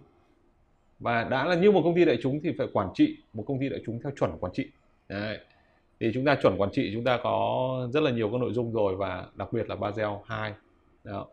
và 1.01 1.25
đã 1.25 1.45
là 1.45 1.55
như 1.55 1.71
một 1.71 1.81
công 1.85 1.95
ty 1.95 2.05
đại 2.05 2.19
chúng 2.23 2.41
thì 2.43 2.53
phải 2.59 2.67
quản 2.73 2.89
trị 2.95 3.17
một 3.33 3.45
công 3.47 3.61
ty 3.61 3.69
đại 3.69 3.81
chúng 3.87 4.01
theo 4.03 4.13
chuẩn 4.19 4.39
quản 4.41 4.53
trị. 4.53 4.71
Đấy. 5.09 5.39
Thì 6.01 6.11
chúng 6.15 6.25
ta 6.25 6.37
chuẩn 6.43 6.61
quản 6.61 6.71
trị 6.73 6.91
chúng 6.95 7.05
ta 7.05 7.19
có 7.23 7.89
rất 7.93 8.03
là 8.03 8.11
nhiều 8.11 8.31
các 8.33 8.41
nội 8.41 8.53
dung 8.53 8.73
rồi 8.73 8.97
và 8.97 9.27
đặc 9.35 9.53
biệt 9.53 9.69
là 9.69 9.77
Basel 9.77 10.09
2 10.27 10.53
đó, 11.05 11.27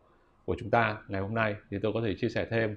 của 0.44 0.56
chúng 0.58 0.70
ta 0.70 0.98
ngày 1.08 1.20
hôm 1.20 1.34
nay 1.34 1.54
thì 1.70 1.76
tôi 1.82 1.92
có 1.92 2.00
thể 2.04 2.14
chia 2.18 2.28
sẻ 2.28 2.46
thêm. 2.50 2.76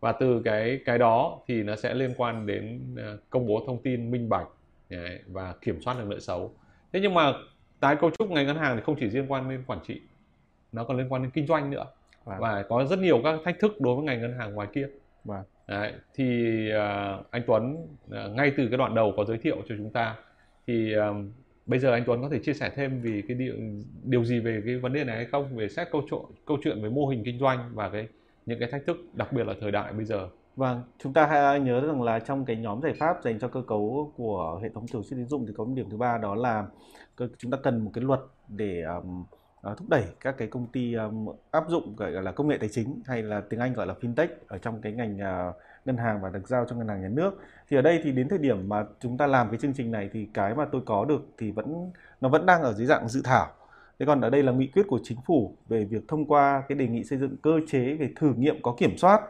Và 0.00 0.12
từ 0.12 0.42
cái 0.44 0.80
cái 0.84 0.98
đó 0.98 1.40
thì 1.48 1.62
nó 1.62 1.76
sẽ 1.76 1.94
liên 1.94 2.10
quan 2.16 2.46
đến 2.46 2.94
ờ, 2.96 3.18
công 3.30 3.46
bố 3.46 3.64
thông 3.66 3.82
tin 3.82 4.10
minh 4.10 4.28
bạch 4.28 4.46
và 5.26 5.54
kiểm 5.60 5.80
soát 5.82 5.96
được 5.98 6.04
nợ 6.08 6.20
xấu. 6.20 6.54
Thế 6.92 7.00
nhưng 7.00 7.14
mà 7.14 7.32
tái 7.80 7.96
cấu 8.00 8.10
trúc 8.10 8.30
ngành 8.30 8.46
ngân 8.46 8.56
hàng 8.56 8.76
thì 8.76 8.82
không 8.82 8.96
chỉ 9.00 9.06
liên 9.06 9.32
quan 9.32 9.50
đến 9.50 9.64
quản 9.66 9.78
trị 9.86 10.00
nó 10.72 10.84
còn 10.84 10.96
liên 10.96 11.12
quan 11.12 11.22
đến 11.22 11.30
kinh 11.30 11.46
doanh 11.46 11.70
nữa. 11.70 11.86
Và, 12.24 12.38
vâng. 12.38 12.42
và 12.42 12.62
có 12.68 12.84
rất 12.84 12.98
nhiều 12.98 13.20
các 13.24 13.40
thách 13.44 13.58
thức 13.58 13.80
đối 13.80 13.96
với 13.96 14.04
ngành 14.04 14.20
ngân 14.20 14.38
hàng 14.38 14.54
ngoài 14.54 14.68
kia. 14.74 14.88
Và 15.24 15.36
vâng. 15.36 15.44
Đấy, 15.70 15.92
thì 16.14 16.68
uh, 16.72 17.30
anh 17.30 17.42
Tuấn 17.46 17.74
uh, 17.74 18.36
ngay 18.36 18.52
từ 18.56 18.68
cái 18.68 18.78
đoạn 18.78 18.94
đầu 18.94 19.12
có 19.16 19.24
giới 19.24 19.38
thiệu 19.38 19.56
cho 19.68 19.74
chúng 19.78 19.90
ta 19.90 20.16
thì 20.66 20.94
uh, 20.96 21.16
bây 21.66 21.78
giờ 21.78 21.92
anh 21.92 22.02
Tuấn 22.06 22.22
có 22.22 22.28
thể 22.28 22.38
chia 22.38 22.54
sẻ 22.54 22.70
thêm 22.74 23.00
vì 23.00 23.22
cái 23.28 23.36
điều 23.36 23.54
điều 24.04 24.24
gì 24.24 24.40
về 24.40 24.62
cái 24.66 24.76
vấn 24.76 24.92
đề 24.92 25.04
này 25.04 25.16
hay 25.16 25.24
không? 25.24 25.56
Về 25.56 25.68
xét 25.68 25.88
câu 25.92 26.02
chuyện 26.10 26.20
câu 26.46 26.58
chuyện 26.64 26.82
về 26.82 26.88
mô 26.88 27.06
hình 27.06 27.22
kinh 27.24 27.38
doanh 27.38 27.70
và 27.74 27.90
cái 27.90 28.08
những 28.46 28.58
cái 28.58 28.70
thách 28.70 28.86
thức 28.86 28.96
đặc 29.14 29.32
biệt 29.32 29.46
là 29.46 29.54
thời 29.60 29.70
đại 29.70 29.92
bây 29.92 30.04
giờ. 30.04 30.28
Vâng, 30.56 30.82
chúng 30.98 31.12
ta 31.12 31.26
hãy 31.26 31.60
nhớ 31.60 31.86
rằng 31.86 32.02
là 32.02 32.18
trong 32.18 32.44
cái 32.44 32.56
nhóm 32.56 32.82
giải 32.82 32.92
pháp 32.92 33.16
dành 33.24 33.38
cho 33.38 33.48
cơ 33.48 33.62
cấu 33.62 34.12
của 34.16 34.60
hệ 34.62 34.68
thống 34.68 34.86
tổ 34.92 35.02
chức 35.02 35.18
tín 35.18 35.28
dụng 35.28 35.46
thì 35.46 35.52
có 35.56 35.64
một 35.64 35.72
điểm 35.76 35.90
thứ 35.90 35.96
ba 35.96 36.18
đó 36.18 36.34
là 36.34 36.66
chúng 37.38 37.50
ta 37.50 37.58
cần 37.62 37.84
một 37.84 37.90
cái 37.94 38.04
luật 38.04 38.20
để 38.48 38.82
um, 38.82 39.24
À, 39.62 39.74
thúc 39.76 39.88
đẩy 39.88 40.04
các 40.20 40.34
cái 40.38 40.48
công 40.48 40.66
ty 40.66 40.94
à, 40.94 41.04
áp 41.50 41.64
dụng, 41.68 41.96
gọi 41.96 42.12
là, 42.12 42.32
công 42.32 42.48
nghệ 42.48 42.58
tài 42.58 42.68
chính 42.68 43.00
hay 43.06 43.22
là 43.22 43.40
tiếng 43.40 43.60
Anh 43.60 43.72
gọi 43.72 43.86
là 43.86 43.94
fintech 44.00 44.28
ở 44.48 44.58
trong 44.58 44.80
cái 44.80 44.92
ngành 44.92 45.18
à, 45.20 45.52
ngân 45.84 45.96
hàng 45.96 46.20
và 46.20 46.30
được 46.30 46.48
giao 46.48 46.64
cho 46.64 46.76
ngân 46.76 46.88
hàng 46.88 47.02
nhà 47.02 47.08
nước. 47.08 47.30
Thì 47.68 47.76
ở 47.76 47.82
đây 47.82 48.00
thì 48.04 48.12
đến 48.12 48.28
thời 48.28 48.38
điểm 48.38 48.68
mà 48.68 48.84
chúng 49.00 49.18
ta 49.18 49.26
làm 49.26 49.50
cái 49.50 49.58
chương 49.58 49.74
trình 49.74 49.90
này 49.90 50.10
thì 50.12 50.28
cái 50.34 50.54
mà 50.54 50.64
tôi 50.72 50.82
có 50.86 51.04
được 51.04 51.22
thì 51.38 51.50
vẫn, 51.50 51.90
nó 52.20 52.28
vẫn 52.28 52.46
đang 52.46 52.62
ở 52.62 52.72
dưới 52.72 52.86
dạng 52.86 53.08
dự 53.08 53.20
thảo. 53.24 53.46
Thế 53.98 54.06
còn 54.06 54.20
ở 54.20 54.30
đây 54.30 54.42
là 54.42 54.52
nghị 54.52 54.66
quyết 54.66 54.82
của 54.88 55.00
chính 55.02 55.18
phủ 55.26 55.56
về 55.68 55.84
việc 55.84 56.08
thông 56.08 56.26
qua 56.26 56.62
cái 56.68 56.78
đề 56.78 56.86
nghị 56.88 57.04
xây 57.04 57.18
dựng 57.18 57.36
cơ 57.42 57.60
chế 57.68 57.94
về 57.94 58.10
thử 58.16 58.34
nghiệm 58.36 58.62
có 58.62 58.74
kiểm 58.78 58.96
soát 58.96 59.20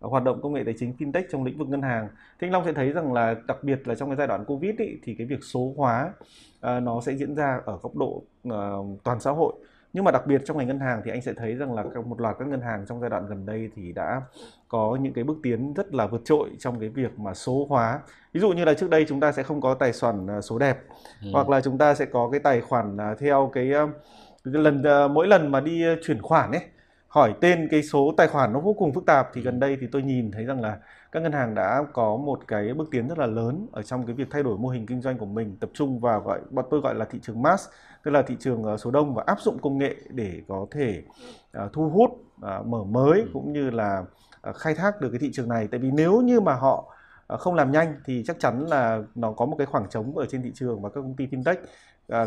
hoạt 0.00 0.24
động 0.24 0.40
công 0.42 0.52
nghệ 0.52 0.62
tài 0.64 0.74
chính 0.78 0.92
fintech 0.98 1.22
trong 1.30 1.44
lĩnh 1.44 1.58
vực 1.58 1.68
ngân 1.68 1.82
hàng. 1.82 2.08
Thế 2.08 2.46
anh 2.46 2.52
Long 2.52 2.64
sẽ 2.64 2.72
thấy 2.72 2.92
rằng 2.92 3.12
là 3.12 3.34
đặc 3.46 3.64
biệt 3.64 3.88
là 3.88 3.94
trong 3.94 4.08
cái 4.08 4.16
giai 4.16 4.26
đoạn 4.26 4.44
Covid 4.44 4.74
ý, 4.78 4.98
thì 5.02 5.14
cái 5.14 5.26
việc 5.26 5.44
số 5.44 5.74
hóa 5.76 6.12
uh, 6.58 6.82
nó 6.82 7.00
sẽ 7.00 7.12
diễn 7.12 7.34
ra 7.34 7.60
ở 7.64 7.78
góc 7.82 7.96
độ 7.96 8.22
uh, 8.48 9.02
toàn 9.04 9.20
xã 9.20 9.30
hội 9.30 9.52
nhưng 9.92 10.04
mà 10.04 10.10
đặc 10.10 10.26
biệt 10.26 10.42
trong 10.44 10.58
ngành 10.58 10.66
ngân 10.66 10.80
hàng 10.80 11.02
thì 11.04 11.10
anh 11.10 11.22
sẽ 11.22 11.32
thấy 11.32 11.54
rằng 11.54 11.74
là 11.74 11.84
một 12.06 12.20
loạt 12.20 12.36
các 12.38 12.48
ngân 12.48 12.60
hàng 12.60 12.84
trong 12.88 13.00
giai 13.00 13.10
đoạn 13.10 13.26
gần 13.26 13.46
đây 13.46 13.70
thì 13.76 13.92
đã 13.92 14.22
có 14.68 14.98
những 15.00 15.12
cái 15.12 15.24
bước 15.24 15.36
tiến 15.42 15.74
rất 15.74 15.94
là 15.94 16.06
vượt 16.06 16.20
trội 16.24 16.50
trong 16.58 16.80
cái 16.80 16.88
việc 16.88 17.18
mà 17.18 17.34
số 17.34 17.66
hóa 17.68 18.00
ví 18.32 18.40
dụ 18.40 18.50
như 18.50 18.64
là 18.64 18.74
trước 18.74 18.90
đây 18.90 19.04
chúng 19.08 19.20
ta 19.20 19.32
sẽ 19.32 19.42
không 19.42 19.60
có 19.60 19.74
tài 19.74 19.92
khoản 20.00 20.30
à, 20.30 20.40
số 20.40 20.58
đẹp 20.58 20.78
ừ. 21.22 21.28
hoặc 21.32 21.48
là 21.48 21.60
chúng 21.60 21.78
ta 21.78 21.94
sẽ 21.94 22.04
có 22.04 22.28
cái 22.30 22.40
tài 22.40 22.60
khoản 22.60 22.96
theo 23.18 23.50
cái, 23.54 23.72
lần 24.44 24.82
mỗi 25.14 25.26
lần 25.26 25.52
mà 25.52 25.60
đi 25.60 25.84
chuyển 26.02 26.22
khoản 26.22 26.52
ấy 26.52 26.62
hỏi 27.08 27.34
tên 27.40 27.68
cái 27.70 27.82
số 27.82 28.14
tài 28.16 28.28
khoản 28.28 28.52
nó 28.52 28.60
vô 28.60 28.72
cùng 28.72 28.92
phức 28.92 29.06
tạp 29.06 29.28
thì 29.34 29.40
gần 29.42 29.60
đây 29.60 29.76
thì 29.80 29.86
tôi 29.92 30.02
nhìn 30.02 30.30
thấy 30.30 30.44
rằng 30.44 30.60
là 30.60 30.78
các 31.12 31.22
ngân 31.22 31.32
hàng 31.32 31.54
đã 31.54 31.84
có 31.92 32.16
một 32.16 32.40
cái 32.48 32.74
bước 32.74 32.88
tiến 32.90 33.08
rất 33.08 33.18
là 33.18 33.26
lớn 33.26 33.66
ở 33.72 33.82
trong 33.82 34.06
cái 34.06 34.14
việc 34.14 34.28
thay 34.30 34.42
đổi 34.42 34.58
mô 34.58 34.68
hình 34.68 34.86
kinh 34.86 35.00
doanh 35.00 35.18
của 35.18 35.26
mình 35.26 35.56
tập 35.60 35.70
trung 35.74 36.00
vào 36.00 36.20
gọi 36.20 36.40
bọn 36.50 36.64
tôi 36.70 36.80
gọi 36.80 36.94
là 36.94 37.04
thị 37.04 37.18
trường 37.22 37.42
mass 37.42 37.68
tức 38.02 38.10
là 38.10 38.22
thị 38.22 38.36
trường 38.40 38.62
ờ, 38.62 38.76
số 38.76 38.90
đông 38.90 39.14
và 39.14 39.22
áp 39.26 39.40
dụng 39.40 39.58
công 39.58 39.78
nghệ 39.78 39.96
để 40.10 40.42
có 40.48 40.66
thể 40.70 41.02
uh, 41.64 41.72
thu 41.72 41.88
hút 41.88 42.10
uh, 42.10 42.66
mở 42.66 42.84
mới 42.84 43.20
ừ. 43.20 43.28
cũng 43.32 43.52
như 43.52 43.70
là 43.70 44.04
uh, 44.50 44.56
khai 44.56 44.74
thác 44.74 45.00
được 45.00 45.08
cái 45.10 45.18
thị 45.18 45.30
trường 45.32 45.48
này. 45.48 45.68
Tại 45.70 45.80
vì 45.80 45.90
nếu 45.90 46.20
như 46.20 46.40
mà 46.40 46.54
họ 46.54 46.94
không 47.38 47.54
làm 47.54 47.72
nhanh 47.72 47.94
thì 48.04 48.22
chắc 48.26 48.36
chắn 48.40 48.66
là 48.66 49.02
nó 49.14 49.32
có 49.32 49.46
một 49.46 49.56
cái 49.58 49.66
khoảng 49.66 49.88
trống 49.88 50.18
ở 50.18 50.26
trên 50.26 50.42
thị 50.42 50.50
trường 50.54 50.82
và 50.82 50.88
các 50.88 51.00
công 51.00 51.16
ty 51.16 51.26
fintech 51.26 51.56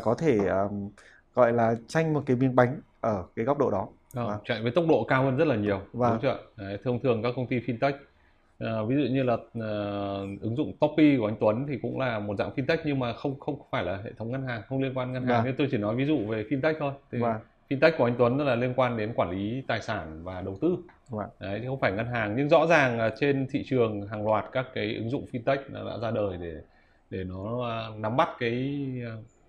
có 0.03 0.15
thể 0.17 0.39
gọi 1.35 1.53
là 1.53 1.75
tranh 1.87 2.13
một 2.13 2.23
cái 2.25 2.35
miếng 2.35 2.55
bánh 2.55 2.81
ở 3.01 3.23
cái 3.35 3.45
góc 3.45 3.57
độ 3.57 3.71
đó 3.71 3.87
à, 4.15 4.37
chạy 4.45 4.61
với 4.61 4.71
tốc 4.71 4.85
độ 4.89 5.03
cao 5.03 5.23
hơn 5.23 5.37
rất 5.37 5.47
là 5.47 5.55
nhiều 5.55 5.81
vâng. 5.93 6.11
đúng 6.11 6.21
chưa 6.21 6.37
Đấy, 6.57 6.77
thông 6.83 6.99
thường 6.99 7.23
các 7.23 7.33
công 7.35 7.47
ty 7.47 7.59
fintech 7.59 7.93
À, 8.63 8.83
ví 8.87 8.95
dụ 8.95 9.01
như 9.01 9.23
là 9.23 9.33
uh, 9.33 10.41
ứng 10.41 10.55
dụng 10.57 10.73
Topi 10.79 11.17
của 11.17 11.25
anh 11.25 11.35
Tuấn 11.39 11.65
thì 11.67 11.77
cũng 11.81 11.99
là 11.99 12.19
một 12.19 12.37
dạng 12.37 12.51
fintech 12.55 12.77
nhưng 12.85 12.99
mà 12.99 13.13
không 13.13 13.39
không 13.39 13.61
phải 13.71 13.83
là 13.83 13.99
hệ 14.03 14.11
thống 14.17 14.31
ngân 14.31 14.47
hàng 14.47 14.61
không 14.67 14.81
liên 14.81 14.93
quan 14.97 15.13
ngân 15.13 15.25
hàng 15.25 15.37
vâng. 15.37 15.45
nên 15.45 15.55
tôi 15.57 15.67
chỉ 15.71 15.77
nói 15.77 15.95
ví 15.95 16.05
dụ 16.05 16.17
về 16.27 16.43
fintech 16.49 16.73
thôi 16.79 16.93
thì 17.11 17.17
vâng. 17.17 17.35
fintech 17.69 17.91
của 17.97 18.05
anh 18.05 18.15
Tuấn 18.17 18.37
là 18.37 18.55
liên 18.55 18.73
quan 18.75 18.97
đến 18.97 19.13
quản 19.15 19.31
lý 19.31 19.63
tài 19.67 19.81
sản 19.81 20.23
và 20.23 20.41
đầu 20.41 20.57
tư 20.61 20.77
vâng. 21.09 21.29
đấy 21.39 21.59
chứ 21.61 21.67
không 21.67 21.79
phải 21.79 21.91
ngân 21.91 22.07
hàng 22.07 22.33
nhưng 22.37 22.49
rõ 22.49 22.67
ràng 22.67 23.11
trên 23.19 23.47
thị 23.51 23.63
trường 23.67 24.07
hàng 24.07 24.27
loạt 24.27 24.45
các 24.51 24.65
cái 24.73 24.95
ứng 24.95 25.09
dụng 25.09 25.25
fintech 25.31 25.57
đã 25.69 25.97
ra 26.01 26.11
đời 26.11 26.37
để 26.41 26.53
để 27.09 27.23
nó 27.23 27.69
nắm 27.97 28.17
bắt 28.17 28.29
cái 28.39 28.79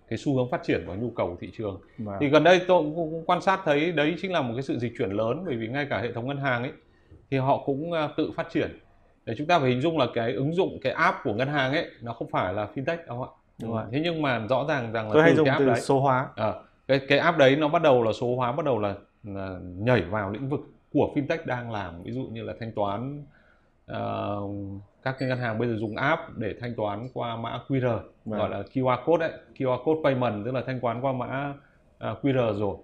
cái 0.08 0.18
xu 0.18 0.36
hướng 0.36 0.50
phát 0.50 0.60
triển 0.62 0.84
và 0.86 0.94
nhu 0.94 1.10
cầu 1.10 1.28
của 1.28 1.36
thị 1.40 1.50
trường. 1.56 1.80
Vâng. 1.98 2.16
thì 2.20 2.28
gần 2.28 2.44
đây 2.44 2.60
tôi 2.68 2.82
cũng 2.82 3.22
quan 3.26 3.40
sát 3.40 3.60
thấy 3.64 3.92
đấy 3.92 4.14
chính 4.22 4.32
là 4.32 4.42
một 4.42 4.52
cái 4.54 4.62
sự 4.62 4.78
dịch 4.78 4.92
chuyển 4.98 5.10
lớn 5.10 5.42
bởi 5.46 5.56
vì 5.56 5.68
ngay 5.68 5.86
cả 5.90 5.98
hệ 5.98 6.12
thống 6.12 6.26
ngân 6.26 6.36
hàng 6.36 6.62
ấy 6.62 6.72
thì 7.30 7.38
họ 7.38 7.62
cũng 7.66 7.92
tự 8.16 8.30
phát 8.36 8.46
triển. 8.52 8.78
Để 9.24 9.34
chúng 9.38 9.46
ta 9.46 9.58
phải 9.58 9.70
hình 9.70 9.80
dung 9.80 9.98
là 9.98 10.06
cái 10.14 10.32
ứng 10.32 10.54
dụng 10.54 10.78
cái 10.82 10.92
app 10.92 11.16
của 11.24 11.34
ngân 11.34 11.48
hàng 11.48 11.72
ấy 11.72 11.90
nó 12.00 12.12
không 12.12 12.30
phải 12.30 12.54
là 12.54 12.68
fintech 12.74 13.06
đâu 13.06 13.22
ạ. 13.22 13.30
Đúng 13.62 13.72
rồi. 13.72 13.84
Thế 13.92 14.00
nhưng 14.04 14.22
mà 14.22 14.46
rõ 14.46 14.64
ràng 14.68 14.92
rằng 14.92 15.06
là 15.06 15.10
tôi 15.14 15.22
hay 15.22 15.34
dùng 15.34 15.48
từ 15.58 15.66
đấy, 15.66 15.80
số 15.80 16.00
hóa. 16.00 16.28
à, 16.36 16.52
cái 16.88 17.00
cái 17.08 17.18
app 17.18 17.38
đấy 17.38 17.56
nó 17.56 17.68
bắt 17.68 17.82
đầu 17.82 18.02
là 18.02 18.12
số 18.12 18.36
hóa 18.36 18.52
bắt 18.52 18.64
đầu 18.64 18.78
là, 18.78 18.94
là 19.24 19.58
nhảy 19.62 20.02
vào 20.02 20.30
lĩnh 20.30 20.48
vực 20.48 20.60
của 20.92 21.12
fintech 21.14 21.38
đang 21.44 21.70
làm. 21.70 22.02
Ví 22.02 22.12
dụ 22.12 22.22
như 22.22 22.42
là 22.42 22.52
thanh 22.60 22.72
toán 22.72 23.24
uh, 23.92 24.50
các 25.02 25.16
cái 25.18 25.28
ngân 25.28 25.38
hàng 25.38 25.58
bây 25.58 25.68
giờ 25.68 25.76
dùng 25.76 25.96
app 25.96 26.22
để 26.36 26.54
thanh 26.60 26.74
toán 26.74 27.08
qua 27.14 27.36
mã 27.36 27.60
QR 27.68 28.00
vâng. 28.24 28.38
gọi 28.38 28.50
là 28.50 28.62
QR 28.74 29.04
code 29.04 29.28
đấy 29.28 29.38
QR 29.58 29.82
code 29.82 30.00
payment 30.04 30.44
tức 30.44 30.54
là 30.54 30.62
thanh 30.66 30.80
toán 30.80 31.00
qua 31.00 31.12
mã 31.12 31.54
uh, 32.10 32.24
QR 32.24 32.58
rồi. 32.58 32.76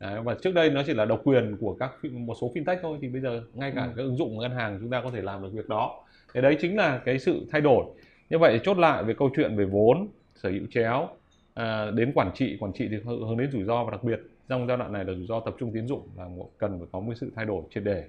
Đấy, 0.00 0.20
và 0.22 0.34
trước 0.42 0.54
đây 0.54 0.70
nó 0.70 0.82
chỉ 0.86 0.94
là 0.94 1.04
độc 1.04 1.20
quyền 1.24 1.56
của 1.60 1.76
các 1.80 1.92
một 2.12 2.34
số 2.40 2.52
fintech 2.54 2.76
thôi 2.82 2.98
thì 3.00 3.08
bây 3.08 3.20
giờ 3.20 3.42
ngay 3.54 3.72
cả 3.74 3.82
ừ. 3.82 3.90
các 3.96 4.02
ứng 4.02 4.16
dụng 4.16 4.38
ngân 4.38 4.50
hàng 4.50 4.78
chúng 4.80 4.90
ta 4.90 5.00
có 5.04 5.10
thể 5.10 5.22
làm 5.22 5.42
được 5.42 5.48
việc 5.52 5.68
đó. 5.68 6.04
Thì 6.34 6.40
đấy 6.40 6.56
chính 6.60 6.76
là 6.76 6.98
cái 7.04 7.18
sự 7.18 7.46
thay 7.50 7.60
đổi. 7.60 7.84
Như 8.30 8.38
vậy 8.38 8.60
chốt 8.64 8.78
lại 8.78 9.04
về 9.04 9.14
câu 9.14 9.30
chuyện 9.36 9.56
về 9.56 9.64
vốn 9.64 10.08
sở 10.34 10.50
hữu 10.50 10.66
chéo 10.70 11.08
à, 11.54 11.90
đến 11.90 12.12
quản 12.14 12.30
trị 12.34 12.56
quản 12.60 12.72
trị 12.72 12.88
thì 12.90 12.96
hướng 13.04 13.36
đến 13.36 13.50
rủi 13.52 13.64
ro 13.64 13.84
và 13.84 13.90
đặc 13.90 14.04
biệt. 14.04 14.20
Trong 14.48 14.66
giai 14.66 14.76
đoạn 14.76 14.92
này 14.92 15.04
là 15.04 15.14
rủi 15.14 15.26
ro 15.26 15.40
tập 15.40 15.54
trung 15.58 15.72
tín 15.74 15.88
dụng 15.88 16.08
là 16.16 16.28
cần 16.58 16.78
phải 16.78 16.88
có 16.92 17.00
một 17.00 17.12
sự 17.16 17.32
thay 17.36 17.44
đổi 17.44 17.62
triệt 17.74 17.84
để. 17.84 18.04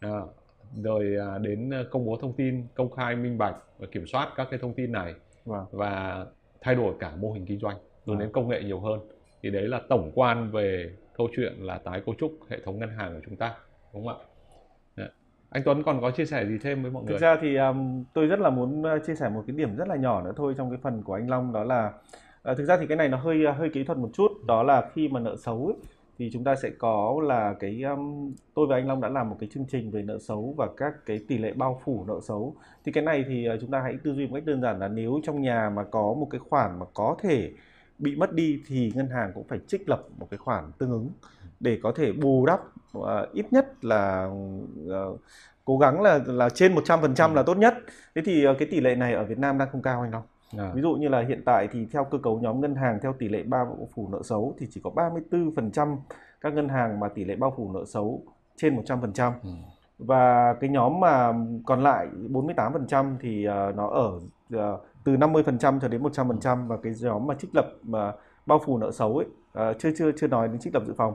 À, 0.00 0.20
rồi 0.82 1.16
à, 1.20 1.38
đến 1.38 1.70
công 1.90 2.06
bố 2.06 2.16
thông 2.16 2.32
tin 2.32 2.66
công 2.74 2.90
khai 2.90 3.16
minh 3.16 3.38
bạch 3.38 3.56
và 3.78 3.86
kiểm 3.92 4.06
soát 4.06 4.32
các 4.36 4.48
cái 4.50 4.58
thông 4.62 4.74
tin 4.74 4.92
này 4.92 5.14
wow. 5.46 5.52
Vâng. 5.52 5.64
và 5.72 6.26
thay 6.60 6.74
đổi 6.74 6.94
cả 7.00 7.12
mô 7.16 7.32
hình 7.32 7.46
kinh 7.46 7.58
doanh 7.58 7.76
hướng 8.06 8.18
đến 8.18 8.32
công 8.32 8.48
nghệ 8.48 8.62
nhiều 8.62 8.80
hơn 8.80 9.00
thì 9.42 9.50
đấy 9.50 9.68
là 9.68 9.80
tổng 9.88 10.12
quan 10.14 10.50
về 10.50 10.90
câu 11.16 11.28
chuyện 11.36 11.52
là 11.58 11.78
tái 11.78 12.02
cấu 12.06 12.14
trúc 12.18 12.32
hệ 12.48 12.58
thống 12.64 12.78
ngân 12.78 12.90
hàng 12.90 13.14
của 13.14 13.20
chúng 13.24 13.36
ta 13.36 13.54
đúng 13.94 14.06
không 14.06 14.18
ạ 14.18 14.24
anh 15.54 15.62
Tuấn 15.64 15.82
còn 15.82 16.00
có 16.00 16.10
chia 16.10 16.24
sẻ 16.24 16.46
gì 16.46 16.58
thêm 16.62 16.82
với 16.82 16.90
mọi 16.90 17.02
người? 17.02 17.12
Thực 17.12 17.20
ra 17.20 17.36
thì 17.40 17.56
um, 17.56 18.04
tôi 18.14 18.26
rất 18.26 18.38
là 18.38 18.50
muốn 18.50 18.82
chia 19.06 19.14
sẻ 19.14 19.28
một 19.28 19.44
cái 19.46 19.56
điểm 19.56 19.76
rất 19.76 19.88
là 19.88 19.96
nhỏ 19.96 20.22
nữa 20.22 20.32
thôi 20.36 20.54
trong 20.58 20.70
cái 20.70 20.78
phần 20.82 21.02
của 21.02 21.14
anh 21.14 21.30
Long 21.30 21.52
đó 21.52 21.64
là 21.64 21.92
uh, 22.50 22.56
thực 22.58 22.64
ra 22.64 22.76
thì 22.76 22.86
cái 22.86 22.96
này 22.96 23.08
nó 23.08 23.16
hơi 23.16 23.44
hơi 23.56 23.68
kỹ 23.68 23.84
thuật 23.84 23.98
một 23.98 24.10
chút 24.12 24.28
đó 24.46 24.62
là 24.62 24.90
khi 24.94 25.08
mà 25.08 25.20
nợ 25.20 25.36
xấu 25.36 25.66
ấy, 25.66 25.76
thì 26.18 26.30
chúng 26.32 26.44
ta 26.44 26.54
sẽ 26.56 26.70
có 26.78 27.20
là 27.22 27.54
cái 27.60 27.82
um, 27.82 28.32
tôi 28.54 28.66
và 28.66 28.76
anh 28.76 28.88
Long 28.88 29.00
đã 29.00 29.08
làm 29.08 29.30
một 29.30 29.36
cái 29.40 29.48
chương 29.52 29.64
trình 29.68 29.90
về 29.90 30.02
nợ 30.02 30.18
xấu 30.18 30.54
và 30.56 30.68
các 30.76 30.94
cái 31.06 31.20
tỷ 31.28 31.38
lệ 31.38 31.52
bao 31.52 31.80
phủ 31.84 32.04
nợ 32.08 32.20
xấu 32.22 32.56
thì 32.84 32.92
cái 32.92 33.04
này 33.04 33.24
thì 33.28 33.44
ờ, 33.44 33.58
chúng 33.60 33.70
ta 33.70 33.80
hãy 33.80 33.96
tư 34.04 34.14
duy 34.14 34.26
một 34.26 34.34
cách 34.34 34.46
đơn 34.46 34.62
giản 34.62 34.78
là 34.78 34.88
nếu 34.88 35.20
trong 35.24 35.42
nhà 35.42 35.70
mà 35.70 35.84
có 35.84 36.14
một 36.14 36.28
cái 36.30 36.38
khoản 36.38 36.78
mà 36.78 36.86
có 36.94 37.16
thể 37.22 37.50
bị 37.98 38.16
mất 38.16 38.32
đi 38.32 38.62
thì 38.66 38.92
ngân 38.94 39.08
hàng 39.08 39.32
cũng 39.34 39.44
phải 39.48 39.58
trích 39.66 39.88
lập 39.88 40.04
một 40.18 40.26
cái 40.30 40.38
khoản 40.38 40.72
tương 40.78 40.90
ứng 40.90 41.10
để 41.60 41.78
có 41.82 41.92
thể 41.96 42.12
bù 42.12 42.46
đắp 42.46 42.60
uh, 42.98 43.32
ít 43.32 43.46
nhất 43.52 43.84
là 43.84 44.30
uh, 44.86 45.20
cố 45.64 45.78
gắng 45.78 46.02
là 46.02 46.20
là 46.26 46.48
trên 46.48 46.74
100% 46.74 47.30
ừ. 47.30 47.34
là 47.34 47.42
tốt 47.42 47.58
nhất. 47.58 47.74
Thế 48.14 48.22
thì 48.24 48.48
uh, 48.48 48.56
cái 48.58 48.68
tỷ 48.70 48.80
lệ 48.80 48.94
này 48.94 49.14
ở 49.14 49.24
Việt 49.24 49.38
Nam 49.38 49.58
đang 49.58 49.68
không 49.72 49.82
cao 49.82 50.00
anh 50.00 50.10
Long. 50.10 50.22
À. 50.58 50.72
Ví 50.74 50.82
dụ 50.82 50.94
như 50.94 51.08
là 51.08 51.24
hiện 51.28 51.42
tại 51.46 51.68
thì 51.72 51.86
theo 51.92 52.04
cơ 52.04 52.18
cấu 52.18 52.40
nhóm 52.40 52.60
ngân 52.60 52.74
hàng 52.74 52.98
theo 53.02 53.12
tỷ 53.18 53.28
lệ 53.28 53.42
bao 53.42 53.88
phủ 53.94 54.08
nợ 54.12 54.22
xấu 54.22 54.54
thì 54.58 54.66
chỉ 54.70 54.80
có 54.84 54.90
34% 54.90 55.96
các 56.40 56.54
ngân 56.54 56.68
hàng 56.68 57.00
mà 57.00 57.08
tỷ 57.08 57.24
lệ 57.24 57.36
bao 57.36 57.54
phủ 57.56 57.72
nợ 57.72 57.84
xấu 57.84 58.22
trên 58.56 58.76
100%. 58.76 59.32
Ừ. 59.42 59.50
Và 59.98 60.54
cái 60.60 60.70
nhóm 60.70 61.00
mà 61.00 61.32
còn 61.66 61.82
lại 61.82 62.08
48% 62.30 63.16
thì 63.20 63.48
uh, 63.48 63.76
nó 63.76 63.86
ở 63.86 64.20
uh, 64.56 64.86
từ 65.04 65.16
50% 65.16 65.80
cho 65.80 65.88
đến 65.88 66.02
100% 66.02 66.66
và 66.66 66.76
cái 66.82 66.92
nhóm 67.00 67.26
mà 67.26 67.34
trích 67.34 67.54
lập 67.54 67.72
mà 67.82 68.12
bao 68.46 68.60
phủ 68.66 68.78
nợ 68.78 68.90
xấu 68.90 69.16
ấy 69.16 69.26
uh, 69.70 69.78
chưa 69.78 69.90
chưa 69.96 70.12
chưa 70.12 70.28
nói 70.28 70.48
đến 70.48 70.58
trích 70.58 70.74
lập 70.74 70.82
dự 70.86 70.94
phòng 70.96 71.14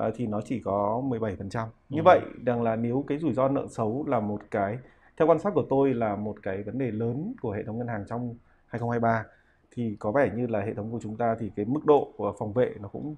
uh, 0.00 0.14
thì 0.16 0.26
nó 0.26 0.40
chỉ 0.40 0.60
có 0.64 1.02
17%. 1.08 1.66
Như 1.88 2.00
ừ. 2.00 2.02
vậy 2.04 2.20
rằng 2.46 2.62
là 2.62 2.76
nếu 2.76 3.04
cái 3.06 3.18
rủi 3.18 3.32
ro 3.32 3.48
nợ 3.48 3.66
xấu 3.70 4.04
là 4.08 4.20
một 4.20 4.40
cái 4.50 4.78
theo 5.16 5.26
quan 5.28 5.38
sát 5.38 5.54
của 5.54 5.64
tôi 5.70 5.94
là 5.94 6.16
một 6.16 6.36
cái 6.42 6.62
vấn 6.62 6.78
đề 6.78 6.90
lớn 6.90 7.34
của 7.42 7.50
hệ 7.50 7.62
thống 7.64 7.78
ngân 7.78 7.88
hàng 7.88 8.04
trong 8.08 8.34
2023 8.70 9.24
thì 9.70 9.96
có 9.98 10.12
vẻ 10.12 10.30
như 10.36 10.46
là 10.46 10.60
hệ 10.60 10.74
thống 10.74 10.90
của 10.92 10.98
chúng 11.02 11.16
ta 11.16 11.36
thì 11.40 11.50
cái 11.56 11.64
mức 11.64 11.80
độ 11.84 12.12
của 12.16 12.34
phòng 12.38 12.52
vệ 12.52 12.72
nó 12.80 12.88
cũng 12.88 13.16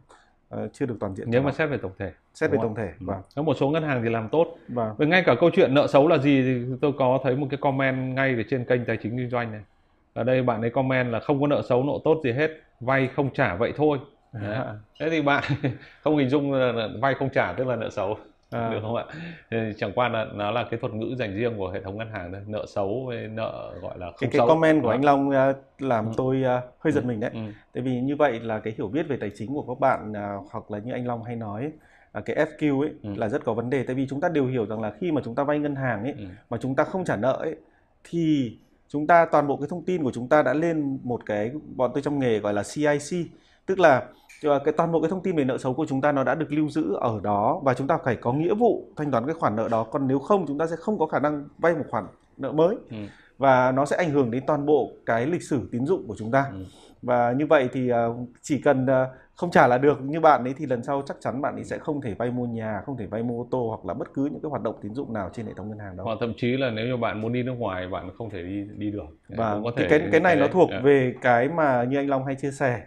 uh, 0.54 0.72
chưa 0.72 0.86
được 0.86 0.96
toàn 1.00 1.14
diện. 1.14 1.30
Nếu 1.30 1.42
mà 1.42 1.52
xét 1.52 1.70
về 1.70 1.76
tổng 1.76 1.92
thể. 1.98 2.12
Xét 2.34 2.50
về 2.50 2.58
tổng 2.62 2.74
thể. 2.74 2.92
Vâng. 3.00 3.20
Có 3.36 3.42
một 3.42 3.54
số 3.54 3.70
ngân 3.70 3.82
hàng 3.82 4.02
thì 4.02 4.10
làm 4.10 4.28
tốt. 4.28 4.56
Vâng. 4.68 4.94
Và 4.98 5.06
ngay 5.06 5.22
cả 5.26 5.34
câu 5.40 5.50
chuyện 5.52 5.74
nợ 5.74 5.86
xấu 5.86 6.08
là 6.08 6.18
gì 6.18 6.42
thì 6.42 6.76
tôi 6.80 6.92
có 6.98 7.20
thấy 7.22 7.36
một 7.36 7.46
cái 7.50 7.58
comment 7.60 8.14
ngay 8.14 8.34
về 8.34 8.44
trên 8.50 8.64
kênh 8.64 8.84
tài 8.84 8.96
chính 8.96 9.16
kinh 9.16 9.30
doanh 9.30 9.52
này 9.52 9.62
ở 10.14 10.24
đây 10.24 10.42
bạn 10.42 10.60
ấy 10.60 10.70
comment 10.70 11.12
là 11.12 11.20
không 11.20 11.40
có 11.40 11.46
nợ 11.46 11.62
xấu 11.68 11.84
nợ 11.84 11.92
tốt 12.04 12.20
gì 12.24 12.32
hết 12.32 12.50
vay 12.80 13.08
không 13.16 13.30
trả 13.34 13.56
vậy 13.56 13.72
thôi 13.76 13.98
À. 14.32 14.74
thế 15.00 15.10
thì 15.10 15.22
bạn 15.22 15.44
không 16.02 16.16
hình 16.16 16.28
dung 16.28 16.52
là 16.52 16.88
vay 17.00 17.14
không 17.14 17.30
trả 17.30 17.52
tức 17.52 17.66
là 17.66 17.76
nợ 17.76 17.90
xấu 17.90 18.18
à. 18.52 18.70
được 18.70 18.78
không 18.82 18.96
ạ 18.96 19.04
chẳng 19.76 19.92
qua 19.94 20.08
là 20.08 20.26
nó 20.34 20.50
là 20.50 20.64
cái 20.70 20.80
thuật 20.80 20.92
ngữ 20.92 21.14
dành 21.18 21.34
riêng 21.34 21.54
của 21.56 21.70
hệ 21.70 21.80
thống 21.80 21.98
ngân 21.98 22.10
hàng 22.10 22.32
thôi 22.32 22.40
nợ 22.46 22.66
xấu 22.68 23.04
với 23.06 23.28
nợ 23.28 23.72
gọi 23.82 23.98
là 23.98 24.06
không 24.06 24.16
cái, 24.20 24.30
cái 24.32 24.38
xấu. 24.38 24.48
comment 24.48 24.82
của 24.82 24.88
anh 24.88 25.04
Long 25.04 25.30
à, 25.30 25.54
làm 25.78 26.06
ừ. 26.06 26.12
tôi 26.16 26.42
à, 26.44 26.62
hơi 26.78 26.92
giật 26.92 27.04
ừ. 27.04 27.06
mình 27.06 27.20
đấy 27.20 27.30
ừ. 27.34 27.40
tại 27.72 27.82
vì 27.82 28.00
như 28.00 28.16
vậy 28.16 28.40
là 28.40 28.58
cái 28.58 28.74
hiểu 28.76 28.88
biết 28.88 29.08
về 29.08 29.16
tài 29.16 29.30
chính 29.34 29.54
của 29.54 29.62
các 29.62 29.80
bạn 29.80 30.12
hoặc 30.50 30.70
là 30.70 30.78
như 30.78 30.92
anh 30.92 31.06
Long 31.06 31.24
hay 31.24 31.36
nói 31.36 31.72
cái 32.24 32.36
FQ 32.36 32.80
ấy 32.80 32.90
ừ. 33.02 33.10
là 33.16 33.28
rất 33.28 33.44
có 33.44 33.54
vấn 33.54 33.70
đề 33.70 33.82
tại 33.82 33.96
vì 33.96 34.06
chúng 34.08 34.20
ta 34.20 34.28
đều 34.28 34.46
hiểu 34.46 34.66
rằng 34.66 34.80
là 34.80 34.92
khi 35.00 35.12
mà 35.12 35.20
chúng 35.24 35.34
ta 35.34 35.44
vay 35.44 35.58
ngân 35.58 35.76
hàng 35.76 36.02
ấy 36.02 36.14
ừ. 36.18 36.24
mà 36.50 36.58
chúng 36.60 36.74
ta 36.74 36.84
không 36.84 37.04
trả 37.04 37.16
nợ 37.16 37.32
ấy 37.32 37.56
thì 38.04 38.56
chúng 38.88 39.06
ta 39.06 39.26
toàn 39.32 39.48
bộ 39.48 39.56
cái 39.56 39.66
thông 39.70 39.84
tin 39.84 40.02
của 40.02 40.12
chúng 40.12 40.28
ta 40.28 40.42
đã 40.42 40.54
lên 40.54 40.98
một 41.02 41.26
cái 41.26 41.50
bọn 41.76 41.90
tôi 41.94 42.02
trong 42.02 42.18
nghề 42.18 42.38
gọi 42.38 42.54
là 42.54 42.62
CIC 42.74 43.26
tức 43.66 43.78
là 43.78 43.98
ờ, 43.98 44.06
cái 44.64 44.74
toàn 44.76 44.92
bộ 44.92 45.00
cái 45.00 45.10
thông 45.10 45.22
tin 45.22 45.36
về 45.36 45.44
nợ 45.44 45.58
xấu 45.58 45.74
của 45.74 45.86
chúng 45.88 46.00
ta 46.00 46.12
nó 46.12 46.24
đã 46.24 46.34
được 46.34 46.52
lưu 46.52 46.68
giữ 46.68 46.94
ở 46.94 47.20
đó 47.22 47.60
và 47.64 47.74
chúng 47.74 47.86
ta 47.86 47.98
phải 48.04 48.16
có 48.16 48.32
nghĩa 48.32 48.54
vụ 48.54 48.84
thanh 48.96 49.10
toán 49.10 49.26
cái 49.26 49.34
khoản 49.34 49.56
nợ 49.56 49.68
đó 49.68 49.84
còn 49.84 50.08
nếu 50.08 50.18
không 50.18 50.46
chúng 50.46 50.58
ta 50.58 50.66
sẽ 50.66 50.76
không 50.76 50.98
có 50.98 51.06
khả 51.06 51.18
năng 51.18 51.48
vay 51.58 51.74
một 51.74 51.84
khoản 51.88 52.04
nợ 52.36 52.52
mới 52.52 52.76
ừ. 52.90 52.96
và 53.38 53.72
nó 53.72 53.84
sẽ 53.86 53.96
ảnh 53.96 54.10
hưởng 54.10 54.30
đến 54.30 54.42
toàn 54.46 54.66
bộ 54.66 54.90
cái 55.06 55.26
lịch 55.26 55.42
sử 55.42 55.68
tín 55.72 55.86
dụng 55.86 56.04
của 56.08 56.14
chúng 56.18 56.30
ta 56.30 56.44
ừ. 56.52 56.64
và 57.02 57.32
như 57.32 57.46
vậy 57.46 57.68
thì 57.72 57.88
ờ, 57.88 58.14
chỉ 58.42 58.58
cần 58.58 58.86
ờ, 58.86 59.08
không 59.34 59.50
trả 59.50 59.66
là 59.66 59.78
được 59.78 60.02
như 60.02 60.20
bạn 60.20 60.44
ấy 60.44 60.54
thì 60.58 60.66
lần 60.66 60.82
sau 60.82 61.02
chắc 61.06 61.16
chắn 61.20 61.42
bạn 61.42 61.54
ấy 61.54 61.64
sẽ 61.64 61.78
không 61.78 62.00
thể 62.00 62.14
vay 62.14 62.30
mua 62.30 62.46
nhà 62.46 62.82
không 62.86 62.96
thể 62.96 63.06
vay 63.06 63.22
mua 63.22 63.42
ô 63.42 63.46
tô 63.50 63.68
hoặc 63.68 63.86
là 63.86 63.94
bất 63.94 64.14
cứ 64.14 64.24
những 64.24 64.40
cái 64.42 64.50
hoạt 64.50 64.62
động 64.62 64.74
tín 64.82 64.94
dụng 64.94 65.12
nào 65.12 65.30
trên 65.32 65.46
hệ 65.46 65.52
thống 65.56 65.68
ngân 65.68 65.78
hàng 65.78 65.96
đó 65.96 66.04
hoặc 66.04 66.18
thậm 66.20 66.32
chí 66.36 66.56
là 66.56 66.70
nếu 66.70 66.86
như 66.86 66.96
bạn 66.96 67.20
muốn 67.20 67.32
đi 67.32 67.42
nước 67.42 67.54
ngoài 67.58 67.88
bạn 67.88 68.10
không 68.18 68.30
thể 68.30 68.42
đi 68.42 68.64
đi 68.76 68.90
được 68.90 69.16
và 69.28 69.60
có 69.64 69.72
thể 69.76 69.86
cái 69.90 70.00
cái 70.12 70.20
này 70.20 70.36
nó 70.36 70.48
thuộc 70.48 70.70
yeah. 70.70 70.84
về 70.84 71.14
cái 71.20 71.48
mà 71.48 71.84
như 71.84 71.96
anh 71.96 72.08
Long 72.08 72.26
hay 72.26 72.34
chia 72.34 72.50
sẻ 72.50 72.82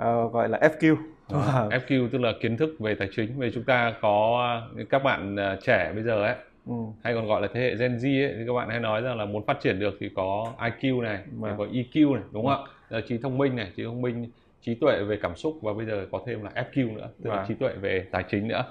uh, 0.00 0.32
gọi 0.32 0.48
là 0.48 0.58
FQ 0.58 0.96
đó, 1.32 1.68
FQ 1.70 2.08
tức 2.08 2.18
là 2.18 2.32
kiến 2.40 2.56
thức 2.56 2.76
về 2.78 2.94
tài 2.94 3.08
chính 3.16 3.38
về 3.38 3.50
chúng 3.54 3.64
ta 3.64 3.94
có 4.00 4.62
các 4.90 5.02
bạn 5.02 5.36
ờ, 5.36 5.58
trẻ 5.62 5.92
bây 5.94 6.02
giờ 6.02 6.24
ấy 6.24 6.34
ừ. 6.66 6.74
hay 7.04 7.14
còn 7.14 7.26
gọi 7.26 7.42
là 7.42 7.48
thế 7.54 7.60
hệ 7.60 7.76
Gen 7.76 7.96
Z 7.96 8.26
ấy 8.26 8.34
thì 8.38 8.44
các 8.46 8.52
bạn 8.52 8.68
hay 8.68 8.80
nói 8.80 9.02
rằng 9.02 9.18
là 9.18 9.24
muốn 9.24 9.46
phát 9.46 9.60
triển 9.62 9.80
được 9.80 9.96
thì 10.00 10.10
có 10.14 10.52
IQ 10.58 11.02
này, 11.02 11.18
và 11.38 11.54
có 11.58 11.66
EQ 11.66 12.14
này 12.14 12.22
đúng 12.32 12.46
không 12.46 12.64
ừ. 12.88 12.98
ạ? 12.98 13.00
Trí 13.08 13.18
thông 13.18 13.38
minh 13.38 13.56
này, 13.56 13.72
trí 13.76 13.84
thông 13.84 14.02
minh 14.02 14.30
trí 14.62 14.74
tuệ 14.74 15.02
về 15.02 15.18
cảm 15.22 15.36
xúc 15.36 15.58
và 15.62 15.72
bây 15.72 15.86
giờ 15.86 16.06
có 16.12 16.20
thêm 16.26 16.42
là 16.42 16.50
FQ 16.54 16.94
nữa 16.94 17.08
tức 17.24 17.30
là 17.30 17.36
vâng. 17.36 17.44
trí 17.48 17.54
tuệ 17.54 17.72
về 17.72 18.06
tài 18.10 18.24
chính 18.30 18.48
nữa 18.48 18.64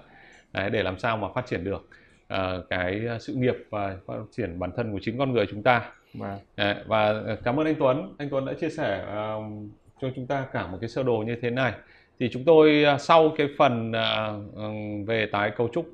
Đấy, 0.54 0.70
để 0.70 0.84
làm 0.84 1.00
sao 1.00 1.18
mà 1.18 1.28
phát 1.36 1.46
triển 1.46 1.63
được 1.63 1.89
uh, 2.34 2.70
cái 2.70 3.08
sự 3.20 3.34
nghiệp 3.34 3.56
và 3.70 3.98
phát 4.06 4.13
triển 4.32 4.60
bản 4.60 4.72
thân 4.78 4.92
của 4.92 5.00
chính 5.02 5.18
con 5.18 5.34
người 5.34 5.46
chúng 5.50 5.63
ta 5.63 5.92
vâng. 6.13 6.39
Đấy, 6.58 6.76
và 6.88 7.24
cảm 7.44 7.60
ơn 7.60 7.65
anh 7.65 7.76
Tuấn 7.80 8.15
anh 8.18 8.30
Tuấn 8.30 8.46
đã 8.46 8.54
chia 8.54 8.70
sẻ 8.70 9.06
uh, 9.38 9.44
cho 10.02 10.10
chúng 10.16 10.28
ta 10.28 10.46
cả 10.54 10.68
một 10.68 10.78
cái 10.82 10.90
sơ 10.90 11.04
đồ 11.04 11.18
như 11.18 11.36
thế 11.42 11.50
này. 11.50 11.74
Thì 12.20 12.30
chúng 12.34 12.44
tôi 12.44 12.86
uh, 12.96 13.02
sau 13.02 13.32
cái 13.38 13.48
phần 13.58 13.92
uh, 13.92 15.08
về 15.08 15.26
tái 15.32 15.52
cấu 15.58 15.69
trúc 15.73 15.90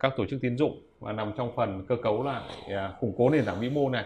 các 0.00 0.12
tổ 0.16 0.26
chức 0.26 0.40
tín 0.40 0.56
dụng 0.56 0.80
và 1.00 1.12
nằm 1.12 1.32
trong 1.36 1.52
phần 1.56 1.84
cơ 1.88 1.96
cấu 2.02 2.24
lại 2.24 2.42
uh, 2.64 3.00
củng 3.00 3.14
cố 3.18 3.30
nền 3.30 3.44
tảng 3.44 3.60
vĩ 3.60 3.70
mô 3.70 3.90
này 3.90 4.04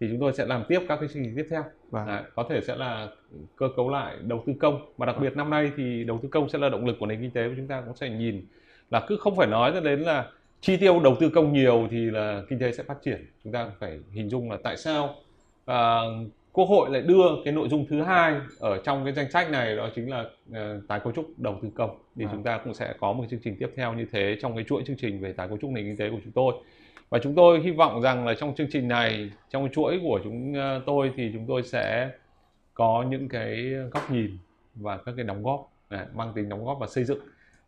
thì 0.00 0.06
chúng 0.10 0.20
tôi 0.20 0.32
sẽ 0.32 0.46
làm 0.46 0.64
tiếp 0.68 0.80
các 0.88 0.96
cái 1.00 1.08
chương 1.08 1.24
trình 1.24 1.34
tiếp 1.36 1.46
theo. 1.50 1.64
Vâng. 1.90 2.06
Đấy, 2.06 2.22
có 2.34 2.46
thể 2.50 2.60
sẽ 2.60 2.76
là 2.76 3.08
cơ 3.56 3.68
cấu 3.76 3.90
lại 3.90 4.16
đầu 4.22 4.42
tư 4.46 4.52
công. 4.60 4.92
Và 4.96 5.06
đặc 5.06 5.16
biệt 5.20 5.36
năm 5.36 5.50
nay 5.50 5.70
thì 5.76 6.04
đầu 6.04 6.18
tư 6.22 6.28
công 6.28 6.48
sẽ 6.48 6.58
là 6.58 6.68
động 6.68 6.86
lực 6.86 6.96
của 7.00 7.06
nền 7.06 7.20
kinh 7.20 7.30
tế 7.30 7.48
và 7.48 7.54
chúng 7.56 7.66
ta 7.66 7.80
cũng 7.86 7.96
sẽ 7.96 8.10
nhìn 8.10 8.46
là 8.90 9.04
cứ 9.08 9.16
không 9.16 9.36
phải 9.36 9.46
nói 9.46 9.80
đến 9.84 10.00
là 10.00 10.26
chi 10.60 10.76
tiêu 10.76 11.00
đầu 11.00 11.16
tư 11.20 11.30
công 11.34 11.52
nhiều 11.52 11.88
thì 11.90 12.10
là 12.10 12.42
kinh 12.48 12.58
tế 12.58 12.72
sẽ 12.72 12.82
phát 12.82 12.96
triển. 13.02 13.26
Chúng 13.44 13.52
ta 13.52 13.70
phải 13.78 13.98
hình 14.12 14.28
dung 14.28 14.50
là 14.50 14.58
tại 14.62 14.76
sao 14.76 15.14
à, 15.66 16.00
quốc 16.58 16.68
hội 16.68 16.90
lại 16.90 17.02
đưa 17.02 17.24
cái 17.44 17.54
nội 17.54 17.68
dung 17.68 17.86
thứ 17.88 18.02
hai 18.02 18.34
ở 18.60 18.82
trong 18.84 19.04
cái 19.04 19.12
danh 19.12 19.30
sách 19.30 19.50
này 19.50 19.76
đó 19.76 19.88
chính 19.94 20.10
là 20.10 20.20
uh, 20.20 20.56
tái 20.88 21.00
cấu 21.00 21.12
trúc 21.12 21.26
đầu 21.36 21.58
tư 21.62 21.68
công. 21.74 21.98
Thì 22.16 22.24
à. 22.24 22.28
chúng 22.32 22.42
ta 22.42 22.60
cũng 22.64 22.74
sẽ 22.74 22.94
có 23.00 23.12
một 23.12 23.24
chương 23.30 23.40
trình 23.44 23.56
tiếp 23.58 23.72
theo 23.76 23.94
như 23.94 24.06
thế 24.12 24.36
trong 24.40 24.54
cái 24.54 24.64
chuỗi 24.68 24.82
chương 24.86 24.96
trình 24.96 25.20
về 25.20 25.32
tái 25.32 25.48
cấu 25.48 25.58
trúc 25.58 25.70
nền 25.70 25.84
kinh 25.84 25.96
tế 25.96 26.10
của 26.10 26.18
chúng 26.24 26.32
tôi. 26.32 26.54
Và 27.10 27.18
chúng 27.22 27.34
tôi 27.34 27.60
hy 27.60 27.70
vọng 27.70 28.02
rằng 28.02 28.26
là 28.26 28.34
trong 28.34 28.54
chương 28.54 28.66
trình 28.72 28.88
này 28.88 29.30
trong 29.50 29.68
chuỗi 29.72 30.00
của 30.02 30.20
chúng 30.24 30.54
ờ, 30.54 30.82
tôi 30.86 31.12
thì 31.16 31.30
chúng 31.32 31.46
tôi 31.46 31.62
sẽ 31.62 32.10
có 32.74 33.04
những 33.10 33.28
cái 33.28 33.56
góc 33.92 34.10
nhìn 34.10 34.38
và 34.74 34.96
các 34.96 35.12
cái 35.16 35.24
đóng 35.24 35.42
góp 35.42 35.72
à, 35.88 36.06
mang 36.14 36.32
tính 36.34 36.48
đóng 36.48 36.64
góp 36.64 36.78
và 36.80 36.86
xây 36.86 37.04
dựng. 37.04 37.20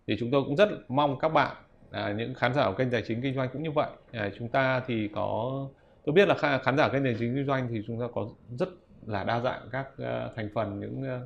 Thì 0.07 0.17
chúng 0.21 0.31
tôi 0.31 0.43
cũng 0.45 0.57
rất 0.57 0.69
mong 0.89 1.19
các 1.19 1.29
bạn 1.29 1.57
à, 1.91 2.15
những 2.19 2.35
khán 2.35 2.55
giả 2.55 2.67
của 2.67 2.75
kênh 2.75 2.91
tài 2.91 3.03
chính 3.07 3.23
kinh 3.23 3.35
doanh 3.35 3.49
cũng 3.53 3.63
như 3.63 3.71
vậy. 3.71 3.91
À, 4.13 4.31
chúng 4.39 4.49
ta 4.49 4.83
thì 4.87 5.09
có 5.15 5.67
tôi 6.11 6.15
biết 6.15 6.29
là 6.29 6.59
khán 6.59 6.77
giả 6.77 6.89
kênh 6.89 7.05
tài 7.05 7.17
chính 7.19 7.35
kinh 7.35 7.47
doanh 7.47 7.69
thì 7.71 7.83
chúng 7.87 8.01
ta 8.01 8.07
có 8.15 8.29
rất 8.59 8.69
là 9.07 9.25
đa 9.25 9.41
dạng 9.41 9.69
các 9.73 9.87
uh, 10.03 10.37
thành 10.37 10.49
phần 10.55 10.81
những 10.81 11.21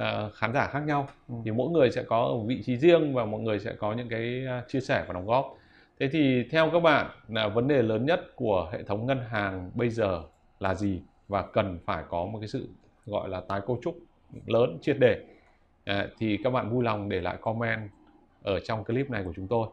uh, 0.00 0.34
khán 0.34 0.52
giả 0.52 0.66
khác 0.66 0.80
nhau. 0.86 1.08
Ừ. 1.28 1.34
thì 1.44 1.50
mỗi 1.50 1.70
người 1.70 1.90
sẽ 1.90 2.02
có 2.02 2.38
vị 2.46 2.62
trí 2.62 2.76
riêng 2.76 3.14
và 3.14 3.24
mọi 3.24 3.40
người 3.40 3.58
sẽ 3.58 3.74
có 3.78 3.92
những 3.92 4.08
cái 4.08 4.44
chia 4.68 4.80
sẻ 4.80 5.04
và 5.06 5.14
đóng 5.14 5.26
góp. 5.26 5.58
Thế 6.00 6.08
thì 6.12 6.48
theo 6.50 6.70
các 6.72 6.80
bạn 6.80 7.10
là 7.28 7.48
vấn 7.48 7.68
đề 7.68 7.82
lớn 7.82 8.06
nhất 8.06 8.20
của 8.36 8.70
hệ 8.72 8.82
thống 8.82 9.06
ngân 9.06 9.20
hàng 9.28 9.70
bây 9.74 9.90
giờ 9.90 10.22
là 10.60 10.74
gì? 10.74 11.02
Và 11.28 11.42
cần 11.42 11.78
phải 11.84 12.04
có 12.08 12.24
một 12.24 12.38
cái 12.38 12.48
sự 12.48 12.68
gọi 13.06 13.28
là 13.28 13.40
tái 13.48 13.60
cấu 13.66 13.78
trúc 13.82 13.98
lớn 14.46 14.78
triệt 14.82 14.96
để. 15.00 15.24
À, 15.84 16.08
thì 16.18 16.38
các 16.44 16.50
bạn 16.50 16.70
vui 16.70 16.84
lòng 16.84 17.08
để 17.08 17.20
lại 17.20 17.36
comment 17.40 17.90
ở 18.42 18.60
trong 18.60 18.84
clip 18.84 19.10
này 19.10 19.22
của 19.24 19.32
chúng 19.36 19.48
tôi 19.48 19.68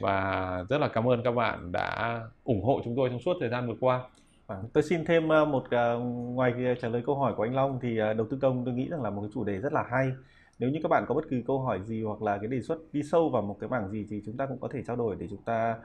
và 0.00 0.64
rất 0.68 0.78
là 0.78 0.88
cảm 0.88 1.08
ơn 1.08 1.22
các 1.22 1.32
bạn 1.32 1.72
đã 1.72 2.20
ủng 2.44 2.64
hộ 2.64 2.80
chúng 2.84 2.96
tôi 2.96 3.08
trong 3.08 3.20
suốt 3.20 3.36
thời 3.40 3.48
gian 3.48 3.68
vừa 3.68 3.76
qua 3.80 4.00
À, 4.46 4.56
tôi 4.72 4.82
xin 4.82 5.04
thêm 5.04 5.28
ờ, 5.28 5.44
một 5.44 5.64
ờ, 5.70 5.98
ngoài 5.98 6.54
trả 6.82 6.88
lời 6.88 7.02
câu 7.06 7.14
hỏi 7.14 7.34
của 7.36 7.42
anh 7.42 7.54
Long 7.54 7.78
thì 7.82 7.98
ờ, 7.98 8.12
đầu 8.14 8.26
tư 8.30 8.38
công 8.42 8.64
tôi 8.64 8.74
nghĩ 8.74 8.88
rằng 8.88 9.02
là 9.02 9.10
một 9.10 9.22
cái 9.22 9.30
chủ 9.34 9.44
đề 9.44 9.58
rất 9.58 9.72
là 9.72 9.84
hay. 9.90 10.12
Nếu 10.58 10.70
như 10.70 10.78
các 10.82 10.88
bạn 10.88 11.04
có 11.08 11.14
bất 11.14 11.24
kỳ 11.30 11.42
câu 11.46 11.60
hỏi 11.60 11.80
gì 11.84 12.02
hoặc 12.04 12.22
là 12.22 12.38
cái 12.38 12.48
đề 12.48 12.60
xuất 12.62 12.78
đi 12.92 13.02
sâu 13.02 13.28
vào 13.28 13.42
một 13.42 13.56
cái 13.60 13.70
mảng 13.70 13.90
gì 13.90 14.06
thì 14.10 14.22
chúng 14.26 14.36
ta 14.36 14.46
cũng 14.46 14.58
có 14.60 14.68
thể 14.72 14.82
trao 14.86 14.96
đổi 14.96 15.16
để 15.18 15.26
chúng 15.30 15.42
ta 15.42 15.76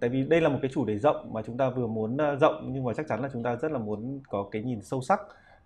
tại 0.00 0.10
vì 0.10 0.24
đây 0.24 0.40
là 0.40 0.48
một 0.48 0.58
cái 0.62 0.70
chủ 0.74 0.84
đề 0.84 0.98
rộng 0.98 1.32
mà 1.32 1.42
chúng 1.42 1.56
ta 1.56 1.70
vừa 1.70 1.86
muốn 1.86 2.16
rộng 2.40 2.70
nhưng 2.72 2.84
mà 2.84 2.92
chắc 2.94 3.06
chắn 3.08 3.22
là 3.22 3.28
chúng 3.32 3.42
ta 3.42 3.56
rất 3.56 3.72
là 3.72 3.78
muốn 3.78 4.20
có 4.28 4.48
cái 4.52 4.62
nhìn 4.62 4.82
sâu 4.82 5.00
sắc 5.02 5.20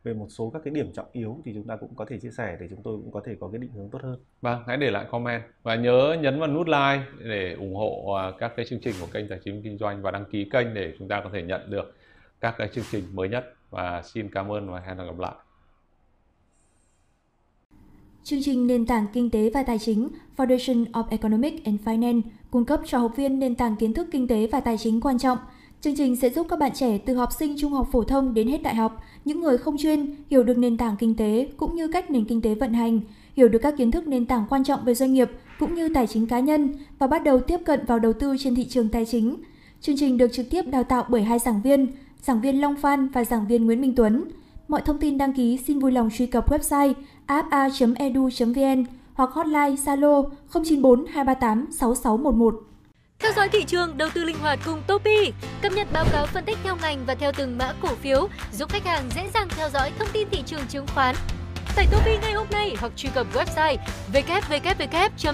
về 0.04 0.14
một 0.14 0.26
số 0.30 0.50
các 0.50 0.62
cái 0.64 0.74
điểm 0.74 0.92
trọng 0.92 1.06
yếu 1.12 1.40
thì 1.44 1.52
chúng 1.54 1.66
ta 1.66 1.76
cũng 1.76 1.94
có 1.96 2.04
thể 2.08 2.18
chia 2.18 2.30
sẻ 2.30 2.56
để 2.60 2.66
chúng 2.70 2.82
tôi 2.82 2.96
cũng 2.96 3.12
có 3.12 3.22
thể 3.26 3.36
có 3.40 3.48
cái 3.52 3.58
định 3.58 3.70
hướng 3.74 3.88
tốt 3.90 3.98
hơn. 4.02 4.18
Vâng, 4.40 4.62
hãy 4.66 4.76
để 4.76 4.90
lại 4.90 5.06
comment 5.10 5.42
và 5.62 5.74
nhớ 5.74 6.16
nhấn 6.20 6.40
vào 6.40 6.48
nút 6.48 6.66
like 6.66 7.02
để 7.24 7.52
ủng 7.52 7.74
hộ 7.74 8.16
các 8.38 8.52
cái 8.56 8.66
chương 8.68 8.80
trình 8.80 8.94
của 9.00 9.06
kênh 9.12 9.28
tài 9.28 9.38
chính 9.44 9.62
kinh 9.62 9.78
doanh 9.78 10.02
và 10.02 10.10
đăng 10.10 10.24
ký 10.24 10.48
kênh 10.52 10.74
để 10.74 10.94
chúng 10.98 11.08
ta 11.08 11.20
có 11.24 11.30
thể 11.32 11.42
nhận 11.42 11.70
được 11.70 11.94
các 12.40 12.54
cái 12.58 12.68
chương 12.74 12.84
trình 12.90 13.04
mới 13.12 13.28
nhất 13.28 13.54
và 13.70 14.02
xin 14.02 14.28
cảm 14.32 14.52
ơn 14.52 14.70
và 14.70 14.80
hẹn 14.80 14.96
gặp 14.96 15.18
lại. 15.18 15.34
Chương 18.24 18.42
trình 18.42 18.66
nền 18.66 18.86
tảng 18.86 19.06
kinh 19.12 19.30
tế 19.30 19.50
và 19.54 19.62
tài 19.62 19.78
chính 19.78 20.08
Foundation 20.36 20.84
of 20.92 21.04
Economic 21.10 21.64
and 21.64 21.80
Finance 21.80 22.20
cung 22.50 22.64
cấp 22.64 22.80
cho 22.86 22.98
học 22.98 23.12
viên 23.16 23.38
nền 23.38 23.54
tảng 23.54 23.76
kiến 23.76 23.94
thức 23.94 24.08
kinh 24.12 24.28
tế 24.28 24.46
và 24.52 24.60
tài 24.60 24.78
chính 24.78 25.00
quan 25.00 25.18
trọng. 25.18 25.38
Chương 25.80 25.96
trình 25.96 26.16
sẽ 26.16 26.30
giúp 26.30 26.46
các 26.50 26.58
bạn 26.58 26.70
trẻ 26.74 26.98
từ 27.06 27.14
học 27.14 27.32
sinh 27.32 27.56
trung 27.58 27.72
học 27.72 27.88
phổ 27.92 28.04
thông 28.04 28.34
đến 28.34 28.48
hết 28.48 28.62
đại 28.62 28.74
học, 28.74 28.96
những 29.28 29.40
người 29.40 29.58
không 29.58 29.78
chuyên 29.78 30.14
hiểu 30.30 30.42
được 30.42 30.58
nền 30.58 30.76
tảng 30.76 30.96
kinh 30.98 31.14
tế 31.16 31.48
cũng 31.56 31.76
như 31.76 31.88
cách 31.88 32.10
nền 32.10 32.24
kinh 32.24 32.42
tế 32.42 32.54
vận 32.54 32.72
hành, 32.72 33.00
hiểu 33.36 33.48
được 33.48 33.58
các 33.58 33.74
kiến 33.76 33.90
thức 33.90 34.08
nền 34.08 34.26
tảng 34.26 34.44
quan 34.50 34.64
trọng 34.64 34.84
về 34.84 34.94
doanh 34.94 35.14
nghiệp 35.14 35.30
cũng 35.58 35.74
như 35.74 35.88
tài 35.94 36.06
chính 36.06 36.26
cá 36.26 36.40
nhân 36.40 36.74
và 36.98 37.06
bắt 37.06 37.24
đầu 37.24 37.40
tiếp 37.40 37.58
cận 37.64 37.86
vào 37.86 37.98
đầu 37.98 38.12
tư 38.12 38.36
trên 38.38 38.54
thị 38.54 38.64
trường 38.64 38.88
tài 38.88 39.04
chính. 39.04 39.36
Chương 39.80 39.96
trình 39.98 40.18
được 40.18 40.32
trực 40.32 40.50
tiếp 40.50 40.62
đào 40.62 40.84
tạo 40.84 41.04
bởi 41.08 41.22
hai 41.22 41.38
giảng 41.38 41.62
viên, 41.62 41.86
giảng 42.22 42.40
viên 42.40 42.60
Long 42.60 42.76
Phan 42.76 43.08
và 43.08 43.24
giảng 43.24 43.46
viên 43.46 43.66
Nguyễn 43.66 43.80
Minh 43.80 43.94
Tuấn. 43.96 44.24
Mọi 44.68 44.82
thông 44.84 44.98
tin 44.98 45.18
đăng 45.18 45.32
ký 45.32 45.58
xin 45.66 45.78
vui 45.78 45.92
lòng 45.92 46.10
truy 46.10 46.26
cập 46.26 46.50
website 46.50 46.92
afa.edu.vn 47.26 48.84
hoặc 49.14 49.30
hotline 49.30 49.76
Zalo 49.84 50.28
094 50.52 51.06
238 51.06 51.66
6611. 51.70 52.67
Theo 53.18 53.32
dõi 53.36 53.48
thị 53.48 53.64
trường, 53.64 53.98
đầu 53.98 54.08
tư 54.14 54.24
linh 54.24 54.38
hoạt 54.38 54.58
cùng 54.64 54.82
Topi, 54.86 55.32
cập 55.62 55.72
nhật 55.72 55.88
báo 55.92 56.04
cáo 56.12 56.26
phân 56.26 56.44
tích 56.44 56.58
theo 56.64 56.76
ngành 56.76 57.06
và 57.06 57.14
theo 57.14 57.32
từng 57.36 57.58
mã 57.58 57.72
cổ 57.82 57.88
phiếu, 58.02 58.28
giúp 58.52 58.70
khách 58.72 58.84
hàng 58.84 59.10
dễ 59.14 59.30
dàng 59.34 59.48
theo 59.48 59.68
dõi 59.70 59.92
thông 59.98 60.08
tin 60.12 60.28
thị 60.30 60.42
trường 60.46 60.66
chứng 60.68 60.86
khoán. 60.94 61.14
Tải 61.76 61.86
Topi 61.90 62.18
ngay 62.18 62.32
hôm 62.32 62.46
nay 62.50 62.74
hoặc 62.80 62.92
truy 62.96 63.08
cập 63.14 63.26
website 63.34 63.76
www.topi.vn 64.12 65.28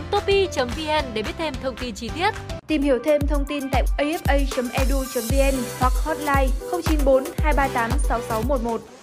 để 1.15 1.23
biết 1.23 1.35
thêm 1.39 1.55
thông 1.63 1.77
tin 1.77 1.95
chi 1.95 2.11
tiết. 2.15 2.35
Tìm 2.67 2.83
hiểu 2.83 2.99
thêm 3.05 3.21
thông 3.29 3.45
tin 3.45 3.71
tại 3.73 3.85
afa.edu.vn 3.99 5.55
hoặc 5.81 5.93
hotline 6.05 6.49
094 6.73 7.25
238 7.39 7.91
6611. 8.09 8.94